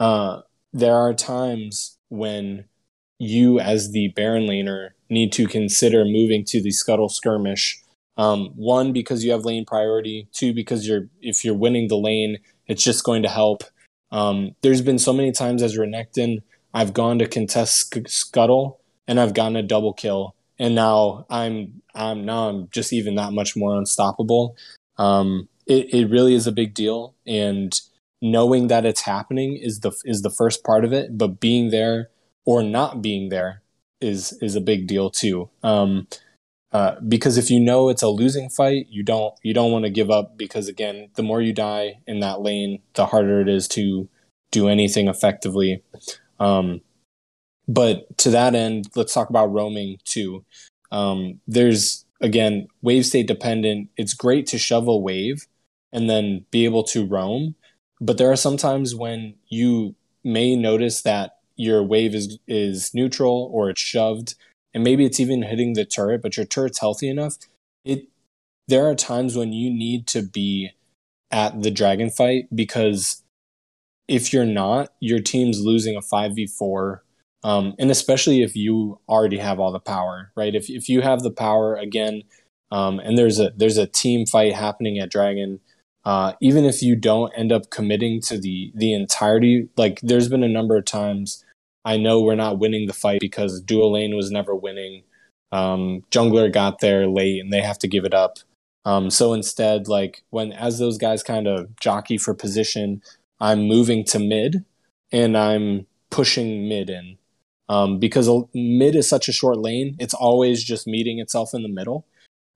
[0.00, 0.40] uh,
[0.72, 2.64] there are times when
[3.18, 7.80] you, as the Baron laner, need to consider moving to the scuttle skirmish.
[8.18, 10.28] Um, one because you have lane priority.
[10.32, 13.64] Two because you're if you're winning the lane, it's just going to help.
[14.10, 16.42] Um, there's been so many times as Renekton,
[16.74, 22.24] I've gone to contest scuttle and I've gotten a double kill, and now I'm I'm
[22.24, 24.56] now I'm just even that much more unstoppable.
[24.98, 27.80] Um, it it really is a big deal, and
[28.20, 32.10] knowing that it's happening is the is the first part of it, but being there
[32.44, 33.62] or not being there
[34.00, 35.48] is is a big deal too.
[35.62, 36.06] Um,
[36.72, 39.90] uh, because if you know it's a losing fight, you don't you don't want to
[39.90, 43.66] give up because again, the more you die in that lane, the harder it is
[43.68, 44.08] to
[44.50, 45.82] do anything effectively.
[46.38, 46.82] Um,
[47.66, 50.44] but to that end, let's talk about roaming too.
[50.92, 53.88] Um, there's again wave state dependent.
[53.96, 55.46] It's great to shove a wave
[55.92, 57.54] and then be able to roam,
[57.98, 63.50] but there are some times when you may notice that your wave is is neutral
[63.52, 64.34] or it's shoved
[64.78, 67.36] and maybe it's even hitting the turret but your turret's healthy enough
[67.84, 68.06] it
[68.68, 70.70] there are times when you need to be
[71.32, 73.24] at the dragon fight because
[74.06, 77.00] if you're not your team's losing a 5v4
[77.42, 80.54] um, and especially if you already have all the power right?
[80.54, 82.22] If, if you have the power again
[82.70, 85.58] um, and there's a there's a team fight happening at dragon
[86.04, 90.44] uh, even if you don't end up committing to the the entirety like there's been
[90.44, 91.44] a number of times
[91.88, 95.04] I know we're not winning the fight because dual lane was never winning.
[95.52, 98.36] Um, jungler got there late and they have to give it up.
[98.84, 103.00] Um, so instead, like when as those guys kind of jockey for position,
[103.40, 104.66] I'm moving to mid
[105.12, 107.16] and I'm pushing mid in.
[107.70, 111.70] Um, because mid is such a short lane, it's always just meeting itself in the
[111.70, 112.06] middle.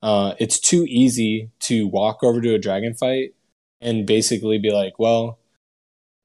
[0.02, 3.34] Uh, it's too easy to walk over to a dragon fight
[3.80, 5.38] and basically be like, well,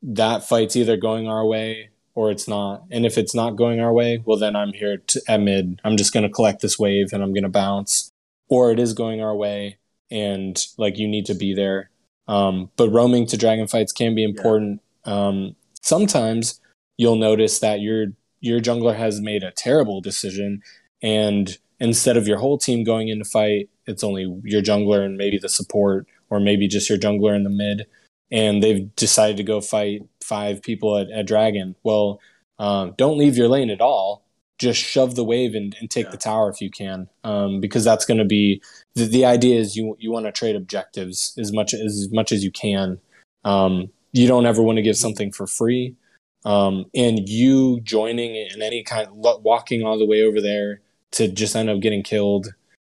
[0.02, 2.84] that fight's either going our way or it's not.
[2.90, 5.80] And if it's not going our way, well, then I'm here to, at mid.
[5.84, 8.10] I'm just going to collect this wave and I'm going to bounce.
[8.50, 9.78] Or it is going our way
[10.10, 11.92] and like you need to be there.
[12.28, 14.82] Um, but roaming to dragon fights can be important.
[15.06, 15.28] Yeah.
[15.28, 16.60] Um, sometimes
[16.98, 18.08] you'll notice that your
[18.40, 20.62] your jungler has made a terrible decision,
[21.02, 25.38] and instead of your whole team going into fight, it's only your jungler and maybe
[25.38, 27.86] the support, or maybe just your jungler in the mid
[28.32, 31.76] and they've decided to go fight five people at, at Dragon.
[31.84, 32.20] Well,
[32.60, 34.24] um, don't leave your lane at all.
[34.58, 36.12] Just shove the wave and, and take yeah.
[36.12, 38.62] the tower if you can, um, because that's going to be
[38.96, 39.60] the, the idea.
[39.60, 43.00] Is you you want to trade objectives as much as, as much as you can.
[43.44, 45.96] Um, you don't ever want to give something for free,
[46.44, 50.82] um, and you joining in any kind, of walking all the way over there
[51.12, 52.48] to just end up getting killed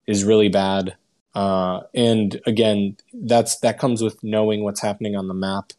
[0.07, 0.97] is really bad.
[1.35, 5.73] Uh, and again, that's that comes with knowing what's happening on the map.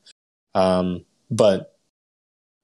[0.53, 1.77] Um, but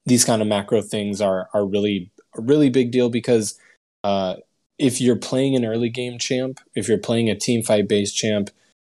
[0.06, 3.58] these kind of macro things are are really a really big deal because
[4.02, 4.36] uh,
[4.78, 8.50] if you're playing an early game champ, if you're playing a team fight based champ,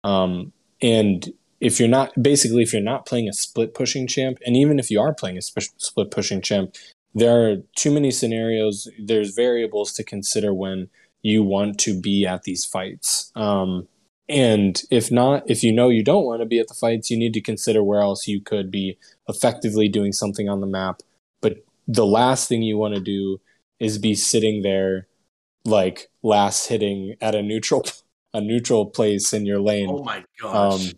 [0.04, 4.56] um, and if you're not basically if you're not playing a split pushing champ, and
[4.56, 6.74] even if you are playing a sp- split pushing champ,
[7.14, 8.88] there are too many scenarios.
[8.98, 10.88] There's variables to consider when
[11.22, 13.32] you want to be at these fights.
[13.34, 13.88] Um,
[14.28, 17.18] and if not, if you know you don't want to be at the fights, you
[17.18, 18.98] need to consider where else you could be
[19.28, 21.00] effectively doing something on the map.
[21.40, 23.40] But the last thing you want to do
[23.80, 25.06] is be sitting there
[25.64, 27.84] like last hitting at a neutral
[28.34, 29.88] a neutral place in your lane.
[29.90, 30.74] Oh my gosh.
[30.74, 30.92] Um,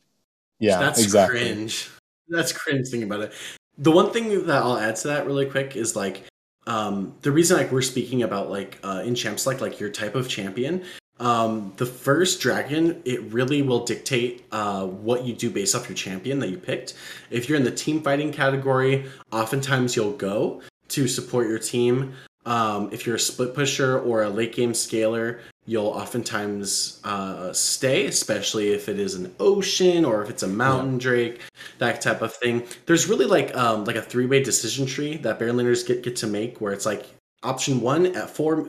[0.59, 1.41] yeah, that's exactly.
[1.41, 1.89] cringe.
[2.29, 3.33] That's cringe thinking about it.
[3.79, 6.25] The one thing that I'll add to that really quick is like
[6.67, 10.15] um, the reason like we're speaking about like uh, in champ select like your type
[10.15, 10.85] of champion
[11.21, 15.97] um, the first dragon it really will dictate uh, what you do based off your
[15.97, 16.95] champion that you picked
[17.31, 22.15] if you're in the team fighting category oftentimes you'll go to support your team
[22.47, 25.41] um, if you're a split pusher or a late game scaler
[25.71, 30.95] you'll oftentimes uh, stay, especially if it is an ocean or if it's a mountain
[30.95, 30.99] yeah.
[30.99, 31.41] drake,
[31.79, 32.67] that type of thing.
[32.87, 36.17] There's really like um, like a three way decision tree that Baron laners get get
[36.17, 37.07] to make, where it's like
[37.45, 38.69] option one at four,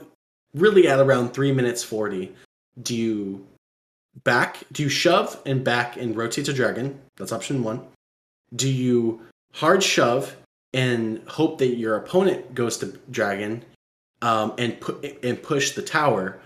[0.54, 2.34] really at around three minutes forty.
[2.82, 3.46] Do you
[4.24, 4.58] back?
[4.72, 7.00] Do you shove and back and rotate to dragon?
[7.16, 7.82] That's option one.
[8.54, 9.22] Do you
[9.52, 10.36] hard shove
[10.72, 13.64] and hope that your opponent goes to dragon
[14.22, 16.40] um, and put and push the tower?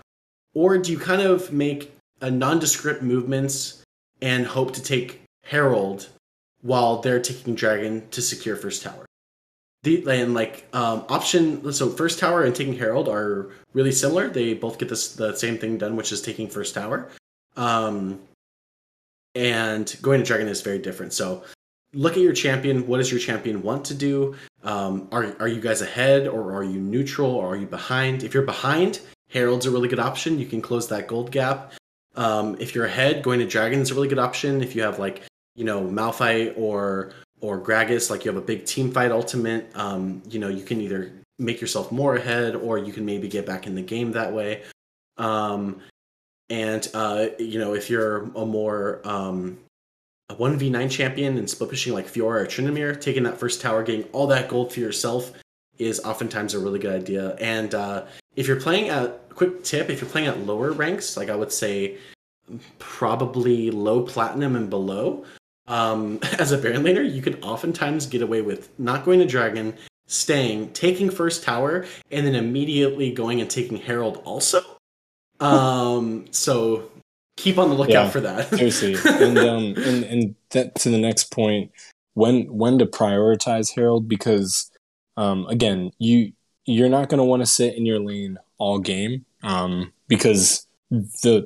[0.57, 3.83] or do you kind of make a nondescript movements
[4.23, 6.09] and hope to take Herald
[6.61, 9.05] while they're taking dragon to secure first tower.
[9.87, 14.27] The and like um, option so first tower and taking herald are really similar.
[14.27, 17.09] They both get this the same thing done, which is taking first tower.
[17.55, 18.19] Um,
[19.33, 21.13] and going to dragon is very different.
[21.13, 21.43] So
[21.93, 22.87] look at your champion.
[22.87, 24.35] What does your champion want to do?
[24.63, 28.23] Um, are are you guys ahead or are you neutral or are you behind?
[28.23, 28.99] If you're behind,
[29.29, 30.37] Herald's a really good option.
[30.37, 31.73] You can close that gold gap.
[32.15, 34.61] Um, if you're ahead, going to Dragon is a really good option.
[34.61, 35.21] If you have like
[35.55, 40.21] you know Malphite or or Gragas, like you have a big team fight ultimate, um,
[40.29, 43.67] you know you can either make yourself more ahead or you can maybe get back
[43.67, 44.63] in the game that way.
[45.17, 45.81] Um,
[46.49, 49.57] and uh, you know if you're a more um,
[50.29, 54.03] a 1v9 champion and split pushing like Fiora or Tryndamere, taking that first tower, getting
[54.11, 55.31] all that gold for yourself
[55.77, 57.35] is oftentimes a really good idea.
[57.35, 58.05] And uh,
[58.35, 61.35] if you're playing at a quick tip, if you're playing at lower ranks, like I
[61.35, 61.97] would say
[62.79, 65.23] probably low platinum and below,
[65.67, 69.75] um, as a Baron laner, you can oftentimes get away with not going to Dragon,
[70.07, 74.61] staying, taking first tower, and then immediately going and taking Herald also.
[75.39, 76.89] Um, so
[77.35, 78.49] keep on the lookout Yeah, for that.
[78.55, 81.71] Seriously, and um, and and that to the next point,
[82.13, 84.71] when when to prioritize Herald because,
[85.15, 86.33] um, again, you
[86.65, 91.45] you're not going to want to sit in your lane all game, um, because the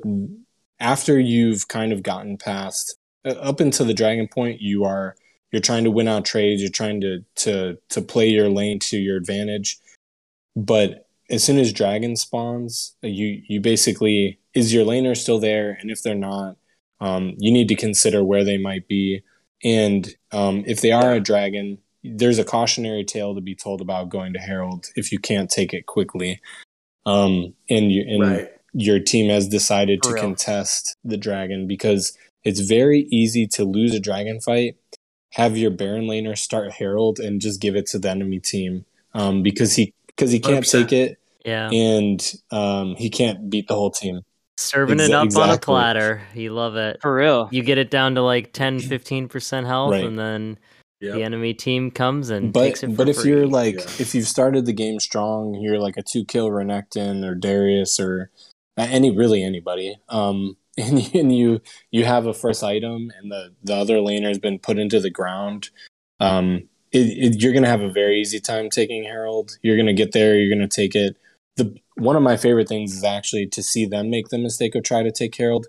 [0.80, 5.15] after you've kind of gotten past up until the dragon point, you are
[5.52, 8.98] you're trying to win out trades, you're trying to to to play your lane to
[8.98, 9.80] your advantage,
[10.56, 15.89] but as soon as dragon spawns, you you basically is your laner still there, and
[15.89, 16.57] if they're not,
[16.99, 19.23] um, you need to consider where they might be,
[19.64, 24.10] and um, if they are a dragon, there's a cautionary tale to be told about
[24.10, 26.41] going to herald if you can't take it quickly,
[27.06, 28.49] um, and you and right.
[28.73, 30.23] your team has decided For to real.
[30.23, 34.76] contest the dragon because it's very easy to lose a dragon fight,
[35.34, 39.43] have your Baron laner start Herald and just give it to the enemy team um,
[39.43, 40.72] because he because he can't 100%.
[40.72, 41.69] take it Yeah.
[41.72, 44.22] and um, he can't beat the whole team.
[44.57, 46.22] Serving it Exa- up on a platter.
[46.35, 47.01] You love it.
[47.01, 47.47] For real.
[47.51, 50.03] You get it down to like 10, 15% health, Right.
[50.03, 50.57] and then
[50.99, 51.15] Yep.
[51.15, 53.31] the enemy team comes and But takes it for but if free.
[53.31, 53.81] you're like Yeah.
[53.97, 58.30] if you've started the game strong, you're like a two kill Renekton or Darius or
[58.77, 59.95] uh, any really anybody.
[60.09, 61.61] Um, and, you- and you
[61.91, 65.10] you have a first item and the the other laner has been put into the
[65.10, 65.69] ground.
[66.19, 69.57] Um, it, it, you're gonna have a very easy time taking Herald.
[69.61, 70.38] You're gonna get there.
[70.38, 71.18] You're gonna take it.
[71.57, 74.84] The one of my favorite things is actually to see them make the mistake of
[74.84, 75.68] try to take Herald,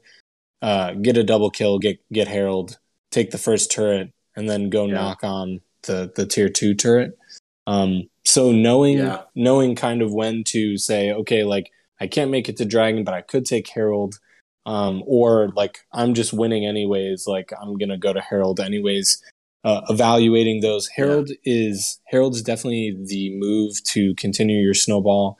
[0.62, 2.78] uh, get a double kill, get get Herald,
[3.10, 4.94] take the first turret, and then go Yeah.
[4.94, 7.18] knock on the the tier two turret.
[7.66, 9.22] Um, so knowing Yeah.
[9.34, 11.70] knowing kind of when to say, okay, like
[12.00, 14.18] I can't make it to Dragon, but I could take Herald,
[14.66, 17.26] um, or like I'm just winning anyways.
[17.26, 19.22] Like I'm gonna go to Herald anyways.
[19.64, 25.38] Uh, evaluating those, Herald is Herald's definitely the move to continue your snowball.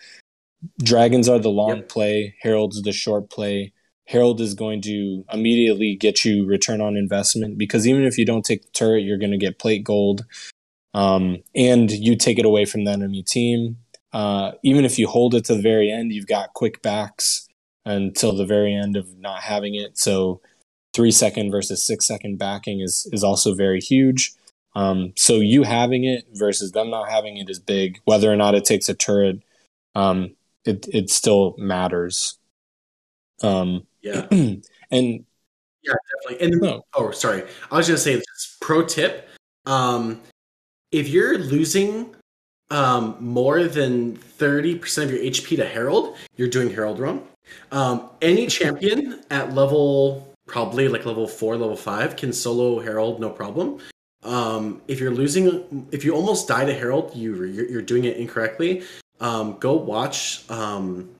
[0.81, 1.89] Dragons are the long Yep.
[1.89, 2.35] play.
[2.41, 3.73] Herald's the short play.
[4.07, 8.45] Herald is going to immediately get you return on investment because even if you don't
[8.45, 10.25] take the turret, you're going to get plate gold,
[10.95, 13.79] um, and you take it away from the enemy team.
[14.13, 17.49] Uh, even if you hold it to the very end, you've got quick backs
[17.85, 19.99] until the very end of not having it.
[19.99, 20.41] So
[20.95, 24.33] three second versus six second backing is is also very huge.
[24.75, 28.01] Um, so you having it versus them not having it is big.
[28.05, 29.43] Whether or not it takes a turret,
[29.95, 30.35] um,
[30.65, 32.39] it it still matters.
[33.43, 34.27] Um, Yeah.
[34.31, 35.95] and Yeah,
[36.25, 36.47] definitely.
[36.47, 36.83] And No.
[36.95, 39.29] oh, sorry, I was gonna say this pro tip:
[39.67, 40.21] um,
[40.91, 42.15] if you're losing
[42.73, 47.29] um, more than thirty percent of your HP to Herald, you're doing Herald wrong.
[47.71, 53.31] Um, any champion at level probably like level four, level five can solo Herald no
[53.31, 53.79] problem.
[54.25, 58.17] Um, if you're losing, if you almost die to Herald, you you're, you're doing it
[58.17, 58.83] incorrectly.
[59.21, 61.11] Um, go watch um,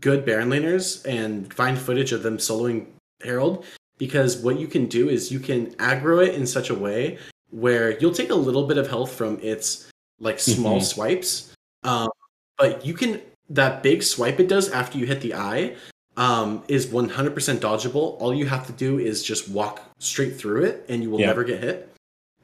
[0.00, 2.86] good Baron laners and find footage of them soloing
[3.22, 3.64] Herald
[3.98, 7.18] because what you can do is you can aggro it in such a way
[7.50, 9.91] where you'll take a little bit of health from its
[10.22, 10.84] like small Mhm.
[10.84, 11.52] swipes
[11.84, 12.08] um,
[12.56, 13.20] but you can
[13.50, 15.74] that big swipe it does after you hit the eye
[16.16, 20.84] um, is 100% dodgeable all you have to do is just walk straight through it
[20.88, 21.26] and you will Yeah.
[21.26, 21.92] never get hit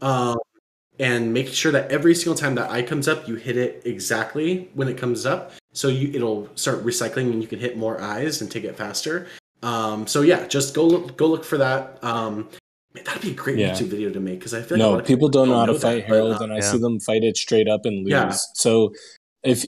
[0.02, 0.36] um,
[0.98, 4.68] and make sure that every single time that eye comes up you hit it exactly
[4.74, 8.40] when it comes up so you it'll start recycling and you can hit more eyes
[8.42, 9.26] and take it faster
[9.62, 11.98] um, so yeah, just go look, go look for that.
[12.04, 12.48] Um,
[12.94, 13.70] man, that'd be a great Yeah.
[13.72, 15.58] YouTube video to make because I feel like a lot no, of people don't know
[15.58, 16.60] how to that, fight but, Herald, uh, and I yeah.
[16.62, 18.10] see them fight it straight up and lose.
[18.10, 18.32] Yeah.
[18.54, 18.94] So
[19.42, 19.64] if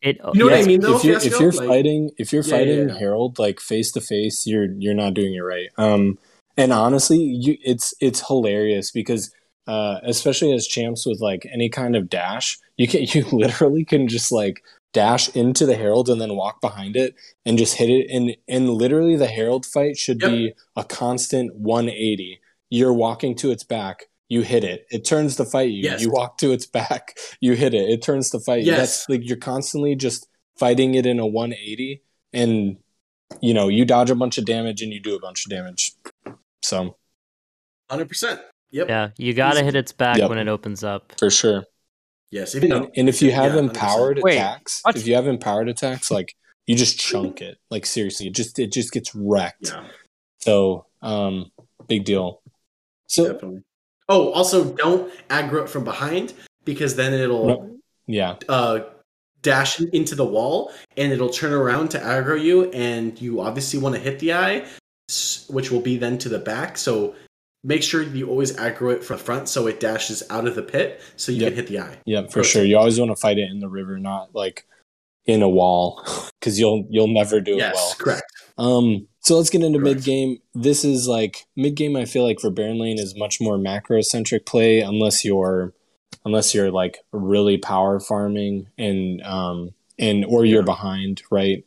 [0.00, 2.42] it, you know what I mean, though, if you're, if you're Like- fighting if you're
[2.42, 2.98] Yeah, yeah, fighting yeah.
[2.98, 5.68] Herald like face to face, you're you're not doing it right.
[5.78, 6.18] Um,
[6.56, 9.30] and honestly, you it's it's hilarious because
[9.68, 14.08] uh, especially as champs with like any kind of dash, you can you literally can
[14.08, 14.62] just like
[14.92, 17.14] dash into the herald and then walk behind it
[17.46, 20.30] and just hit it and and literally the herald fight should Yep.
[20.30, 22.41] be a constant 180
[22.72, 26.00] you're walking to its back you hit it it turns to fight you Yes.
[26.00, 28.78] you walk to its back you hit it it turns to fight you Yes.
[28.78, 30.26] that's like you're constantly just
[30.58, 32.78] fighting it in a 180 and
[33.40, 35.92] you know you dodge a bunch of damage and you do a bunch of damage
[36.62, 36.96] so
[37.90, 38.40] Hundred percent.
[38.70, 38.88] Yep.
[38.88, 40.30] Yeah, you gotta hit its back Yep.
[40.30, 41.12] when it opens up.
[41.18, 41.64] for sure
[42.30, 42.54] Yes.
[42.54, 43.68] Even and, and if you have Yeah, 100%.
[43.68, 46.34] empowered Wait, attacks if you have empowered attacks like
[46.66, 49.84] you just chunk it like seriously it just it just gets wrecked yeah,
[50.38, 51.50] so um
[51.88, 52.40] big deal
[53.12, 53.62] so definitely.
[54.08, 56.34] Oh, also don't aggro it from behind
[56.64, 57.78] because then it'll No.
[58.06, 58.80] yeah uh,
[59.42, 63.94] dash into the wall and it'll turn around to aggro you, and you obviously want
[63.94, 64.64] to hit the eye,
[65.48, 66.78] which will be then to the back.
[66.78, 67.14] So
[67.64, 70.62] make sure you always aggro it from the front so it dashes out of the
[70.62, 71.48] pit so you Yep.
[71.48, 71.96] can hit the eye.
[72.06, 74.66] yeah for sure you always want to fight it in the river not like
[75.26, 76.02] in a wall
[76.40, 78.32] because you'll you'll never do yes, it well correct.
[78.58, 79.96] Um, so let's get into Correct.
[79.96, 80.38] mid game.
[80.54, 81.96] This is like mid game.
[81.96, 85.72] I feel like for Baron Lane is much more macro centric play, unless you're
[86.24, 90.64] unless you're like really power farming and um and or you're Yeah.
[90.64, 91.64] behind, right?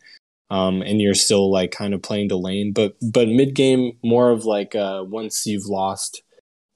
[0.52, 4.32] Um, and you're still like kind of playing to lane, but but mid game more
[4.32, 6.22] of like uh once you've lost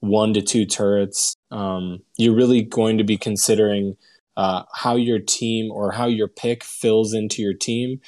[0.02, 3.98] one to two turrets, um, you're really going to be considering
[4.38, 8.00] uh, how your team or how your pick fills into your team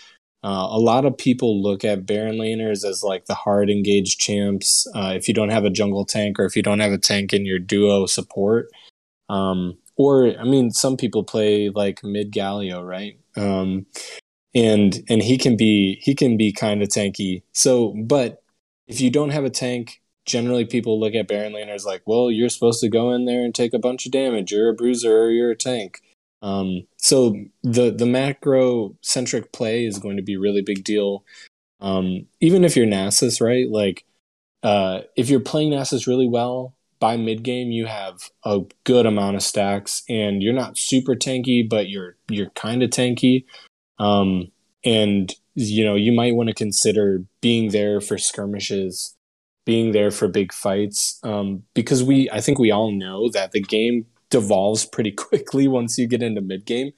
[0.44, 4.88] uh, a lot of people look at Baron laners as like the hard engaged champs.
[4.96, 7.32] Uh, if you don't have a jungle tank or if you don't have a tank
[7.32, 8.70] in your duo support,
[9.30, 13.20] um, or I mean, some people play like mid Galio, right?
[13.36, 13.86] Um,
[14.56, 17.44] and and he can be he can be kind of tanky.
[17.54, 18.44] So, but
[18.88, 22.50] if you don't have a tank, generally people look at Baron laners like, well, you're
[22.50, 24.52] supposed to go in there and take a bunch of damage.
[24.52, 26.02] You're a bruiser or you're a tank.
[26.42, 31.24] Um, so the the macro centric play is going to be a really big deal.
[31.80, 33.70] Um, even if you're Nasus, right?
[33.70, 34.06] Like,
[34.64, 39.36] uh, if you're playing Nasus really well by mid game, you have a good amount
[39.36, 43.46] of stacks, and you're not super tanky, but you're you're kind of tanky.
[44.00, 44.52] Um,
[44.84, 49.16] and you know you might want to consider being there for skirmishes,
[49.66, 53.62] being there for big fights, um, because we I think we all know that the
[53.62, 56.92] game devolves pretty quickly once you get into mid game.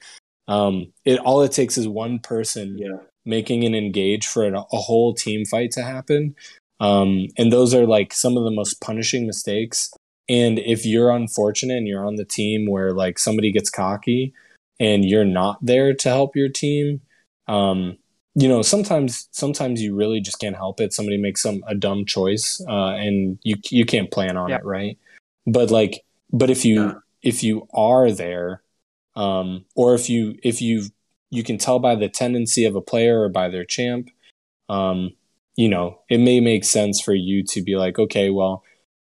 [0.48, 2.98] Um, it all it takes is one person Yeah.
[3.24, 6.34] making an engage for an, a whole team fight to happen.
[6.80, 9.90] Um, and those are like some of the most punishing mistakes.
[10.28, 14.32] And if you're unfortunate and you're on the team where like somebody gets cocky
[14.80, 17.00] and you're not there to help your team,
[17.48, 17.96] um,
[18.34, 20.92] you know, sometimes sometimes you really just can't help it.
[20.92, 24.56] Somebody makes some a dumb choice, uh, and you you can't plan on Yeah.
[24.56, 24.98] it, right?
[25.46, 26.02] But like,
[26.32, 26.94] but if you Yeah.
[27.24, 28.62] If you are there,
[29.16, 30.84] um, or if you if you
[31.30, 34.10] you can tell by the tendency of a player or by their champ,
[34.68, 35.10] um,
[35.56, 38.62] you know, it may make sense for you to be like, okay, well,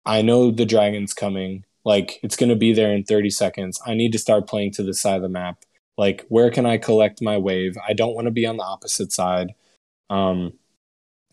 [0.04, 1.64] I know the dragon's coming.
[1.84, 3.80] Like, it's going to be there in 30 seconds.
[3.86, 5.58] I need to start playing to the side of the map.
[5.96, 7.76] Like, where can I collect my wave?
[7.86, 9.54] I don't want to be on the opposite side.
[10.10, 10.54] Um,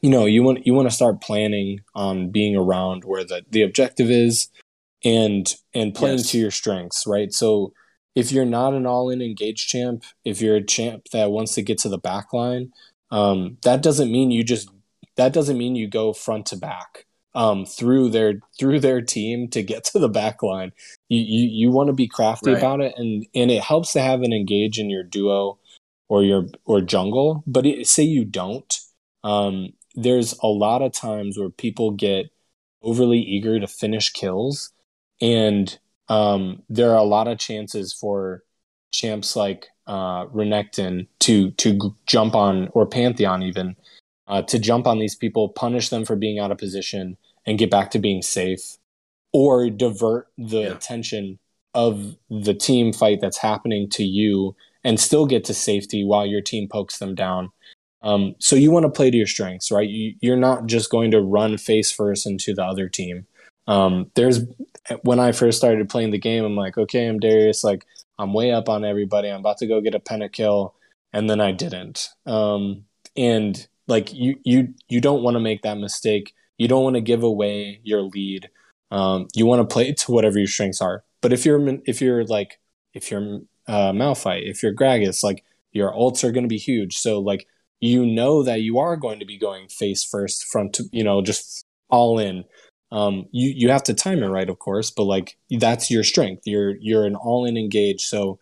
[0.01, 3.61] you know, you want you want to start planning on being around where the the
[3.61, 4.49] objective is,
[5.03, 6.31] and and playing Yes.
[6.31, 7.34] to your strengths, right?
[7.34, 7.73] So
[8.15, 11.80] if you're not an all-in engaged champ, if you're a champ that wants to get
[11.80, 12.71] to the back line,
[13.11, 14.69] um, that doesn't mean you just
[15.15, 17.05] that doesn't mean you go front to back
[17.35, 20.71] um, through their through their team to get to the back line.
[21.09, 22.57] You you, you want to be crafty Right.
[22.57, 25.59] about it, and and it helps to have an engage in your duo
[26.09, 27.43] or your or jungle.
[27.47, 28.73] But it, say you don't,
[29.23, 32.27] um, there's a lot of times where people get
[32.81, 34.71] overly eager to finish kills,
[35.24, 35.80] and
[36.10, 38.44] um, there are a lot of chances for
[38.91, 43.76] champs like uh, Renekton to to jump on or Pantheon even
[44.28, 47.72] uh, to jump on these people, punish them for being out of position, and get
[47.72, 48.78] back to being safe,
[49.32, 50.74] or divert the Yeah.
[50.74, 51.40] attention
[51.74, 56.41] of the team fight that's happening to you and still get to safety while your
[56.41, 57.50] team pokes them down.
[58.04, 59.90] Um, so you want to play to your strengths, right?
[59.90, 63.26] You, you're not just going to run face first into the other team.
[63.68, 64.41] Um, there's
[65.03, 67.85] when I first started playing the game, I'm like, okay, I'm Darius, like
[68.19, 69.30] I'm way up on everybody.
[69.30, 70.76] I'm about to go get a penta kill,
[71.11, 72.10] and then I didn't.
[72.26, 72.85] Um,
[73.15, 76.34] and like you, you, you don't want to make that mistake.
[76.57, 78.49] You don't want to give away your lead.
[78.91, 81.03] Um, you want to play to whatever your strengths are.
[81.22, 82.60] But if you're if you're like
[82.94, 86.98] if you're uh, Malphite, if you're Gragas, like your ults are going to be huge.
[86.98, 87.48] So like
[87.80, 91.22] you know that you are going to be going face first, front, to, you know,
[91.22, 92.45] just all in.
[92.94, 96.44] Um, you you have to time it right, of course, but like that's your strength.
[96.45, 98.06] You're you're an all in engage.
[98.06, 98.40] So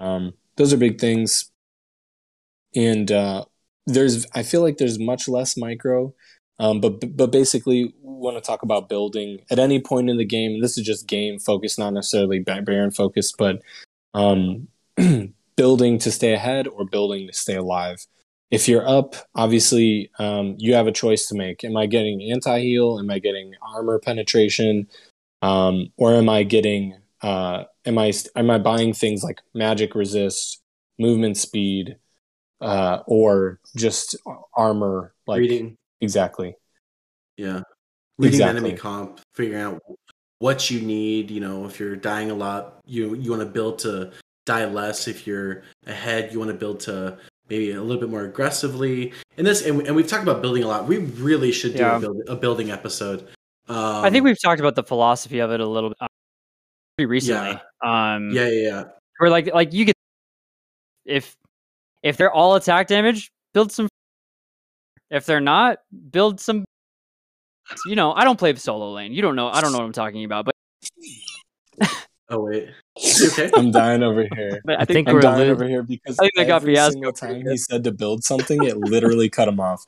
[0.00, 1.50] um, those are big things.
[2.74, 3.44] And uh,
[3.86, 6.12] there's I feel like there's much less micro,
[6.58, 10.60] um, but but basically want to talk about building at any point in the game.
[10.60, 13.62] This is just game focused, not necessarily Baron focused, but
[14.14, 14.66] um,
[15.56, 18.04] building to stay ahead or building to stay alive.
[18.52, 21.64] If you're up, obviously um, you have a choice to make.
[21.64, 22.98] Am I getting anti heal?
[23.00, 24.88] Am I getting armor penetration?
[25.40, 30.60] Um, or am I getting uh, am I am I buying things like magic resist,
[30.98, 31.96] movement speed,
[32.60, 34.16] uh, or just
[34.54, 35.14] armor?
[35.26, 36.54] Like reading exactly.
[37.38, 37.62] Yeah,
[38.18, 38.58] reading Exactly.
[38.58, 39.80] enemy comp, figuring out
[40.40, 41.30] what you need.
[41.30, 44.12] You know, if you're dying a lot, you you want to build to
[44.44, 45.08] die less.
[45.08, 47.18] If you're ahead, you want to build to
[47.52, 49.12] maybe a little bit more aggressively.
[49.36, 50.86] And this, and, and we've talked about building a lot.
[50.88, 51.96] We really should do Yeah.
[51.96, 53.28] a, build, a building episode.
[53.68, 56.06] Um, I think we've talked about the philosophy of it a little bit uh,
[56.96, 57.60] pretty recently.
[57.84, 58.84] Um, Yeah, yeah, yeah.
[59.18, 59.94] where like like you could
[61.04, 61.36] if
[62.02, 63.88] if they're all attack damage, build some.
[65.10, 65.78] If they're not,
[66.10, 66.64] build some.
[67.86, 69.12] You know, I don't play the solo lane.
[69.12, 69.48] You don't know.
[69.48, 70.51] I don't know what I'm talking about, but
[72.34, 72.68] Oh wait,
[73.26, 73.50] okay.
[73.54, 74.60] I'm dying over here.
[74.64, 76.76] but I think I'm we're dying lo- over here because I think I got every
[76.76, 79.84] single time he said to build something, it literally cut him off.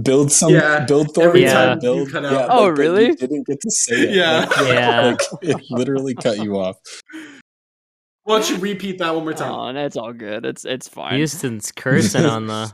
[0.00, 2.10] Build some, Yeah, build Thor, every time build.
[2.10, 3.04] cut out- yeah, Oh, like, but really?
[3.08, 4.10] You didn't get to say it.
[4.14, 4.46] Yeah.
[4.46, 5.00] Like, Yeah.
[5.02, 6.76] like, it literally cut you off.
[8.24, 9.52] Why don't you repeat that one more time?
[9.52, 10.46] oh, that's all good.
[10.46, 11.16] It's it's fine.
[11.16, 12.72] Houston's cursing on the.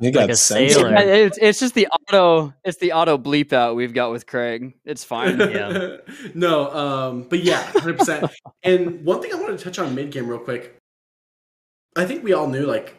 [0.00, 0.76] You Like got a censored.
[0.82, 0.90] sailor.
[0.92, 4.74] Yeah, it's it's just the auto it's the auto bleep out we've got with Craig.
[4.84, 5.38] It's fine.
[5.40, 5.96] Yeah.
[6.34, 8.30] no, um, but yeah, hundred percent.
[8.62, 10.76] And one thing I wanted to touch on mid game real quick.
[11.96, 12.94] I think we all knew like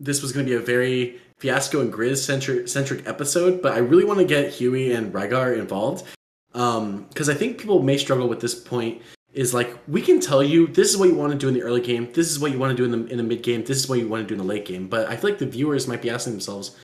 [0.00, 3.78] this was going to be a very fiasco and grizz centric centric episode, but I
[3.78, 6.06] really want to get Huey and Rygar involved
[6.52, 9.02] because I think people may struggle with this point.
[9.38, 11.62] Is like we can tell you this is what you want to do in the
[11.62, 13.62] early game, this is what you want to do in the in the mid game,
[13.62, 14.88] this is what you want to do in the late game.
[14.88, 16.76] But I feel like the viewers might be asking themselves,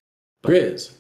[0.47, 0.93] Grizz,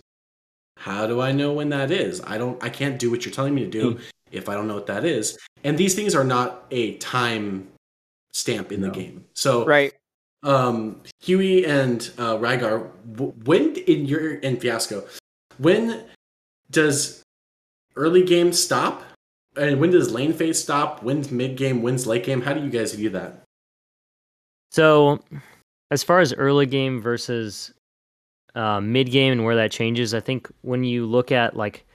[0.78, 2.20] how do I know when that is?
[2.26, 3.98] I don't I can't do what you're telling me to do
[4.32, 5.38] if I don't know what that is.
[5.62, 7.68] And these things are not a time
[8.32, 8.88] stamp in No.
[8.88, 9.24] the game.
[9.36, 9.92] So Right.
[10.42, 15.04] um Huey and uh Rygar, w- when in your in Fiasco,
[15.58, 16.02] when
[16.72, 17.22] does
[17.94, 19.04] early game stop?
[19.56, 21.02] And when does lane phase stop?
[21.02, 21.82] When's mid game?
[21.82, 22.40] When's late game?
[22.40, 23.44] How do you guys view that?
[24.72, 25.20] So,
[25.90, 27.72] as far as early game versus
[28.54, 31.86] uh, mid game and where that changes, I think when you look at like,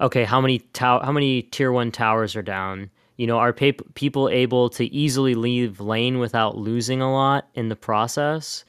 [0.00, 2.90] okay, how many tow- how many tier one towers are down?
[3.16, 7.76] You know, are people able to easily leave lane without losing a lot in the
[7.76, 8.66] process?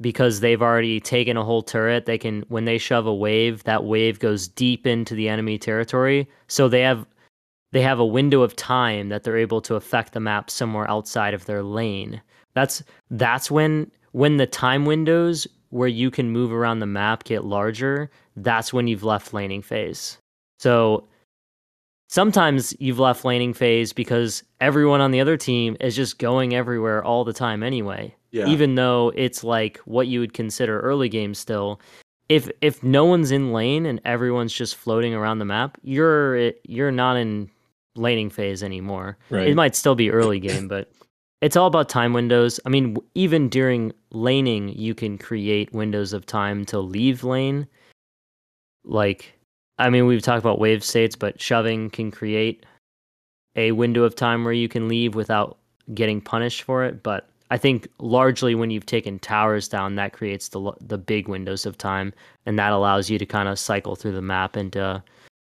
[0.00, 3.84] Because they've already taken a whole turret, they can when they shove a wave, that
[3.84, 6.28] wave goes deep into the enemy territory.
[6.48, 7.06] So they have
[7.72, 11.34] they have a window of time that they're able to affect the map somewhere outside
[11.34, 12.20] of their lane.
[12.54, 17.44] That's that's when when the time windows where you can move around the map get
[17.44, 20.18] larger, that's when you've left laning phase.
[20.58, 21.06] So
[22.08, 27.04] sometimes you've left laning phase because everyone on the other team is just going everywhere
[27.04, 28.14] all the time anyway.
[28.32, 28.46] Yeah.
[28.46, 31.80] Even though it's like what you would consider early game still.
[32.28, 36.92] If if no one's in lane and everyone's just floating around the map, you're you're
[36.92, 37.50] not in
[37.96, 39.18] laning phase anymore.
[39.30, 39.48] Right.
[39.48, 40.90] It might still be early game, but
[41.40, 42.60] it's all about time windows.
[42.66, 47.66] I mean, even during laning, you can create windows of time to leave lane.
[48.84, 49.38] Like,
[49.78, 52.66] I mean, we've talked about wave states, but shoving can create
[53.56, 55.58] a window of time where you can leave without
[55.94, 57.02] getting punished for it.
[57.02, 61.66] But I think largely when you've taken towers down, that creates the the big windows
[61.66, 62.12] of time,
[62.46, 65.02] and that allows you to kind of cycle through the map into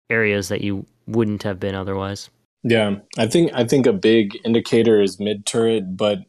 [0.09, 2.29] areas that you wouldn't have been otherwise.
[2.63, 6.19] Yeah, I think I think a big indicator is mid turret, but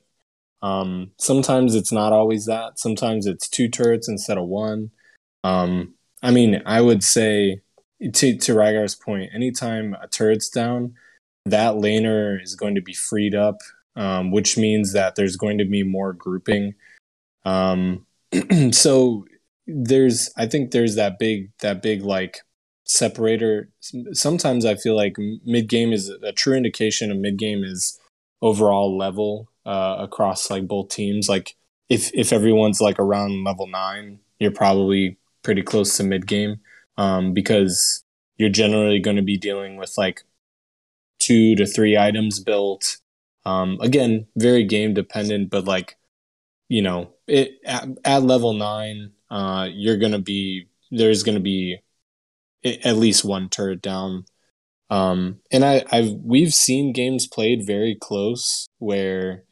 [0.62, 2.78] um, sometimes it's not always that.
[2.78, 4.90] Sometimes it's two turrets instead of one.
[5.42, 7.62] Um, I mean, I would say
[8.00, 10.94] to to Rygar's point, anytime a turret's down,
[11.46, 13.60] that laner is going to be freed up,
[13.96, 16.74] um, which means that there's going to be more grouping.
[17.44, 18.06] Um,
[18.70, 19.26] so
[19.66, 22.42] there's, I think there's that big that big like
[22.90, 23.70] separator.
[24.12, 27.98] Sometimes I feel like mid game is a true indication of mid game is
[28.42, 31.28] overall level uh, across like both teams.
[31.28, 31.56] Like
[31.88, 36.60] if if everyone's like around level nine, you're probably pretty close to mid game
[36.96, 38.04] um, because
[38.38, 40.22] you're generally going to be dealing with like
[41.18, 42.98] two to three items built.
[43.44, 45.96] Um, again, very game dependent, but like
[46.68, 51.80] you know, it at, at level nine, uh, you're gonna be there's gonna be i-
[52.64, 54.24] at least one turret down.
[54.90, 59.44] Um, and I, I've we've seen games played very close where,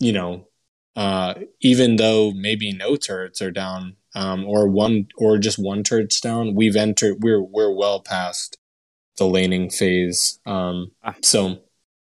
[0.00, 0.48] you know,
[0.96, 6.20] uh, even though maybe no turrets are down, um, or one or just one turret's
[6.20, 8.56] down, we've entered we're we're well past
[9.18, 10.40] the laning phase.
[10.46, 11.14] Um, Ah.
[11.22, 11.60] so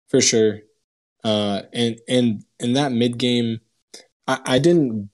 [0.09, 0.61] for sure,
[1.25, 3.61] uh, and and in that mid game,
[4.27, 5.11] I, I didn't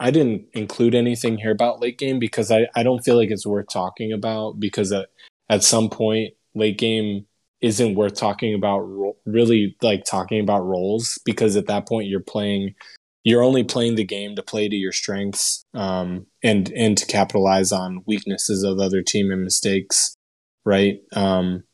[0.00, 3.46] I didn't include anything here about late game because I, I don't feel like it's
[3.46, 5.08] worth talking about because at,
[5.48, 7.26] at some point late game
[7.60, 12.20] isn't worth talking about ro- really like talking about roles because at that point you're
[12.20, 12.74] playing
[13.22, 17.70] you're only playing the game to play to your strengths um, and and to capitalize
[17.70, 20.16] on weaknesses of other team and mistakes
[20.64, 21.00] right?
[21.12, 21.64] Um,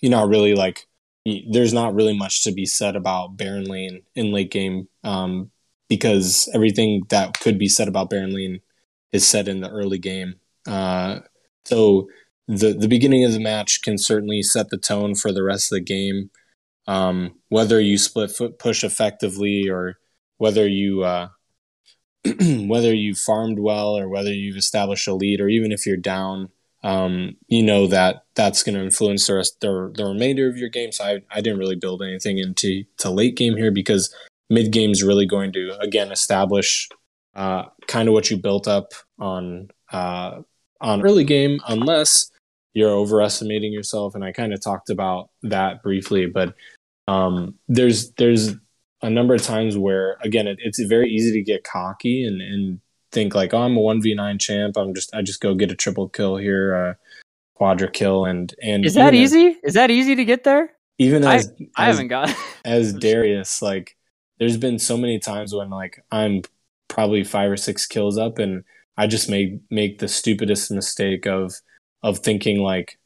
[0.00, 0.86] you're not really like
[1.50, 5.50] there's not really much to be said about Baron Lane in late game um,
[5.88, 8.60] because everything that could be said about Baron
[9.12, 10.34] is said in the early game.
[10.66, 11.20] Uh,
[11.64, 12.08] so
[12.46, 15.76] the the beginning of the match can certainly set the tone for the rest of
[15.76, 16.30] the game.
[16.86, 19.98] Um, whether you split foot push effectively or
[20.38, 21.28] whether you uh,
[22.40, 26.48] whether you farmed well or whether you've established a lead or even if you're down,
[26.82, 30.68] um, you know that that's going to influence the rest the, the remainder of your
[30.68, 30.92] game.
[30.92, 34.14] So I, I didn't really build anything into to late game here because
[34.50, 36.88] mid game is really going to again establish
[37.34, 40.40] uh, kind of what you built up on uh,
[40.80, 42.30] on early game, unless
[42.74, 44.14] you're overestimating yourself.
[44.14, 46.54] And I kind of talked about that briefly, but
[47.06, 48.54] um, there's there's
[49.02, 52.80] a number of times where again it, it's very easy to get cocky and, and
[53.12, 55.70] think like oh I'm a one v nine champ I'm just I just go get
[55.70, 56.94] a triple kill here uh,
[57.54, 59.56] quadra kill and and Is that as- easy?
[59.62, 60.70] Is that easy to get there?
[60.98, 62.34] even I- as I as, haven't got.
[62.64, 63.96] as Darius, like
[64.38, 66.42] there's been so many times when like I'm
[66.88, 68.64] probably five or six kills up and
[68.96, 71.54] I just make make the stupidest mistake of
[72.02, 72.98] of thinking like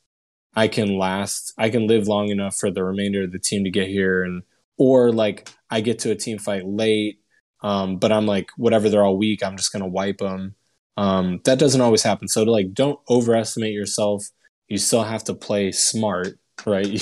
[0.55, 3.71] I can last I can live long enough for the remainder of the team to
[3.71, 4.43] get here and
[4.79, 7.21] or like I get to a team fight late
[7.63, 10.57] um but I'm like whatever they're all weak I'm just going to wipe them.
[10.97, 12.29] Um that doesn't always happen.
[12.29, 14.27] So to like don't overestimate yourself.
[14.69, 16.87] You still have to play smart right?
[16.87, 17.01] You,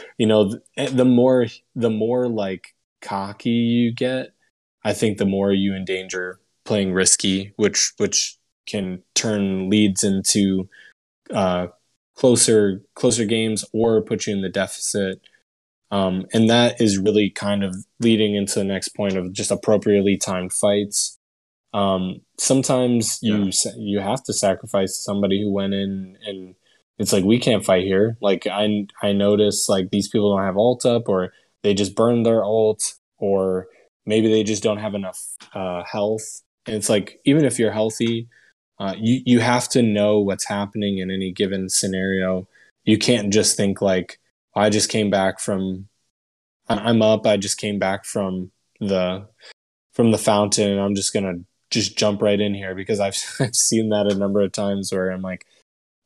[0.18, 4.28] you know the more the more like cocky you get
[4.84, 8.36] i think the more you endanger playing risky which which
[8.66, 10.68] can turn leads into
[11.32, 11.66] uh
[12.16, 15.20] closer closer games or put you in the deficit
[15.90, 20.16] um and that is really kind of leading into the next point of just appropriately
[20.16, 21.18] timed fights
[21.74, 23.72] um sometimes you Yeah.
[23.76, 26.54] you have to sacrifice somebody who went in and
[26.98, 28.16] it's like we can't fight here.
[28.22, 31.30] Like I I notice like these people don't have ult up or
[31.62, 33.68] they just burn their ult or
[34.04, 35.20] maybe they just don't have enough
[35.54, 36.42] uh, health.
[36.66, 38.28] And it's like even if you're healthy,
[38.78, 42.46] uh, you you have to know what's happening in any given scenario.
[42.84, 44.18] You can't just think like
[44.54, 45.88] I just came back from
[46.68, 47.26] I'm up.
[47.26, 48.50] I just came back from
[48.80, 49.28] the
[49.92, 50.72] from the fountain.
[50.72, 51.36] And I'm just gonna
[51.70, 55.10] just jump right in here because I've I've seen that a number of times where
[55.10, 55.46] I'm like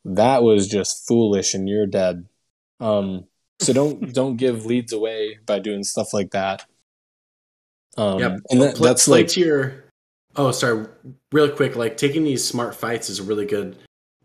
[0.05, 2.27] that was just foolish and you're dead
[2.81, 3.25] um
[3.61, 6.65] so don't don't give leads away by doing stuff like that
[7.97, 9.85] um yeah, and that, play, that's play like to your.
[10.37, 10.87] Oh, sorry.
[11.33, 13.77] Real quick, like taking these smart fights is a really good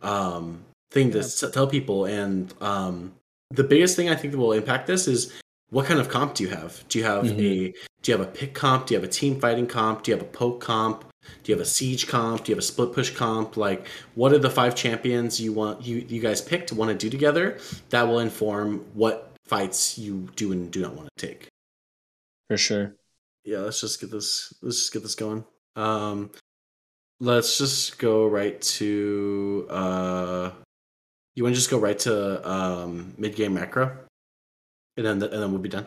[0.04, 1.24] um, thing to Yeah.
[1.24, 2.06] s- tell people.
[2.06, 3.16] And um,
[3.50, 5.34] the biggest thing I think that will impact this is
[5.72, 6.84] what kind of comp do you have?
[6.90, 7.40] Do you have Mhm.
[7.40, 8.86] a do you have a pick comp?
[8.86, 10.04] Do you have a team fighting comp?
[10.04, 11.06] Do you have a poke comp?
[11.44, 12.44] Do you have a siege comp?
[12.44, 13.58] Do you have a split push comp?
[13.58, 17.10] Like, what are the five champions you want you you guys picked want to do
[17.10, 17.60] together?
[17.90, 21.48] That will inform what fights you do and do not want to take
[22.48, 22.96] for sure
[23.44, 25.44] yeah let's just get this let's just get this going
[25.76, 26.32] um
[27.20, 30.52] let's just go right to uh
[31.36, 33.96] you want to just go right to um mid game macro
[34.98, 35.86] and then and then we'll be done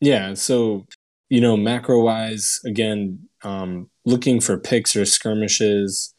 [0.00, 0.86] yeah so
[1.30, 6.14] you know macro wise again um looking for picks or skirmishes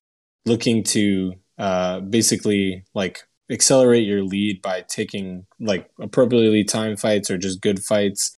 [0.46, 7.38] looking to uh basically like accelerate your lead by taking like appropriately timed fights or
[7.38, 8.38] just good fights.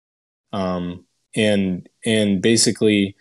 [0.52, 1.04] Um
[1.34, 3.16] and and basically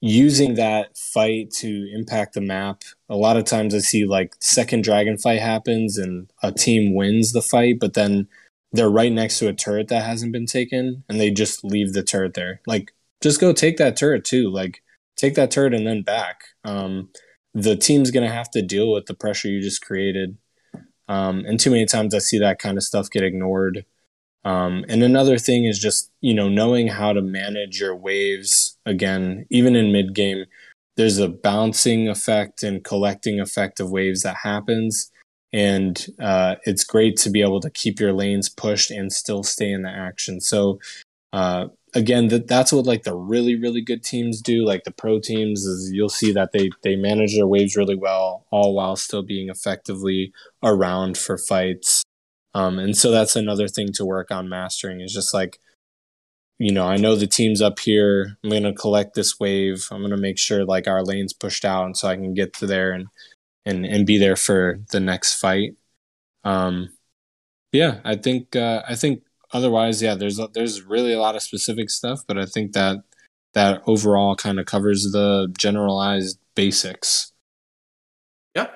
[0.00, 2.82] using that fight to impact the map.
[3.08, 7.32] A lot of times i see like second dragon fight happens and a team wins
[7.32, 8.28] the fight but then
[8.72, 12.02] they're right next to a turret that hasn't been taken and they just leave the
[12.02, 12.60] turret there.
[12.66, 12.92] Like
[13.22, 14.50] just go take that turret too.
[14.50, 14.82] Like
[15.16, 16.42] take that turret and then back.
[16.64, 17.10] Um
[17.54, 20.36] the team's gonna have to deal with the pressure you just created.
[21.08, 23.84] Um and too many times i see that kind of stuff get ignored.
[24.46, 29.46] Um, and another thing is just you know knowing how to manage your waves again
[29.50, 30.44] even in mid game
[30.96, 35.10] there's a bouncing effect and collecting effect of waves that happens.
[35.52, 39.70] And uh, it's great to be able to keep your lanes pushed and still stay
[39.70, 40.40] in the action.
[40.40, 40.80] So
[41.32, 44.64] uh, again, that that's what like the really really good teams do.
[44.64, 48.46] Like the pro teams is you'll see that they they manage their waves really well,
[48.50, 52.04] all while still being effectively around for fights.
[52.54, 55.58] Um, and so that's another thing to work on mastering is just like
[56.58, 58.38] you know, I know the team's up here.
[58.44, 59.88] I'm gonna collect this wave.
[59.90, 62.66] I'm gonna make sure like our lane's pushed out, and so I can get to
[62.66, 63.08] there and
[63.66, 65.76] and and be there for the next fight.
[66.44, 66.90] Um,
[67.72, 69.22] yeah, I think uh, I think
[69.54, 72.98] otherwise, yeah, there's there's really a lot of specific stuff, but I think that
[73.54, 77.32] that overall kind of covers the generalized basics.
[78.54, 78.66] Yeah.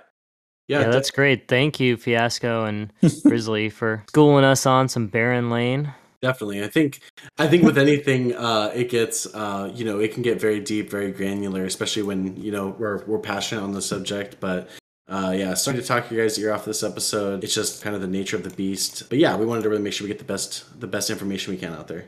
[0.69, 1.49] Yeah, Yeah, that's great.
[1.49, 2.93] Thank you, Fiasco and
[3.25, 5.93] Grizzly, for schooling us on some Baron Lane.
[6.23, 6.65] Definitely.
[6.65, 7.01] I think
[7.39, 10.91] I think with anything uh it gets uh you know, it can get very deep,
[10.91, 14.69] very granular, especially when, you know, we're we're passionate on the subject, but
[15.09, 17.43] uh yeah, sorry to talk you guys' ear off this episode.
[17.45, 19.09] It's just kind of the nature of the beast.
[19.09, 21.53] But yeah, we wanted to really make sure we get the best the best information
[21.53, 22.07] we can out there.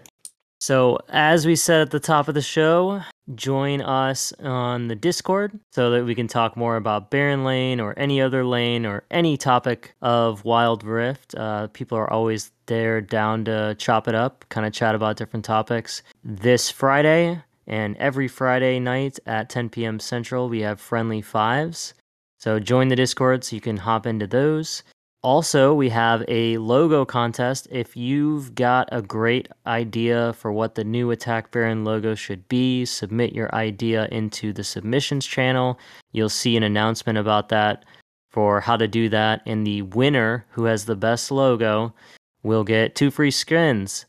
[0.63, 3.01] So, as we said at the top of the show,
[3.35, 7.99] join us on the Discord so that we can talk more about Baron Lane or
[7.99, 11.35] any other lane or any topic of Wild Rift.
[11.35, 15.47] Uh, people are always there down to chop it up, kind of chat about different
[15.47, 16.03] topics.
[16.23, 19.99] This Friday and every Friday night at 10 p.m.
[19.99, 21.95] Central, we have Friendly Fives.
[22.41, 24.83] So, join the Discord so you can hop into those.
[25.23, 27.69] Also, we have a logo contest.
[27.71, 32.87] If you've got a great idea for what the new Attack Baron logo should be,
[32.87, 35.79] submit your idea into the submissions channel.
[36.13, 37.85] You'll see an announcement about that
[38.31, 39.43] for how to do that.
[39.45, 41.93] And the winner who has the best logo
[42.43, 44.07] will get two free skins.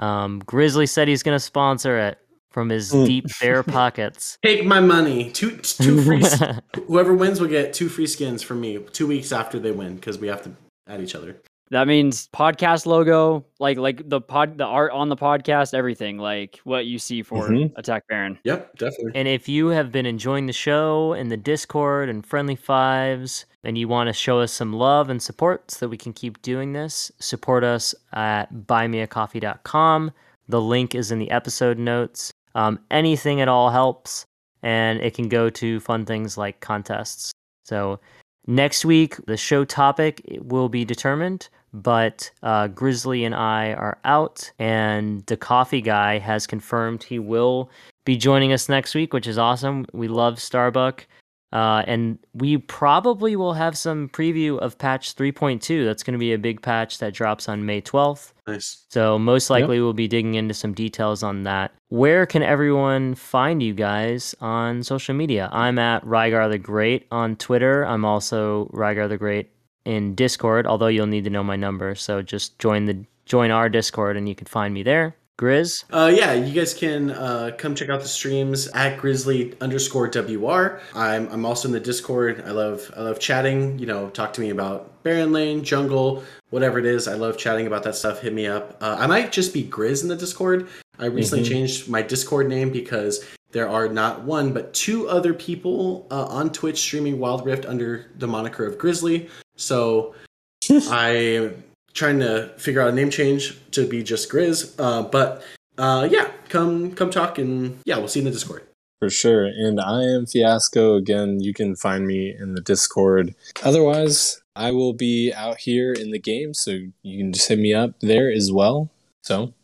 [0.00, 2.18] Um, Grizzly said he's going to sponsor it
[2.52, 3.06] from his Mm.
[3.06, 4.38] deep bare pockets.
[4.44, 5.30] Take my money.
[5.30, 6.22] Two two free
[6.86, 10.18] whoever wins will get two free skins from me 2 weeks after they win cuz
[10.18, 10.50] we have to
[10.86, 11.36] at each other.
[11.70, 16.60] That means podcast logo, like like the pod, the art on the podcast, everything, like
[16.64, 17.72] what you see for Mhm.
[17.76, 18.38] Attack Baron.
[18.44, 19.12] Yep, definitely.
[19.14, 23.78] And if you have been enjoying the show and the Discord and Friendly Fives, and
[23.78, 26.74] you want to show us some love and support so that we can keep doing
[26.74, 30.10] this, support us at buymeacoffee.com.
[30.48, 32.32] The link is in the episode notes.
[32.54, 34.26] Um, anything at all helps,
[34.62, 37.32] and it can go to fun things like contests.
[37.64, 38.00] So
[38.46, 44.50] next week, the show topic will be determined, but uh, Grizzly and I are out,
[44.58, 47.70] and the coffee guy has confirmed he will
[48.04, 49.86] be joining us next week, which is awesome.
[49.92, 51.06] We love Starbuck.
[51.52, 55.84] Uh, and we probably will have some preview of patch 3.2.
[55.84, 58.32] That's going to be a big patch that drops on May 12th.
[58.46, 58.84] Nice.
[58.88, 61.72] So, most likely, we'll be digging into some details on that.
[61.90, 65.48] Where can everyone find you guys on social media?
[65.52, 67.84] I'm at Rygar the Great on Twitter.
[67.84, 69.50] I'm also Rygar the Great
[69.84, 71.94] in Discord, although you'll need to know my number.
[71.94, 75.14] So, just join the join our Discord and you can find me there.
[75.38, 75.84] Grizz?
[75.90, 80.80] Uh, yeah, you guys can uh, come check out the streams at Grizzly underscore WR.
[80.94, 82.44] I'm I'm also in the Discord.
[82.46, 83.78] I love I love chatting.
[83.78, 87.08] You know, talk to me about Baron Lane, Jungle, whatever it is.
[87.08, 88.20] I love chatting about that stuff.
[88.20, 88.76] Hit me up.
[88.80, 90.68] Uh, I might just be Grizz in the Discord.
[90.98, 91.48] I recently Mhm.
[91.48, 96.50] changed my Discord name because there are not one but two other people uh, on
[96.52, 99.28] Twitch streaming Wild Rift under the moniker of Grizzly.
[99.56, 100.14] So
[100.70, 101.52] I
[101.94, 104.74] trying to figure out a name change to be just Grizz.
[104.78, 105.42] Uh, but
[105.78, 108.66] uh, yeah, come come talk and yeah, we'll see you in the Discord.
[109.00, 109.46] For sure.
[109.46, 110.94] And I am Fiasco.
[110.94, 113.34] Again, you can find me in the Discord.
[113.64, 116.70] Otherwise, I will be out here in the game, so
[117.02, 118.90] you can just hit me up there as well.
[119.22, 119.54] So,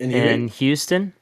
[0.00, 1.12] And, And Houston?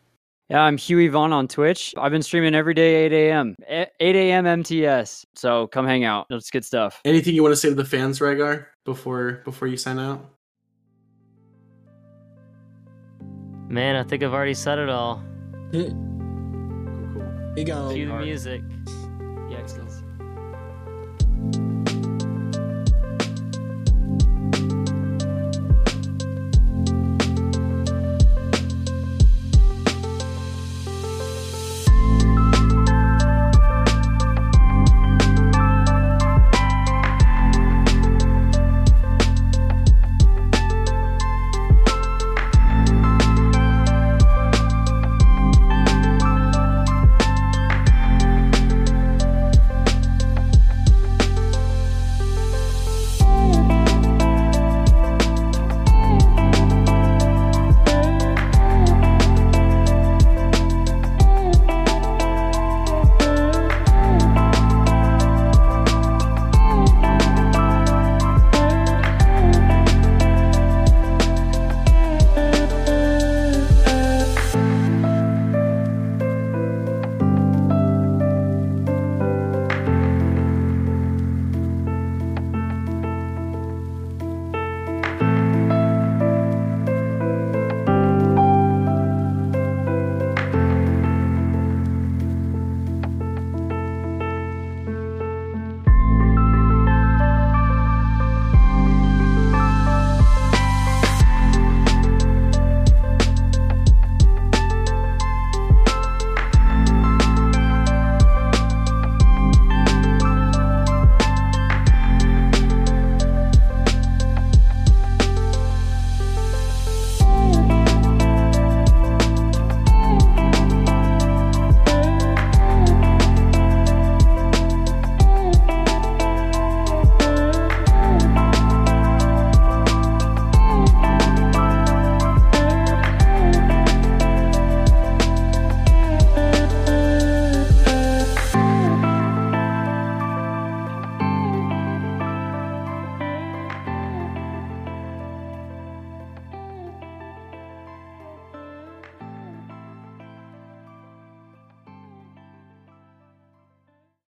[0.51, 1.95] Yeah, I'm Huey Vaughn on Twitch.
[1.97, 3.55] I've been streaming every day, 8 a.m.
[3.69, 4.47] 8 a.m.
[4.47, 5.25] MTS.
[5.37, 6.27] So come hang out.
[6.29, 7.01] It's good stuff.
[7.05, 10.29] anything you want to say to the fans, Rygar, before before you sign out?
[13.69, 15.23] Man, I think I've already said it all.
[15.71, 15.91] Cool,
[17.15, 17.53] cool.
[17.55, 17.93] hey, go.
[17.93, 18.63] Cue the music.
[19.49, 19.59] Yeah,